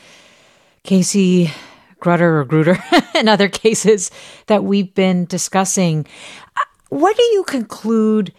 Casey 0.84 1.52
Grutter 2.02 2.42
or 2.42 2.46
Grutter 2.46 2.82
and 3.16 3.30
other 3.30 3.50
cases 3.50 4.12
that 4.48 4.64
we've 4.64 4.94
been 4.94 5.26
discussing. 5.26 6.06
What 6.90 7.16
do 7.16 7.24
you 7.24 7.44
conclude 7.44 8.34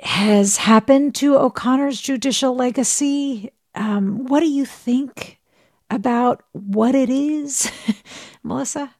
has 0.00 0.56
happened 0.56 1.14
to 1.16 1.36
O'Connor's 1.36 2.00
judicial 2.00 2.54
legacy? 2.54 3.50
Um, 3.74 4.26
what 4.26 4.40
do 4.40 4.46
you 4.48 4.64
think 4.64 5.40
about 5.90 6.42
what 6.52 6.94
it 6.94 7.10
is, 7.10 7.70
Melissa? 8.42 8.94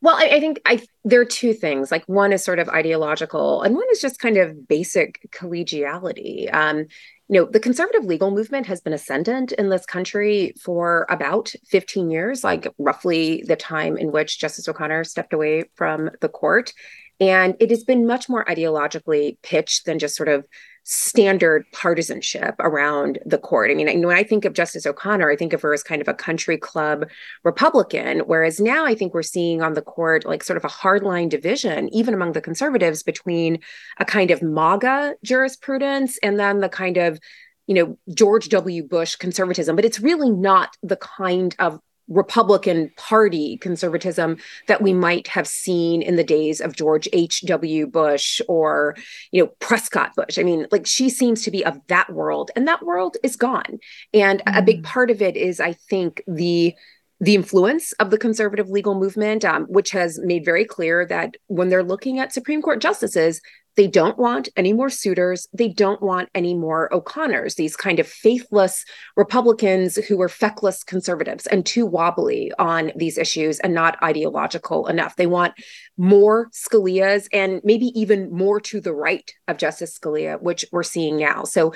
Well, 0.00 0.16
I, 0.16 0.36
I, 0.36 0.40
think 0.40 0.60
I 0.66 0.82
there 1.04 1.20
are 1.20 1.24
two 1.24 1.52
things. 1.52 1.92
Like 1.92 2.04
one 2.06 2.32
is 2.32 2.44
sort 2.44 2.58
of 2.58 2.68
ideological, 2.68 3.62
and 3.62 3.74
one 3.74 3.86
is 3.92 4.00
just 4.00 4.18
kind 4.18 4.36
of 4.36 4.66
basic 4.66 5.28
collegiality. 5.32 6.52
Um, 6.52 6.86
you 7.28 7.40
know, 7.40 7.44
the 7.46 7.60
conservative 7.60 8.04
legal 8.04 8.30
movement 8.30 8.66
has 8.66 8.80
been 8.80 8.92
ascendant 8.92 9.52
in 9.52 9.68
this 9.68 9.86
country 9.86 10.54
for 10.60 11.06
about 11.08 11.54
15 11.68 12.10
years, 12.10 12.44
like 12.44 12.66
roughly 12.78 13.44
the 13.46 13.56
time 13.56 13.96
in 13.96 14.10
which 14.12 14.40
Justice 14.40 14.68
O'Connor 14.68 15.04
stepped 15.04 15.32
away 15.32 15.64
from 15.74 16.10
the 16.20 16.28
court. 16.28 16.72
And 17.20 17.54
it 17.60 17.70
has 17.70 17.84
been 17.84 18.06
much 18.06 18.28
more 18.28 18.44
ideologically 18.44 19.36
pitched 19.42 19.86
than 19.86 19.98
just 19.98 20.16
sort 20.16 20.28
of 20.28 20.44
standard 20.84 21.64
partisanship 21.72 22.56
around 22.58 23.18
the 23.24 23.38
court. 23.38 23.70
I 23.70 23.74
mean, 23.74 24.04
when 24.04 24.16
I 24.16 24.24
think 24.24 24.44
of 24.44 24.52
Justice 24.52 24.84
O'Connor, 24.84 25.30
I 25.30 25.36
think 25.36 25.52
of 25.52 25.62
her 25.62 25.72
as 25.72 25.82
kind 25.82 26.02
of 26.02 26.08
a 26.08 26.14
country 26.14 26.56
club 26.58 27.08
Republican, 27.44 28.20
whereas 28.20 28.58
now 28.58 28.84
I 28.84 28.94
think 28.94 29.14
we're 29.14 29.22
seeing 29.22 29.62
on 29.62 29.74
the 29.74 29.82
court 29.82 30.24
like 30.24 30.42
sort 30.42 30.56
of 30.56 30.64
a 30.64 30.68
hardline 30.68 31.28
division, 31.28 31.88
even 31.94 32.14
among 32.14 32.32
the 32.32 32.40
conservatives, 32.40 33.02
between 33.02 33.60
a 33.98 34.04
kind 34.04 34.30
of 34.32 34.42
MAGA 34.42 35.14
jurisprudence 35.22 36.18
and 36.18 36.38
then 36.38 36.60
the 36.60 36.68
kind 36.68 36.96
of 36.96 37.20
you 37.68 37.74
know 37.74 37.96
George 38.12 38.48
W. 38.48 38.82
Bush 38.82 39.14
conservatism, 39.14 39.76
but 39.76 39.84
it's 39.84 40.00
really 40.00 40.30
not 40.30 40.76
the 40.82 40.96
kind 40.96 41.54
of 41.60 41.78
Republican 42.08 42.90
Party 42.96 43.56
conservatism 43.58 44.36
that 44.66 44.82
we 44.82 44.92
might 44.92 45.28
have 45.28 45.46
seen 45.46 46.02
in 46.02 46.16
the 46.16 46.24
days 46.24 46.60
of 46.60 46.76
George 46.76 47.08
H.W. 47.12 47.86
Bush 47.86 48.40
or, 48.48 48.96
you 49.30 49.42
know, 49.42 49.50
Prescott 49.60 50.14
Bush. 50.14 50.38
I 50.38 50.42
mean, 50.42 50.66
like 50.70 50.86
she 50.86 51.08
seems 51.08 51.42
to 51.42 51.50
be 51.50 51.64
of 51.64 51.80
that 51.88 52.12
world, 52.12 52.50
and 52.56 52.66
that 52.68 52.84
world 52.84 53.16
is 53.22 53.36
gone. 53.36 53.78
And 54.12 54.40
mm. 54.40 54.58
a 54.58 54.62
big 54.62 54.82
mm. 54.82 54.84
part 54.84 55.10
of 55.10 55.22
it 55.22 55.36
is, 55.36 55.60
I 55.60 55.72
think, 55.72 56.22
the 56.26 56.74
the 57.22 57.36
influence 57.36 57.92
of 57.92 58.10
the 58.10 58.18
conservative 58.18 58.68
legal 58.68 58.98
movement, 58.98 59.44
um, 59.44 59.64
which 59.66 59.92
has 59.92 60.18
made 60.24 60.44
very 60.44 60.64
clear 60.64 61.06
that 61.06 61.36
when 61.46 61.68
they're 61.68 61.84
looking 61.84 62.18
at 62.18 62.32
Supreme 62.32 62.60
Court 62.60 62.80
justices, 62.80 63.40
they 63.76 63.86
don't 63.86 64.18
want 64.18 64.48
any 64.56 64.72
more 64.72 64.88
Souters. 64.88 65.46
They 65.52 65.68
don't 65.68 66.02
want 66.02 66.30
any 66.34 66.52
more 66.52 66.92
O'Connors, 66.92 67.54
these 67.54 67.76
kind 67.76 68.00
of 68.00 68.08
faithless 68.08 68.84
Republicans 69.16 69.96
who 69.96 70.20
are 70.20 70.28
feckless 70.28 70.82
conservatives 70.82 71.46
and 71.46 71.64
too 71.64 71.86
wobbly 71.86 72.52
on 72.58 72.90
these 72.96 73.16
issues 73.16 73.60
and 73.60 73.72
not 73.72 74.02
ideological 74.02 74.88
enough. 74.88 75.14
They 75.14 75.28
want 75.28 75.54
more 75.96 76.48
Scalia's 76.50 77.28
and 77.32 77.60
maybe 77.62 77.98
even 77.98 78.32
more 78.32 78.60
to 78.62 78.80
the 78.80 78.92
right 78.92 79.32
of 79.46 79.58
Justice 79.58 79.96
Scalia, 79.96 80.42
which 80.42 80.66
we're 80.72 80.82
seeing 80.82 81.18
now. 81.18 81.44
So, 81.44 81.72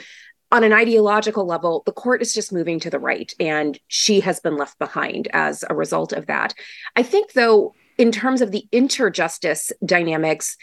on 0.53 0.65
an 0.65 0.73
ideological 0.73 1.45
level, 1.45 1.83
the 1.87 1.93
court 1.93 2.23
is 2.23 2.33
just 2.33 2.53
moving 2.53 2.79
to 2.81 2.91
the 2.91 3.01
right, 3.01 3.33
and 3.41 3.79
she 3.89 4.21
has 4.21 4.41
been 4.41 4.57
left 4.57 4.79
behind 4.79 5.29
as 5.33 5.65
a 5.69 5.75
result 5.75 6.13
of 6.13 6.27
that. 6.27 6.55
I 6.95 7.03
think, 7.03 7.33
though, 7.33 7.75
in 7.99 8.13
terms 8.13 8.41
of 8.41 8.53
the 8.53 8.67
interjustice 8.73 9.73
dynamics, 9.85 10.57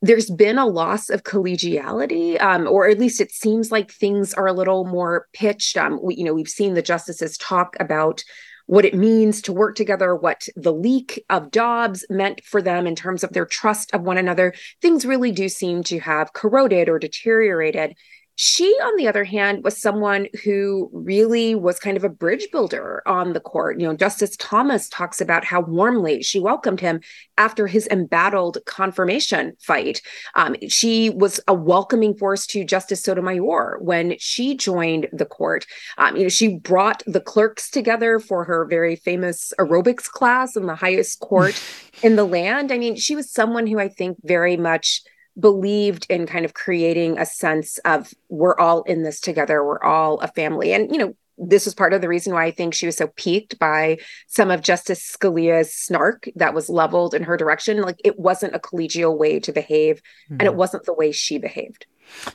there's 0.00 0.30
been 0.30 0.58
a 0.58 0.66
loss 0.66 1.10
of 1.10 1.24
collegiality, 1.24 2.40
um, 2.40 2.66
or 2.66 2.88
at 2.88 2.98
least 2.98 3.20
it 3.20 3.32
seems 3.32 3.70
like 3.70 3.90
things 3.90 4.32
are 4.34 4.46
a 4.46 4.52
little 4.52 4.84
more 4.84 5.26
pitched. 5.32 5.76
Um, 5.76 6.00
we, 6.02 6.16
you 6.16 6.24
know, 6.24 6.34
we've 6.34 6.48
seen 6.48 6.74
the 6.74 6.82
justices 6.82 7.36
talk 7.36 7.76
about 7.80 8.22
what 8.66 8.84
it 8.84 8.94
means 8.94 9.40
to 9.42 9.52
work 9.52 9.74
together, 9.76 10.14
what 10.14 10.46
the 10.54 10.72
leak 10.72 11.24
of 11.30 11.50
Dobbs 11.50 12.04
meant 12.10 12.44
for 12.44 12.60
them 12.60 12.86
in 12.86 12.94
terms 12.94 13.24
of 13.24 13.32
their 13.32 13.46
trust 13.46 13.94
of 13.94 14.02
one 14.02 14.18
another. 14.18 14.52
Things 14.82 15.06
really 15.06 15.32
do 15.32 15.48
seem 15.48 15.82
to 15.84 15.98
have 16.00 16.34
corroded 16.34 16.88
or 16.88 16.98
deteriorated. 16.98 17.96
She, 18.40 18.66
on 18.66 18.96
the 18.96 19.08
other 19.08 19.24
hand, 19.24 19.64
was 19.64 19.76
someone 19.76 20.28
who 20.44 20.88
really 20.92 21.56
was 21.56 21.80
kind 21.80 21.96
of 21.96 22.04
a 22.04 22.08
bridge 22.08 22.46
builder 22.52 23.02
on 23.04 23.32
the 23.32 23.40
court. 23.40 23.80
You 23.80 23.88
know, 23.88 23.96
Justice 23.96 24.36
Thomas 24.36 24.88
talks 24.88 25.20
about 25.20 25.44
how 25.44 25.62
warmly 25.62 26.22
she 26.22 26.38
welcomed 26.38 26.78
him 26.78 27.00
after 27.36 27.66
his 27.66 27.88
embattled 27.88 28.58
confirmation 28.64 29.54
fight. 29.58 30.02
Um, 30.36 30.54
she 30.68 31.10
was 31.10 31.40
a 31.48 31.52
welcoming 31.52 32.14
force 32.14 32.46
to 32.48 32.64
Justice 32.64 33.02
Sotomayor 33.02 33.78
when 33.80 34.14
she 34.20 34.56
joined 34.56 35.08
the 35.12 35.26
court. 35.26 35.66
Um, 35.96 36.16
you 36.16 36.22
know, 36.22 36.28
she 36.28 36.58
brought 36.58 37.02
the 37.08 37.20
clerks 37.20 37.68
together 37.68 38.20
for 38.20 38.44
her 38.44 38.66
very 38.66 38.94
famous 38.94 39.52
aerobics 39.58 40.04
class 40.04 40.54
in 40.54 40.66
the 40.66 40.76
highest 40.76 41.18
court 41.18 41.60
in 42.04 42.14
the 42.14 42.24
land. 42.24 42.70
I 42.70 42.78
mean, 42.78 42.94
she 42.94 43.16
was 43.16 43.32
someone 43.32 43.66
who 43.66 43.80
I 43.80 43.88
think 43.88 44.18
very 44.22 44.56
much 44.56 45.02
believed 45.38 46.06
in 46.08 46.26
kind 46.26 46.44
of 46.44 46.54
creating 46.54 47.18
a 47.18 47.26
sense 47.26 47.78
of 47.78 48.12
we're 48.28 48.58
all 48.58 48.82
in 48.82 49.02
this 49.02 49.20
together 49.20 49.64
we're 49.64 49.82
all 49.82 50.18
a 50.20 50.28
family 50.28 50.72
and 50.72 50.90
you 50.90 50.98
know 50.98 51.14
this 51.38 51.64
was 51.64 51.74
part 51.74 51.92
of 51.92 52.00
the 52.00 52.08
reason 52.08 52.34
why 52.34 52.46
I 52.46 52.50
think 52.50 52.74
she 52.74 52.86
was 52.86 52.96
so 52.96 53.08
piqued 53.08 53.58
by 53.58 53.98
some 54.26 54.50
of 54.50 54.60
Justice 54.60 55.16
Scalia's 55.16 55.72
snark 55.72 56.28
that 56.34 56.52
was 56.52 56.68
leveled 56.68 57.14
in 57.14 57.22
her 57.22 57.36
direction. 57.36 57.80
Like 57.80 58.00
it 58.04 58.18
wasn't 58.18 58.54
a 58.54 58.58
collegial 58.58 59.16
way 59.16 59.38
to 59.40 59.52
behave, 59.52 60.02
mm-hmm. 60.24 60.34
and 60.34 60.42
it 60.42 60.46
mm-hmm. 60.46 60.58
wasn't 60.58 60.84
the 60.84 60.94
way 60.94 61.12
she 61.12 61.38
behaved. 61.38 61.86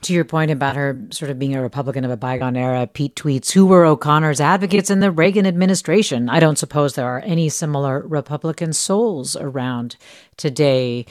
To 0.01 0.13
your 0.13 0.23
point 0.23 0.51
about 0.51 0.75
her 0.75 1.01
sort 1.09 1.31
of 1.31 1.39
being 1.39 1.55
a 1.55 1.61
Republican 1.61 2.05
of 2.05 2.11
a 2.11 2.17
bygone 2.17 2.55
era, 2.55 2.87
Pete 2.87 3.15
tweets, 3.15 3.51
Who 3.51 3.65
were 3.65 3.85
O'Connor's 3.85 4.39
advocates 4.39 4.91
in 4.91 4.99
the 4.99 5.11
Reagan 5.11 5.47
administration? 5.47 6.29
I 6.29 6.39
don't 6.39 6.59
suppose 6.59 6.93
there 6.93 7.07
are 7.07 7.21
any 7.21 7.49
similar 7.49 8.01
Republican 8.07 8.73
souls 8.73 9.35
around 9.35 9.95
today. 10.37 11.05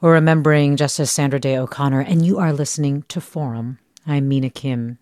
We're 0.00 0.14
remembering 0.14 0.76
Justice 0.76 1.12
Sandra 1.12 1.38
Day 1.38 1.56
O'Connor, 1.56 2.00
and 2.00 2.24
you 2.24 2.38
are 2.38 2.52
listening 2.52 3.04
to 3.08 3.20
Forum. 3.20 3.78
I'm 4.06 4.28
Mina 4.28 4.50
Kim. 4.50 4.98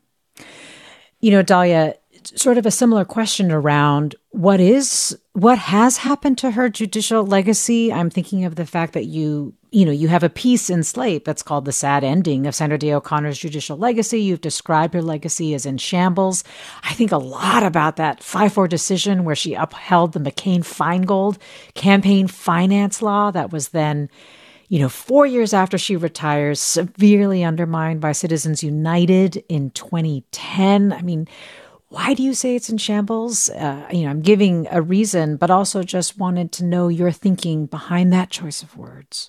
You 1.20 1.30
know, 1.30 1.42
Dahlia, 1.42 1.94
sort 2.24 2.58
of 2.58 2.66
a 2.66 2.70
similar 2.70 3.04
question 3.04 3.50
around 3.50 4.14
what 4.30 4.60
is 4.60 5.18
what 5.32 5.58
has 5.58 5.96
happened 5.98 6.36
to 6.38 6.50
her 6.50 6.68
judicial 6.68 7.24
legacy. 7.24 7.92
I'm 7.92 8.10
thinking 8.10 8.44
of 8.44 8.56
the 8.56 8.66
fact 8.66 8.92
that 8.92 9.06
you 9.06 9.54
you 9.70 9.86
know 9.86 9.92
you 9.92 10.08
have 10.08 10.22
a 10.22 10.28
piece 10.28 10.68
in 10.68 10.82
Slate 10.82 11.24
that's 11.24 11.42
called 11.42 11.64
"The 11.64 11.72
Sad 11.72 12.04
Ending 12.04 12.46
of 12.46 12.54
Sandra 12.54 12.78
Day 12.78 12.92
O'Connor's 12.92 13.38
Judicial 13.38 13.78
Legacy." 13.78 14.20
You've 14.20 14.40
described 14.40 14.94
her 14.94 15.02
legacy 15.02 15.54
as 15.54 15.64
in 15.64 15.78
shambles. 15.78 16.44
I 16.84 16.92
think 16.92 17.12
a 17.12 17.18
lot 17.18 17.62
about 17.62 17.96
that 17.96 18.22
five 18.22 18.52
four 18.52 18.68
decision 18.68 19.24
where 19.24 19.36
she 19.36 19.54
upheld 19.54 20.12
the 20.12 20.20
McCain 20.20 20.60
Feingold 20.60 21.38
campaign 21.74 22.28
finance 22.28 23.00
law 23.00 23.30
that 23.30 23.50
was 23.50 23.70
then 23.70 24.10
you 24.72 24.78
know, 24.78 24.88
four 24.88 25.26
years 25.26 25.52
after 25.52 25.76
she 25.76 25.96
retires, 25.96 26.58
severely 26.58 27.44
undermined 27.44 28.00
by 28.00 28.12
Citizens 28.12 28.64
United 28.64 29.44
in 29.50 29.68
2010. 29.72 30.94
I 30.94 31.02
mean, 31.02 31.28
Why 31.88 32.14
do 32.14 32.22
you 32.22 32.32
say 32.32 32.56
it's 32.56 32.70
in 32.70 32.78
shambles? 32.78 33.50
Uh, 33.50 33.86
you 33.92 34.04
know, 34.04 34.08
I'm 34.08 34.22
giving 34.22 34.66
a 34.70 34.80
reason, 34.80 35.36
but 35.36 35.50
also 35.50 35.82
just 35.82 36.16
wanted 36.16 36.52
to 36.52 36.64
know 36.64 36.88
your 36.88 37.10
thinking 37.12 37.66
behind 37.66 38.14
that 38.14 38.30
choice 38.30 38.62
of 38.62 38.74
words. 38.74 39.28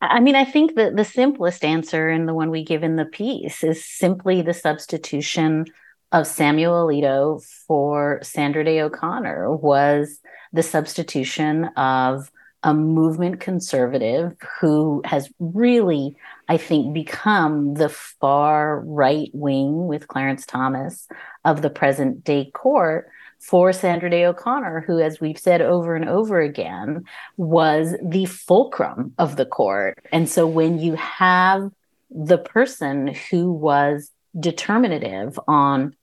I 0.00 0.20
mean, 0.20 0.36
I 0.36 0.44
think 0.44 0.76
that 0.76 0.94
the 0.94 1.04
simplest 1.04 1.64
answer, 1.64 2.08
and 2.08 2.28
the 2.28 2.34
one 2.34 2.50
we 2.50 2.62
give 2.62 2.84
in 2.84 2.94
the 2.94 3.06
piece, 3.06 3.64
is 3.64 3.84
simply 3.84 4.40
the 4.40 4.54
substitution 4.54 5.64
of 6.12 6.28
Samuel 6.28 6.86
Alito 6.86 7.44
for 7.66 8.20
Sandra 8.22 8.62
Day 8.62 8.80
O'Connor 8.80 9.56
was 9.56 10.20
the 10.52 10.62
substitution 10.62 11.64
of 11.76 12.30
a 12.62 12.74
movement 12.74 13.40
conservative 13.40 14.34
who 14.60 15.00
has 15.04 15.30
really, 15.38 16.16
I 16.48 16.56
think, 16.56 16.92
become 16.92 17.74
the 17.74 17.88
far 17.88 18.80
right 18.80 19.30
wing 19.32 19.86
with 19.86 20.08
Clarence 20.08 20.44
Thomas 20.44 21.06
of 21.44 21.62
the 21.62 21.70
present 21.70 22.24
day 22.24 22.50
court 22.52 23.10
for 23.38 23.72
Sandra 23.72 24.10
Day 24.10 24.24
O'Connor, 24.24 24.84
who, 24.86 24.98
as 24.98 25.20
we've 25.20 25.38
said 25.38 25.62
over 25.62 25.94
and 25.94 26.08
over 26.08 26.40
again, 26.40 27.04
was 27.36 27.94
the 28.02 28.24
fulcrum 28.24 29.14
of 29.18 29.36
the 29.36 29.46
court. 29.46 30.04
And 30.10 30.28
so 30.28 30.46
when 30.46 30.78
you 30.78 30.94
have 30.96 31.70
the 32.10 32.38
person 32.38 33.14
who 33.30 33.52
was 33.52 34.10
determinative 34.38 35.38
on 35.46 35.94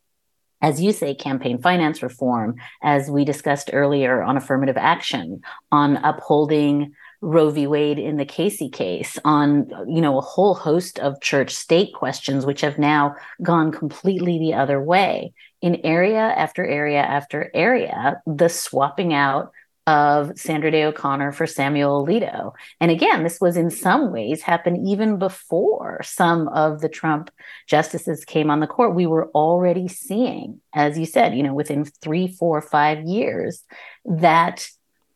as 0.66 0.82
you 0.82 0.92
say, 0.92 1.14
campaign 1.14 1.62
finance 1.62 2.02
reform, 2.02 2.56
as 2.82 3.08
we 3.08 3.24
discussed 3.24 3.70
earlier 3.72 4.24
on 4.24 4.36
affirmative 4.36 4.78
action, 4.78 5.42
on 5.72 5.98
upholding 5.98 6.92
Roe 7.22 7.52
v. 7.52 7.68
Wade 7.68 8.00
in 8.00 8.18
the 8.18 8.26
Casey 8.26 8.70
case, 8.70 9.20
on 9.24 9.70
you 9.88 10.02
know 10.02 10.18
a 10.18 10.22
whole 10.22 10.56
host 10.56 10.98
of 10.98 11.22
church 11.22 11.54
state 11.54 11.94
questions, 11.94 12.48
which 12.48 12.62
have 12.62 12.80
now 12.80 13.16
gone 13.44 13.72
completely 13.72 14.40
the 14.40 14.56
other 14.56 14.82
way. 14.82 15.34
In 15.62 15.86
area 15.86 16.20
after 16.20 16.66
area 16.66 17.02
after 17.02 17.52
area, 17.54 18.20
the 18.26 18.50
swapping 18.50 19.14
out 19.14 19.52
of 19.88 20.32
Sandra 20.38 20.72
Day 20.72 20.84
O'Connor 20.84 21.32
for 21.32 21.46
Samuel 21.46 22.06
Alito. 22.06 22.54
And 22.82 22.90
again, 22.90 23.24
this 23.24 23.40
was 23.40 23.56
in 23.56 23.70
some 23.70 24.12
ways 24.12 24.42
happened 24.42 24.88
even 24.88 25.20
before 25.20 26.02
some 26.04 26.48
of 26.48 26.82
the 26.82 26.90
Trump 26.90 27.30
justices 27.68 28.26
came 28.26 28.50
on 28.50 28.62
the 28.62 28.68
court. 28.68 28.96
We 28.96 29.06
were 29.06 29.30
already 29.30 29.88
seeing, 29.88 30.62
as 30.74 30.98
you 30.98 31.06
said, 31.06 31.36
you 31.36 31.44
know, 31.44 31.54
within 31.54 31.86
three, 31.86 32.28
four, 32.28 32.62
five 32.62 33.04
years, 33.04 33.64
that 34.06 34.68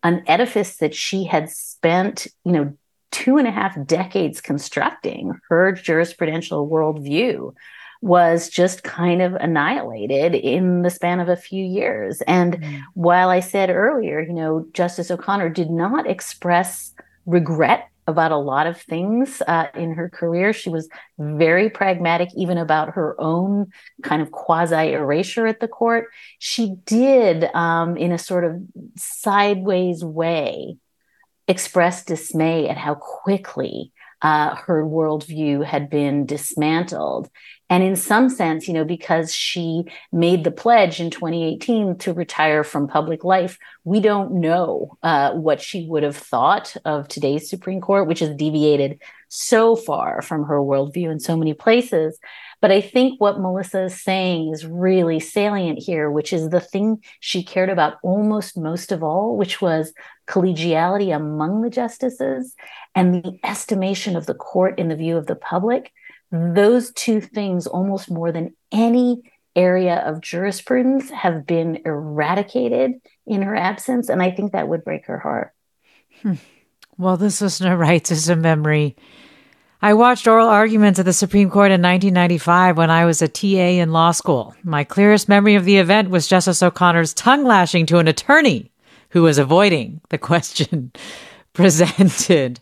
an 0.04 0.24
edifice 0.28 0.78
that 0.78 0.94
she 0.94 1.26
had 1.26 1.50
spent, 1.50 2.28
you 2.46 2.52
know, 2.52 2.78
two 3.12 3.38
and 3.38 3.48
a 3.48 3.52
half 3.52 3.76
decades 3.88 4.40
constructing, 4.40 5.34
her 5.50 5.74
jurisprudential 5.74 6.70
worldview, 6.70 7.54
was 8.02 8.50
just 8.50 8.84
kind 8.84 9.22
of 9.22 9.34
annihilated 9.36 10.34
in 10.34 10.84
the 10.84 10.90
span 10.90 11.20
of 11.20 11.28
a 11.28 11.36
few 11.36 11.64
years. 11.64 12.22
And 12.28 12.56
mm. 12.56 12.82
while 12.94 13.30
I 13.30 13.42
said 13.42 13.70
earlier, 13.70 14.22
you 14.22 14.34
know, 14.34 14.66
Justice 14.74 15.12
O'Connor 15.12 15.50
did 15.50 15.70
not 15.70 16.10
express 16.10 16.94
regret 17.26 17.90
about 18.08 18.32
a 18.32 18.38
lot 18.38 18.68
of 18.68 18.82
things 18.82 19.42
uh, 19.48 19.68
in 19.76 19.94
her 19.94 20.10
career. 20.10 20.52
She 20.52 20.70
was 20.70 20.90
very 21.20 21.70
pragmatic, 21.70 22.30
even 22.36 22.58
about 22.58 22.96
her 22.96 23.16
own 23.20 23.68
kind 24.02 24.22
of 24.22 24.32
quasi 24.32 24.94
erasure 24.94 25.46
at 25.46 25.60
the 25.60 25.68
court. 25.68 26.08
She 26.40 26.76
did, 26.86 27.44
um, 27.54 27.96
in 27.98 28.12
a 28.12 28.18
sort 28.18 28.46
of 28.46 28.60
sideways 28.98 30.04
way, 30.04 30.78
express 31.48 32.04
dismay 32.04 32.68
at 32.68 32.78
how 32.78 32.96
quickly 32.96 33.92
uh, 34.22 34.56
her 34.56 34.84
worldview 34.84 35.64
had 35.64 35.90
been 35.90 36.26
dismantled. 36.26 37.30
And 37.70 37.84
in 37.84 37.96
some 37.96 38.30
sense, 38.30 38.68
you 38.68 38.74
know, 38.74 38.84
because 38.84 39.34
she 39.34 39.84
made 40.12 40.44
the 40.44 40.52
pledge 40.52 41.00
in 41.00 41.12
2018 41.12 42.00
to 42.00 42.14
retire 42.14 42.64
from 42.64 42.88
public 42.88 43.24
life, 43.24 43.60
we 43.84 44.00
don't 44.00 44.34
know 44.34 44.98
uh, 45.04 45.34
what 45.34 45.62
she 45.62 45.86
would 45.86 46.02
have 46.02 46.18
thought 46.18 46.76
of 46.84 47.08
today's 47.08 47.48
Supreme 47.48 47.80
Court, 47.80 48.08
which 48.08 48.20
has 48.20 48.36
deviated 48.36 49.00
so 49.28 49.76
far 49.76 50.24
from 50.24 50.46
her 50.46 50.58
worldview 50.58 51.12
in 51.12 51.20
so 51.20 51.38
many 51.38 51.54
places. 51.54 52.18
But 52.60 52.72
I 52.72 52.82
think 52.82 53.22
what 53.22 53.40
Melissa 53.40 53.84
is 53.84 54.02
saying 54.02 54.52
is 54.52 54.66
really 54.66 55.20
salient 55.20 55.80
here, 55.80 56.10
which 56.10 56.34
is 56.34 56.50
the 56.50 56.60
thing 56.60 57.04
she 57.20 57.44
cared 57.44 57.70
about 57.70 57.98
almost 58.04 58.58
most 58.58 58.92
of 58.92 59.04
all, 59.04 59.38
which 59.38 59.62
was 59.62 59.94
collegiality 60.28 61.16
among 61.16 61.62
the 61.62 61.70
justices 61.70 62.56
and 62.96 63.14
the 63.14 63.40
estimation 63.44 64.16
of 64.16 64.26
the 64.26 64.34
court 64.34 64.78
in 64.78 64.90
the 64.90 64.96
view 64.96 65.16
of 65.16 65.28
the 65.28 65.36
public 65.36 65.94
those 66.32 66.92
two 66.92 67.22
things, 67.22 67.68
almost 67.68 68.12
more 68.12 68.32
than 68.32 68.56
any 68.72 69.22
area 69.56 69.98
of 69.98 70.22
jurisprudence, 70.22 71.10
have 71.10 71.46
been 71.46 71.82
eradicated 71.86 72.94
in 73.26 73.42
her 73.42 73.56
absence. 73.56 74.10
And 74.10 74.22
I 74.22 74.32
think 74.32 74.52
that 74.52 74.68
would 74.68 74.84
break 74.84 75.06
her 75.08 75.20
heart. 75.20 75.54
Hmm. 76.22 76.36
Well, 76.98 77.18
this 77.18 77.42
listener 77.42 77.78
writes 77.78 78.12
as 78.12 78.30
a 78.30 78.36
memory. 78.36 78.96
I 79.82 79.94
watched 79.94 80.28
oral 80.28 80.50
arguments 80.50 81.00
at 81.00 81.06
the 81.06 81.14
Supreme 81.14 81.50
Court 81.50 81.72
in 81.72 81.82
1995 81.82 82.76
when 82.76 82.90
I 82.90 83.06
was 83.06 83.22
a 83.22 83.30
TA 83.30 83.48
in 83.48 83.94
law 83.94 84.12
school. 84.12 84.54
My 84.64 84.84
clearest 84.84 85.30
memory 85.30 85.56
of 85.56 85.64
the 85.64 85.78
event 85.78 86.10
was 86.10 86.28
Justice 86.28 86.62
O'Connor's 86.62 87.14
tongue 87.14 87.46
lashing 87.46 87.86
to 87.86 88.00
an 88.00 88.10
attorney 88.10 88.72
who 89.12 89.24
was 89.24 89.38
avoiding 89.38 90.02
the 90.10 90.18
question 90.18 90.92
presented. 91.54 92.60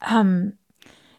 Um, 0.00 0.54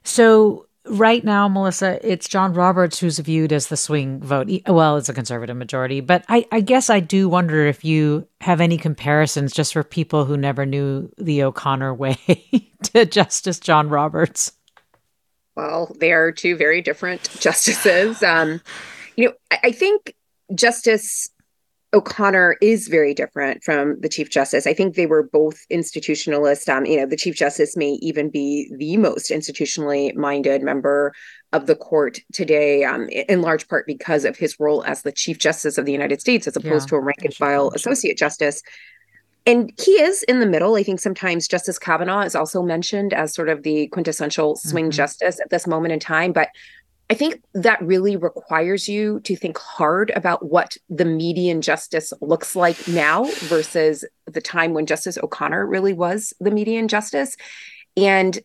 so 0.04 0.68
right 0.86 1.24
now, 1.24 1.48
Melissa, 1.48 2.00
it's 2.08 2.28
John 2.28 2.54
Roberts 2.54 3.00
who's 3.00 3.20
viewed 3.20 3.54
as 3.54 3.68
the 3.68 3.78
swing 3.78 4.20
vote. 4.20 4.50
Well, 4.68 4.98
it's 4.98 5.10
a 5.10 5.14
conservative 5.14 5.58
majority, 5.58 6.02
but 6.02 6.26
I, 6.28 6.46
I, 6.52 6.62
guess 6.62 6.90
I 6.90 7.00
do 7.00 7.30
wonder 7.30 7.66
if 7.66 7.86
you 7.86 8.28
have 8.42 8.62
any 8.62 8.78
comparisons 8.78 9.54
just 9.54 9.74
for 9.74 9.84
people 9.84 10.26
who 10.26 10.38
never 10.38 10.66
knew 10.66 11.12
the 11.18 11.44
O'Connor 11.44 11.94
way 11.96 12.18
to 12.84 13.06
Justice 13.06 13.60
John 13.60 13.90
Roberts. 13.90 14.54
Well, 15.56 15.96
they 16.00 16.12
are 16.12 16.32
two 16.32 16.56
very 16.56 16.82
different 16.82 17.30
justices. 17.40 18.24
Um, 18.24 18.62
you 19.16 19.28
know, 19.28 19.34
I, 19.52 19.60
I 19.66 19.72
think 19.72 20.16
Justice 20.54 21.30
O'Connor 21.94 22.58
is 22.62 22.88
very 22.88 23.14
different 23.14 23.64
from 23.64 24.00
the 24.02 24.10
Chief 24.10 24.30
Justice. 24.30 24.66
I 24.66 24.74
think 24.74 24.96
they 24.96 25.06
were 25.06 25.24
both 25.24 25.68
institutionalist. 25.72 26.68
Um, 26.68 26.86
you 26.86 26.98
know, 26.98 27.06
the 27.06 27.16
Chief 27.16 27.36
Justice 27.36 27.78
may 27.78 27.92
even 28.02 28.30
be 28.30 28.72
the 28.78 28.98
most 28.98 29.30
institutionally 29.30 30.16
minded 30.16 30.64
member 30.64 31.14
of 31.52 31.68
the 31.68 31.76
court 31.76 32.20
today, 32.34 32.84
um, 32.84 33.08
in 33.10 33.42
large 33.42 33.68
part 33.68 33.86
because 33.86 34.26
of 34.26 34.36
his 34.36 34.60
role 34.60 34.84
as 34.86 35.04
the 35.04 35.12
Chief 35.12 35.38
Justice 35.38 35.78
of 35.78 35.86
the 35.86 35.92
United 35.92 36.20
States, 36.20 36.48
as 36.48 36.56
opposed 36.56 36.88
yeah, 36.88 36.90
to 36.90 36.96
a 36.96 37.00
rank 37.00 37.24
and 37.24 37.34
file 37.34 37.72
Associate 37.76 38.18
Justice. 38.18 38.64
And 39.46 39.72
he 39.80 39.92
is 39.92 40.24
in 40.24 40.40
the 40.40 40.46
middle. 40.46 40.76
I 40.76 40.84
think 40.84 41.00
sometimes 41.00 41.48
Justice 41.48 41.78
Kavanaugh 41.78 42.22
is 42.22 42.34
also 42.34 42.64
mentioned 42.64 43.14
as 43.14 43.34
sort 43.36 43.50
of 43.50 43.64
the 43.64 43.88
quintessential 43.88 44.56
swing 44.56 44.86
mm-hmm. 44.86 44.92
justice 44.92 45.40
at 45.42 45.50
this 45.50 45.68
moment 45.68 45.92
in 45.92 46.00
time. 46.00 46.32
But 46.32 46.50
I 47.14 47.16
think 47.16 47.44
that 47.54 47.80
really 47.80 48.16
requires 48.16 48.90
you 48.90 49.20
to 49.20 49.36
think 49.36 49.60
hard 49.60 50.12
about 50.16 50.50
what 50.50 50.78
the 50.90 51.06
median 51.06 51.62
justice 51.62 52.12
looks 52.22 52.56
like 52.56 52.88
now 52.88 53.26
versus 53.42 54.04
the 54.26 54.42
time 54.42 54.74
when 54.74 54.88
Justice 54.88 55.20
O'Connor 55.22 55.68
really 55.68 55.94
was 55.94 56.34
the 56.40 56.50
median 56.50 56.88
justice. 56.88 57.38
And 57.96 58.40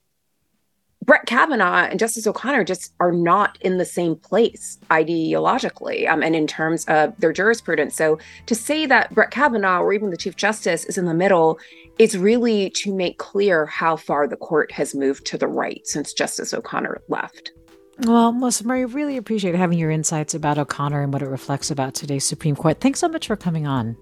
Brett 1.03 1.25
Kavanaugh 1.25 1.87
and 1.87 1.99
Justice 1.99 2.27
O'Connor 2.27 2.65
just 2.65 2.93
are 3.01 3.11
not 3.11 3.57
in 3.63 3.79
the 3.79 3.87
same 3.87 4.17
place 4.17 4.77
ideologically 4.91 6.07
um, 6.07 6.23
and 6.23 6.37
in 6.37 6.47
terms 6.47 6.85
of 6.89 7.19
their 7.19 7.33
jurisprudence. 7.33 7.97
So 7.97 8.19
to 8.45 8.55
say 8.55 8.85
that 8.85 9.15
Brett 9.15 9.31
Kavanaugh 9.31 9.81
or 9.81 9.95
even 9.95 10.11
the 10.11 10.19
Chief 10.19 10.37
Justice 10.37 10.85
is 10.85 10.99
in 10.99 11.07
the 11.07 11.15
middle 11.15 11.59
is 11.99 12.19
really 12.19 12.69
to 12.71 12.95
make 12.95 13.17
clear 13.17 13.65
how 13.65 13.97
far 13.97 14.29
the 14.29 14.37
court 14.37 14.71
has 14.73 14.95
moved 14.95 15.25
to 15.29 15.39
the 15.39 15.49
right 15.49 15.81
since 15.87 16.13
Justice 16.13 16.53
O'Connor 16.53 17.01
left. 17.09 17.53
Well, 18.01 18.31
Melissa 18.33 18.65
Murray, 18.65 18.85
really 18.85 19.17
appreciate 19.17 19.57
having 19.57 19.79
your 19.79 19.91
insights 19.91 20.33
about 20.33 20.57
O'Connor 20.57 21.03
and 21.03 21.13
what 21.13 21.23
it 21.23 21.29
reflects 21.29 21.71
about 21.71 21.95
today's 21.95 22.25
Supreme 22.25 22.55
Court. 22.55 22.81
Thanks 22.81 23.01
so 23.01 23.09
much 23.09 23.27
for 23.27 23.37
coming 23.37 23.67
on. 23.67 23.97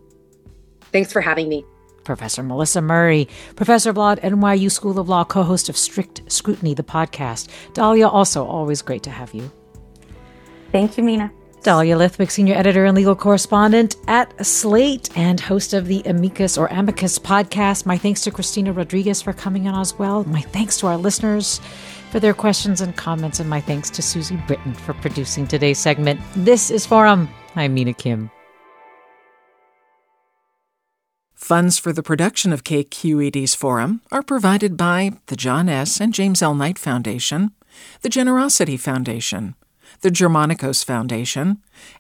Thanks 0.92 1.12
for 1.12 1.22
having 1.22 1.48
me. 1.48 1.64
Professor 2.04 2.42
Melissa 2.42 2.80
Murray, 2.80 3.26
Professor 3.56 3.90
of 3.90 3.96
Law 3.96 4.12
at 4.12 4.22
NYU 4.22 4.70
School 4.70 4.98
of 4.98 5.08
Law, 5.08 5.24
co 5.24 5.42
host 5.42 5.68
of 5.68 5.76
Strict 5.76 6.20
Scrutiny, 6.30 6.74
the 6.74 6.82
podcast. 6.82 7.48
Dahlia, 7.72 8.06
also 8.06 8.44
always 8.44 8.82
great 8.82 9.02
to 9.04 9.10
have 9.10 9.34
you. 9.34 9.50
Thank 10.72 10.96
you, 10.98 11.02
Mina. 11.02 11.32
Dahlia 11.62 11.96
Lithwick, 11.96 12.30
senior 12.30 12.54
editor 12.54 12.84
and 12.84 12.96
legal 12.96 13.16
correspondent 13.16 13.96
at 14.06 14.46
Slate 14.46 15.08
and 15.16 15.40
host 15.40 15.74
of 15.74 15.86
the 15.88 16.00
Amicus 16.02 16.56
or 16.56 16.68
Amicus 16.68 17.18
podcast. 17.18 17.86
My 17.86 17.98
thanks 17.98 18.20
to 18.20 18.30
Cristina 18.30 18.72
Rodriguez 18.72 19.20
for 19.20 19.32
coming 19.32 19.66
on 19.66 19.80
as 19.80 19.98
well. 19.98 20.22
My 20.24 20.42
thanks 20.42 20.78
to 20.78 20.86
our 20.86 20.96
listeners 20.96 21.60
for 22.16 22.20
their 22.20 22.32
questions 22.32 22.80
and 22.80 22.96
comments, 22.96 23.40
and 23.40 23.50
my 23.50 23.60
thanks 23.60 23.90
to 23.90 24.00
Susie 24.00 24.40
Britton 24.46 24.72
for 24.72 24.94
producing 24.94 25.46
today's 25.46 25.76
segment. 25.76 26.18
This 26.34 26.70
is 26.70 26.86
Forum. 26.86 27.28
I'm 27.56 27.74
Mina 27.74 27.92
Kim. 27.92 28.30
Funds 31.34 31.78
for 31.78 31.92
the 31.92 32.02
production 32.02 32.54
of 32.54 32.64
KQED's 32.64 33.54
Forum 33.54 34.00
are 34.10 34.22
provided 34.22 34.78
by 34.78 35.10
the 35.26 35.36
John 35.36 35.68
S. 35.68 36.00
and 36.00 36.14
James 36.14 36.40
L. 36.40 36.54
Knight 36.54 36.78
Foundation, 36.78 37.50
the 38.00 38.08
Generosity 38.08 38.78
Foundation, 38.78 39.54
the 40.00 40.08
Germanacos 40.08 40.82
Foundation, 40.82 41.58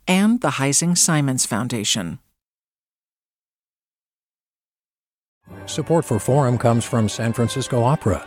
and 0.08 0.40
the 0.40 0.52
Heising 0.52 0.96
Simons 0.96 1.44
Foundation. 1.44 2.20
Support 5.66 6.06
for 6.06 6.18
Forum 6.18 6.56
comes 6.56 6.86
from 6.86 7.10
San 7.10 7.34
Francisco 7.34 7.82
Opera. 7.82 8.26